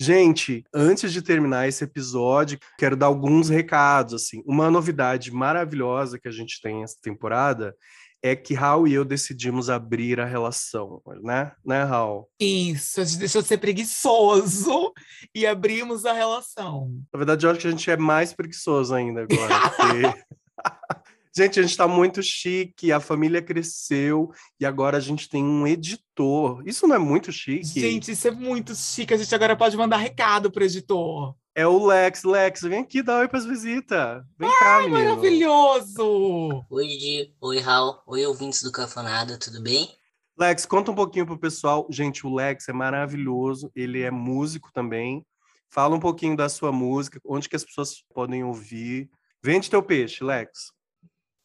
Gente, 0.00 0.62
antes 0.72 1.12
de 1.12 1.20
terminar 1.20 1.66
esse 1.66 1.82
episódio, 1.82 2.60
quero 2.78 2.96
dar 2.96 3.06
alguns 3.06 3.48
recados, 3.48 4.14
assim. 4.14 4.40
Uma 4.46 4.70
novidade 4.70 5.32
maravilhosa 5.32 6.16
que 6.16 6.28
a 6.28 6.30
gente 6.30 6.60
tem 6.62 6.84
essa 6.84 6.94
temporada 7.02 7.74
é 8.22 8.36
que 8.36 8.54
Raul 8.54 8.86
e 8.86 8.94
eu 8.94 9.04
decidimos 9.04 9.68
abrir 9.68 10.20
a 10.20 10.24
relação, 10.24 11.02
né? 11.24 11.50
Né, 11.64 11.82
Raul? 11.82 12.30
Isso, 12.38 13.00
a 13.00 13.04
gente 13.04 13.18
deixou 13.18 13.42
de 13.42 13.48
ser 13.48 13.58
preguiçoso 13.58 14.92
e 15.34 15.44
abrimos 15.44 16.06
a 16.06 16.12
relação. 16.12 16.88
Na 17.12 17.18
verdade, 17.18 17.46
eu 17.46 17.50
acho 17.50 17.58
que 17.58 17.66
a 17.66 17.70
gente 17.72 17.90
é 17.90 17.96
mais 17.96 18.32
preguiçoso 18.32 18.94
ainda 18.94 19.22
agora, 19.22 19.70
porque... 19.70 20.24
Gente, 21.36 21.60
a 21.60 21.62
gente 21.62 21.72
está 21.72 21.86
muito 21.86 22.22
chique, 22.22 22.90
a 22.90 22.98
família 22.98 23.42
cresceu 23.42 24.30
e 24.58 24.64
agora 24.64 24.96
a 24.96 25.00
gente 25.00 25.28
tem 25.28 25.44
um 25.44 25.66
editor. 25.66 26.62
Isso 26.64 26.86
não 26.86 26.96
é 26.96 26.98
muito 26.98 27.30
chique? 27.30 27.78
Gente, 27.78 28.10
isso 28.10 28.26
é 28.26 28.30
muito 28.30 28.74
chique. 28.74 29.12
A 29.12 29.18
gente 29.18 29.34
agora 29.34 29.54
pode 29.54 29.76
mandar 29.76 29.98
recado 29.98 30.50
pro 30.50 30.64
editor. 30.64 31.36
É 31.54 31.66
o 31.66 31.84
Lex. 31.84 32.24
Lex, 32.24 32.62
vem 32.62 32.78
aqui 32.78 33.02
dar 33.02 33.18
oi 33.18 33.28
pras 33.28 33.44
visitas. 33.44 34.24
Vem 34.38 34.48
Ai, 34.48 34.54
cá, 34.58 34.78
menino. 34.78 35.10
maravilhoso! 35.10 36.64
Oi, 36.70 36.86
Di. 36.86 37.34
Oi, 37.38 37.58
Raul. 37.58 37.98
Oi, 38.06 38.24
ouvintes 38.24 38.62
do 38.62 38.72
Cafanada, 38.72 39.38
tudo 39.38 39.60
bem? 39.60 39.90
Lex, 40.38 40.64
conta 40.64 40.90
um 40.90 40.94
pouquinho 40.94 41.26
pro 41.26 41.38
pessoal. 41.38 41.86
Gente, 41.90 42.26
o 42.26 42.34
Lex 42.34 42.66
é 42.66 42.72
maravilhoso. 42.72 43.70
Ele 43.76 44.00
é 44.00 44.10
músico 44.10 44.70
também. 44.72 45.22
Fala 45.68 45.96
um 45.96 46.00
pouquinho 46.00 46.34
da 46.34 46.48
sua 46.48 46.72
música, 46.72 47.20
onde 47.26 47.46
que 47.46 47.56
as 47.56 47.64
pessoas 47.64 48.02
podem 48.14 48.42
ouvir. 48.42 49.10
Vende 49.42 49.68
teu 49.68 49.82
peixe, 49.82 50.24
Lex. 50.24 50.74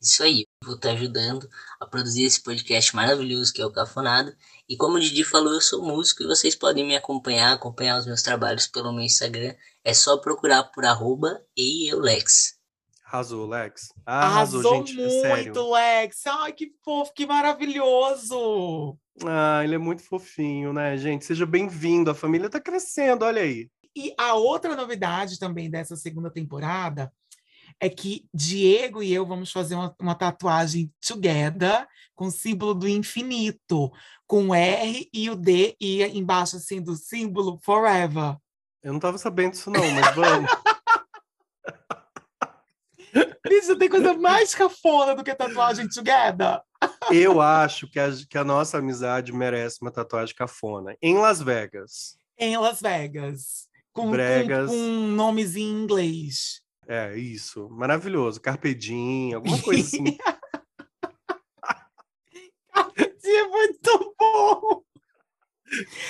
Isso 0.01 0.23
aí, 0.23 0.47
vou 0.65 0.73
estar 0.73 0.93
ajudando 0.93 1.47
a 1.79 1.85
produzir 1.85 2.23
esse 2.23 2.41
podcast 2.41 2.95
maravilhoso 2.95 3.53
que 3.53 3.61
é 3.61 3.65
o 3.65 3.71
Cafonado. 3.71 4.35
E 4.67 4.75
como 4.75 4.95
o 4.95 4.99
Didi 4.99 5.23
falou, 5.23 5.53
eu 5.53 5.61
sou 5.61 5.85
músico 5.85 6.23
e 6.23 6.27
vocês 6.27 6.55
podem 6.55 6.83
me 6.83 6.95
acompanhar, 6.95 7.53
acompanhar 7.53 7.99
os 7.99 8.07
meus 8.07 8.23
trabalhos 8.23 8.65
pelo 8.65 8.91
meu 8.91 9.03
Instagram. 9.03 9.53
É 9.83 9.93
só 9.93 10.17
procurar 10.17 10.63
por 10.63 10.85
arroba 10.85 11.39
eeulex. 11.55 12.59
Arrasou, 13.05 13.45
Lex. 13.45 13.93
Arrasou, 14.03 14.61
Arrasou 14.61 14.75
gente, 14.77 14.95
muito, 14.95 15.21
sério. 15.21 15.69
Lex. 15.69 16.25
Ai, 16.25 16.53
que 16.53 16.71
fofo, 16.83 17.13
que 17.13 17.27
maravilhoso. 17.27 18.97
Ah, 19.23 19.61
ele 19.63 19.75
é 19.75 19.77
muito 19.77 20.01
fofinho, 20.01 20.73
né, 20.73 20.97
gente? 20.97 21.25
Seja 21.25 21.45
bem-vindo. 21.45 22.09
A 22.09 22.15
família 22.15 22.49
tá 22.49 22.59
crescendo, 22.59 23.25
olha 23.25 23.41
aí. 23.41 23.69
E 23.95 24.15
a 24.17 24.33
outra 24.33 24.75
novidade 24.75 25.37
também 25.37 25.69
dessa 25.69 25.95
segunda 25.95 26.31
temporada 26.31 27.11
é 27.81 27.89
que 27.89 28.25
Diego 28.31 29.01
e 29.01 29.11
eu 29.11 29.25
vamos 29.25 29.51
fazer 29.51 29.73
uma, 29.73 29.93
uma 29.99 30.13
tatuagem 30.13 30.93
together 31.05 31.87
com 32.15 32.27
o 32.27 32.31
símbolo 32.31 32.75
do 32.75 32.87
infinito, 32.87 33.91
com 34.27 34.49
o 34.49 34.55
R 34.55 35.09
e 35.11 35.29
o 35.31 35.35
D 35.35 35.75
e 35.81 36.03
embaixo 36.03 36.57
assim 36.57 36.79
do 36.79 36.95
símbolo 36.95 37.59
forever. 37.63 38.37
Eu 38.83 38.91
não 38.91 38.97
estava 38.97 39.17
sabendo 39.17 39.53
disso 39.53 39.71
não, 39.71 39.81
mas 39.91 40.15
vamos. 40.15 40.51
Isso 43.49 43.75
tem 43.75 43.89
coisa 43.89 44.13
mais 44.13 44.55
cafona 44.55 45.15
do 45.15 45.23
que 45.23 45.35
tatuagem 45.35 45.89
together. 45.89 46.61
Eu 47.11 47.41
acho 47.41 47.89
que 47.89 47.99
a, 47.99 48.09
que 48.29 48.37
a 48.37 48.43
nossa 48.43 48.77
amizade 48.77 49.33
merece 49.33 49.81
uma 49.81 49.91
tatuagem 49.91 50.35
cafona. 50.35 50.95
Em 51.01 51.17
Las 51.17 51.41
Vegas. 51.41 52.15
Em 52.37 52.55
Las 52.57 52.79
Vegas. 52.79 53.67
Com, 53.91 54.09
Bregas. 54.11 54.69
com, 54.69 54.75
com 54.75 54.81
um 54.81 55.07
nomezinho 55.07 55.77
em 55.77 55.83
inglês. 55.83 56.60
É, 56.87 57.17
isso. 57.17 57.69
Maravilhoso. 57.69 58.41
Carpedim, 58.41 59.33
alguma 59.33 59.61
coisa 59.61 59.81
assim. 59.81 60.03
Carpedim 62.73 63.29
é 63.29 63.47
muito 63.47 64.15
bom! 64.19 64.83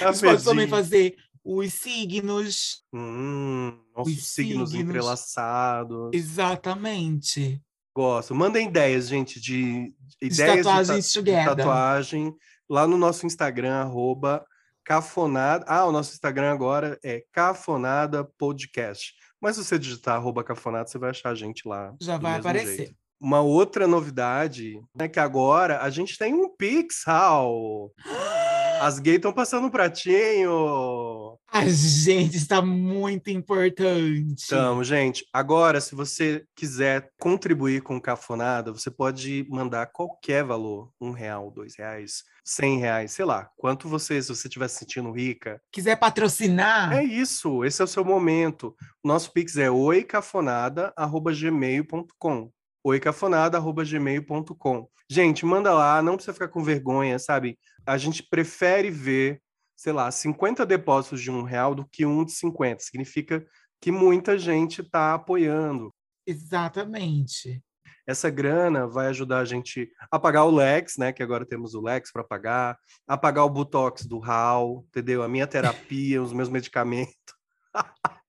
A 0.01 0.11
gente 0.11 0.23
pode 0.23 0.43
também 0.43 0.67
fazer 0.67 1.15
os 1.43 1.73
signos. 1.73 2.83
Hum, 2.93 3.77
nossos 3.95 4.13
os 4.13 4.27
signos, 4.27 4.71
signos 4.71 4.89
entrelaçados. 4.89 6.09
Exatamente. 6.13 7.61
Gosto. 7.95 8.33
Mandem 8.33 8.67
ideias, 8.67 9.09
gente, 9.09 9.39
de, 9.39 9.93
de 10.19 10.21
ideias 10.21 10.65
tatuagens 10.65 11.11
de, 11.11 11.23
ta 11.23 11.39
de 11.39 11.45
tatuagem 11.45 12.35
lá 12.69 12.87
no 12.87 12.97
nosso 12.97 13.25
Instagram, 13.25 13.73
arroba 13.73 14.45
cafonada. 14.83 15.65
Ah, 15.67 15.85
o 15.85 15.91
nosso 15.91 16.13
Instagram 16.13 16.51
agora 16.51 16.99
é 17.03 17.23
cafonada 17.31 18.23
podcast. 18.23 19.13
Mas 19.39 19.55
se 19.55 19.63
você 19.63 19.79
digitar 19.79 20.15
arroba 20.15 20.43
cafonato, 20.43 20.91
você 20.91 20.97
vai 20.97 21.09
achar 21.09 21.29
a 21.29 21.35
gente 21.35 21.67
lá. 21.67 21.93
Já 21.99 22.17
vai 22.17 22.39
aparecer. 22.39 22.77
Jeito. 22.77 22.95
Uma 23.19 23.41
outra 23.41 23.87
novidade 23.87 24.81
é 24.97 25.07
que 25.07 25.19
agora 25.19 25.81
a 25.81 25.89
gente 25.89 26.17
tem 26.17 26.33
um 26.33 26.49
Pixel. 26.55 27.91
As 28.81 28.97
gays 28.97 29.17
estão 29.17 29.31
passando 29.31 29.67
um 29.67 29.69
pratinho. 29.69 31.37
A 31.47 31.69
gente 31.69 32.35
está 32.35 32.63
muito 32.63 33.29
importante. 33.29 34.45
Então, 34.47 34.83
gente, 34.83 35.23
agora, 35.31 35.79
se 35.79 35.93
você 35.93 36.43
quiser 36.55 37.11
contribuir 37.19 37.83
com 37.83 37.97
o 37.97 38.01
Cafonada, 38.01 38.71
você 38.71 38.89
pode 38.89 39.45
mandar 39.47 39.85
qualquer 39.85 40.43
valor. 40.43 40.89
Um 40.99 41.11
real, 41.11 41.51
dois 41.51 41.75
reais, 41.77 42.23
cem 42.43 42.79
reais, 42.79 43.11
sei 43.11 43.23
lá. 43.23 43.51
Quanto 43.55 43.87
você, 43.87 44.19
se 44.19 44.29
você 44.29 44.47
estiver 44.47 44.67
se 44.67 44.79
sentindo 44.79 45.11
rica. 45.11 45.61
Quiser 45.71 45.97
patrocinar. 45.97 46.91
É 46.91 47.03
isso, 47.03 47.63
esse 47.63 47.83
é 47.83 47.85
o 47.85 47.87
seu 47.87 48.03
momento. 48.03 48.75
Nosso 49.03 49.31
Pix 49.31 49.57
é 49.57 49.69
oicafonada.gmail.com 49.69 52.51
oicafonada.gmail.com. 52.83 54.89
Gente, 55.09 55.45
manda 55.45 55.73
lá, 55.73 56.01
não 56.01 56.15
precisa 56.15 56.33
ficar 56.33 56.47
com 56.47 56.63
vergonha, 56.63 57.19
sabe? 57.19 57.59
A 57.85 57.97
gente 57.97 58.23
prefere 58.23 58.89
ver, 58.89 59.41
sei 59.75 59.93
lá, 59.93 60.09
50 60.09 60.65
depósitos 60.65 61.21
de 61.21 61.29
um 61.29 61.43
real 61.43 61.75
do 61.75 61.85
que 61.85 62.05
um 62.05 62.23
de 62.23 62.31
50. 62.31 62.83
Significa 62.83 63.45
que 63.79 63.91
muita 63.91 64.37
gente 64.37 64.81
está 64.81 65.13
apoiando. 65.13 65.93
Exatamente. 66.25 67.61
Essa 68.07 68.29
grana 68.29 68.87
vai 68.87 69.07
ajudar 69.07 69.39
a 69.39 69.45
gente 69.45 69.91
a 70.09 70.19
pagar 70.19 70.45
o 70.45 70.51
Lex, 70.51 70.97
né? 70.97 71.11
Que 71.11 71.23
agora 71.23 71.45
temos 71.45 71.73
o 71.73 71.81
Lex 71.81 72.11
para 72.11 72.23
pagar, 72.23 72.77
a 73.07 73.17
pagar 73.17 73.43
o 73.43 73.49
Botox 73.49 74.05
do 74.05 74.19
Raul, 74.19 74.85
entendeu? 74.87 75.23
A 75.23 75.27
minha 75.27 75.47
terapia, 75.47 76.21
os 76.21 76.33
meus 76.33 76.49
medicamentos. 76.49 77.15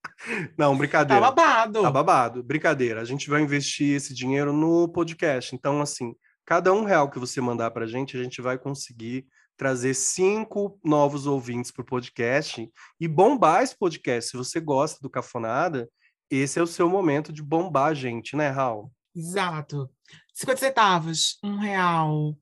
Não, 0.56 0.76
brincadeira. 0.76 1.20
Tá 1.20 1.30
babado. 1.30 1.82
Tá 1.82 1.90
babado. 1.90 2.42
Brincadeira. 2.42 3.00
A 3.00 3.04
gente 3.04 3.28
vai 3.28 3.42
investir 3.42 3.96
esse 3.96 4.14
dinheiro 4.14 4.52
no 4.52 4.88
podcast. 4.88 5.54
Então, 5.54 5.80
assim, 5.80 6.14
cada 6.44 6.72
um 6.72 6.84
real 6.84 7.10
que 7.10 7.18
você 7.18 7.40
mandar 7.40 7.70
pra 7.70 7.86
gente, 7.86 8.16
a 8.16 8.22
gente 8.22 8.40
vai 8.40 8.58
conseguir 8.58 9.26
trazer 9.56 9.94
cinco 9.94 10.78
novos 10.84 11.26
ouvintes 11.26 11.70
pro 11.70 11.84
podcast 11.84 12.68
e 12.98 13.08
bombar 13.08 13.62
esse 13.62 13.76
podcast. 13.76 14.30
Se 14.30 14.36
você 14.36 14.60
gosta 14.60 14.98
do 15.00 15.10
Cafonada, 15.10 15.88
esse 16.30 16.58
é 16.58 16.62
o 16.62 16.66
seu 16.66 16.88
momento 16.88 17.32
de 17.32 17.42
bombar 17.42 17.90
a 17.90 17.94
gente, 17.94 18.34
né, 18.34 18.48
Raul? 18.48 18.90
Exato. 19.14 19.90
50 20.34 20.58
centavos, 20.58 21.38
um 21.44 21.58
real. 21.58 22.34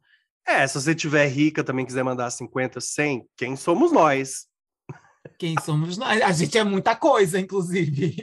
É, 0.47 0.67
se 0.67 0.81
você 0.81 0.95
tiver 0.95 1.27
rica 1.27 1.63
também 1.63 1.85
quiser 1.85 2.03
mandar 2.03 2.31
50, 2.31 2.81
100, 2.81 3.29
quem 3.37 3.57
somos 3.57 3.93
nós? 3.93 4.47
Quem 5.41 5.55
somos 5.65 5.97
nós? 5.97 6.21
A 6.21 6.33
gente 6.33 6.59
é 6.59 6.63
muita 6.63 6.95
coisa, 6.95 7.41
inclusive. 7.41 8.15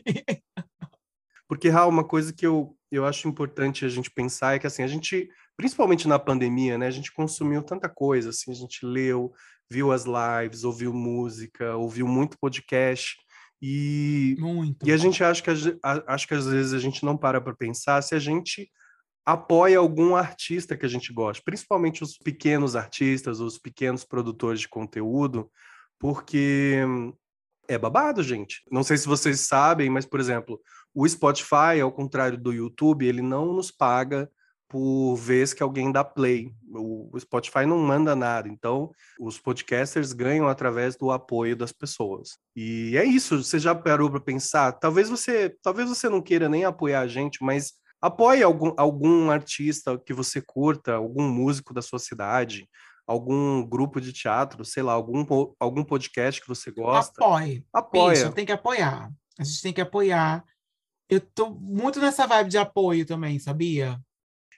Porque, 1.49 1.68
Raul, 1.68 1.89
uma 1.89 2.03
coisa 2.03 2.32
que 2.32 2.45
eu, 2.45 2.78
eu 2.91 3.07
acho 3.07 3.28
importante 3.28 3.84
a 3.84 3.89
gente 3.89 4.11
pensar 4.11 4.53
é 4.53 4.59
que, 4.59 4.68
assim, 4.68 4.84
a 4.84 4.88
gente, 4.88 5.28
principalmente 5.55 6.07
na 6.07 6.20
pandemia, 6.20 6.78
né, 6.78 6.86
a 6.86 6.91
gente 6.91 7.11
consumiu 7.11 7.63
tanta 7.63 7.89
coisa, 7.89 8.30
assim, 8.30 8.51
a 8.51 8.53
gente 8.53 8.86
leu, 8.86 9.34
viu 9.68 9.91
as 9.91 10.03
lives, 10.05 10.63
ouviu 10.63 10.93
música, 10.93 11.76
ouviu 11.76 12.07
muito 12.07 12.38
podcast, 12.39 13.15
e, 13.59 14.36
muito. 14.38 14.88
e 14.88 14.91
a 14.91 14.97
gente 14.97 15.24
acha 15.24 15.41
que, 15.41 15.49
a, 15.82 16.13
acho 16.13 16.28
que 16.28 16.36
às 16.36 16.45
vezes 16.45 16.74
a 16.74 16.80
gente 16.80 17.03
não 17.03 17.18
para 17.18 17.41
para 17.41 17.55
pensar 17.55 18.03
se 18.03 18.13
a 18.13 18.20
gente 18.20 18.70
apoia 19.26 19.80
algum 19.80 20.15
artista 20.15 20.78
que 20.78 20.86
a 20.86 20.89
gente 20.89 21.11
gosta, 21.11 21.41
principalmente 21.43 22.03
os 22.03 22.15
pequenos 22.15 22.76
artistas, 22.76 23.39
os 23.39 23.57
pequenos 23.57 24.03
produtores 24.03 24.59
de 24.59 24.70
conteúdo, 24.70 25.49
porque 26.00 26.84
é 27.68 27.78
babado, 27.78 28.24
gente. 28.24 28.62
Não 28.72 28.84
sei 28.84 28.98
se 28.98 29.08
vocês 29.08 29.41
sabem, 29.41 29.89
mas, 29.89 30.06
por 30.06 30.20
exemplo, 30.20 30.60
o 30.93 31.08
Spotify, 31.08 31.80
ao 31.82 31.91
contrário 31.91 32.38
do 32.38 32.54
YouTube, 32.54 33.06
ele 33.06 33.22
não 33.22 33.54
nos 33.54 33.72
paga 33.72 34.30
por 34.70 35.16
vez 35.16 35.54
que 35.54 35.64
alguém 35.64 35.91
dá 35.91 36.04
play. 36.04 36.52
O 36.74 37.18
Spotify 37.20 37.66
não 37.66 37.78
manda 37.78 38.16
nada, 38.16 38.50
então 38.50 38.91
os 39.20 39.39
podcasters 39.39 40.12
ganham 40.12 40.48
através 40.48 40.95
do 40.98 41.12
apoio 41.12 41.56
das 41.56 41.72
pessoas. 41.72 42.38
E 42.56 42.98
é 42.98 43.06
isso, 43.06 43.43
você 43.43 43.60
já 43.60 43.74
parou 43.74 44.10
para 44.10 44.20
pensar? 44.20 44.74
Talvez 44.74 45.10
você, 45.10 45.56
talvez 45.62 45.88
você 45.88 46.10
não 46.10 46.22
queira 46.22 46.50
nem 46.50 46.66
apoiar 46.66 47.02
a 47.02 47.08
gente, 47.08 47.41
mas 47.41 47.74
apoie 48.02 48.43
algum, 48.43 48.74
algum 48.78 49.32
artista 49.32 49.98
que 49.98 50.14
você 50.14 50.41
curta, 50.41 50.95
algum 50.95 51.24
músico 51.24 51.74
da 51.74 51.82
sua 51.82 52.00
cidade, 52.00 52.70
algum 53.08 53.66
grupo 53.66 54.01
de 54.01 54.12
teatro, 54.12 54.66
sei 54.66 54.84
lá, 54.84 54.91
algum, 54.91 55.26
algum 55.58 55.84
podcast 55.84 56.41
que 56.41 56.47
você 56.47 56.70
gosta. 56.70 57.24
Apoie. 57.24 57.66
Apoia. 57.72 58.14
Bicho, 58.14 58.34
tem 58.34 58.45
que 58.45 58.51
apoiar. 58.51 59.10
A 59.39 59.43
gente 59.43 59.62
tem 59.62 59.74
que 59.74 59.82
apoiar. 59.82 60.43
Eu 61.10 61.22
tô 61.22 61.49
muito 61.51 62.01
nessa 62.01 62.28
vibe 62.28 62.49
de 62.49 62.58
apoio 62.58 63.05
também, 63.05 63.39
sabia? 63.39 63.97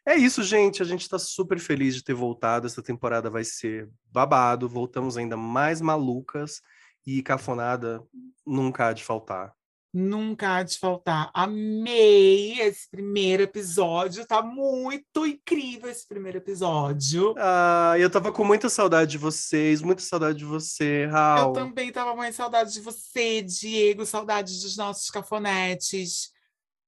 É 0.04 0.16
isso, 0.16 0.42
gente. 0.42 0.82
A 0.82 0.86
gente 0.86 1.02
está 1.02 1.20
super 1.20 1.60
feliz 1.60 1.94
de 1.94 2.04
ter 2.04 2.16
voltado. 2.16 2.66
Essa 2.66 2.82
temporada 2.82 3.30
vai 3.30 3.44
ser 3.44 3.88
babado. 4.06 4.68
Voltamos 4.68 5.16
ainda 5.16 5.38
mais 5.38 5.80
malucas 5.80 6.62
e 7.06 7.22
cafonada 7.22 8.04
nunca 8.46 8.88
há 8.88 8.94
de 8.94 9.04
faltar. 9.04 9.54
Nunca 9.92 10.56
há 10.58 10.64
de 10.64 10.78
faltar. 10.78 11.32
Amei 11.34 12.60
esse 12.62 12.88
primeiro 12.92 13.42
episódio. 13.42 14.26
Tá 14.26 14.42
muito 14.42 15.26
incrível 15.26 15.90
esse 15.90 16.08
primeiro 16.08 16.38
episódio. 16.38 17.34
Ah, 17.38 17.96
eu 17.98 18.10
tava 18.10 18.32
com 18.32 18.44
muita 18.44 18.70
saudade 18.70 19.12
de 19.12 19.18
vocês, 19.18 19.82
muita 19.82 20.04
saudade 20.04 20.38
de 20.38 20.46
você, 20.46 21.08
Raul. 21.08 21.48
Eu 21.48 21.54
também 21.54 21.92
tava 21.92 22.12
com 22.12 22.18
muita 22.18 22.34
saudade 22.34 22.72
de 22.72 22.82
você, 22.82 23.42
Diego, 23.42 24.06
saudade 24.06 24.54
dos 24.62 24.78
nossos 24.78 25.10
cafonetes. 25.10 26.32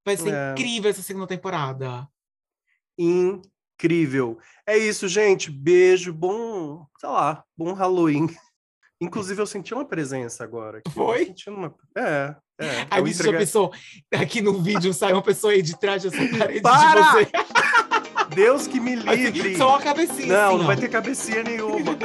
Vai 0.06 0.16
ser 0.16 0.34
é. 0.34 0.52
incrível 0.52 0.91
essa 0.91 1.02
segunda 1.02 1.28
temporada. 1.28 2.08
Incrível. 2.95 4.38
É 4.68 4.78
isso, 4.78 5.08
gente. 5.08 5.49
Beijo, 5.49 6.14
bom, 6.14 6.86
sei 6.99 7.10
lá, 7.10 7.43
bom 7.58 7.74
Halloween. 7.74 8.28
Inclusive, 9.02 9.41
eu 9.41 9.47
senti 9.47 9.74
uma 9.74 9.84
presença 9.84 10.43
agora. 10.43 10.78
Aqui. 10.78 10.91
Foi? 10.91 11.34
Uma... 11.47 11.74
É, 11.97 12.36
é. 12.60 12.88
A 12.89 12.99
gente 12.99 13.16
entreguei... 13.16 13.32
já 13.34 13.38
pensou, 13.39 13.74
aqui 14.14 14.41
no 14.41 14.62
vídeo 14.62 14.93
sai 14.93 15.12
uma 15.12 15.24
pessoa 15.24 15.54
aí 15.54 15.64
de 15.64 15.78
trás 15.80 16.04
dessa 16.04 16.18
parede 16.38 16.62
Para! 16.62 17.02
de 17.02 17.26
você. 17.26 17.32
Deus 18.36 18.68
que 18.68 18.80
me 18.80 18.95
livre. 18.95 19.58
Só 19.58 19.70
uma 19.70 19.82
cabecinha. 19.82 20.28
Não, 20.28 20.47
assim, 20.49 20.58
não 20.58 20.64
ó. 20.64 20.68
vai 20.68 20.78
ter 20.78 20.89
cabecinha 20.89 21.43
nenhuma. 21.43 21.97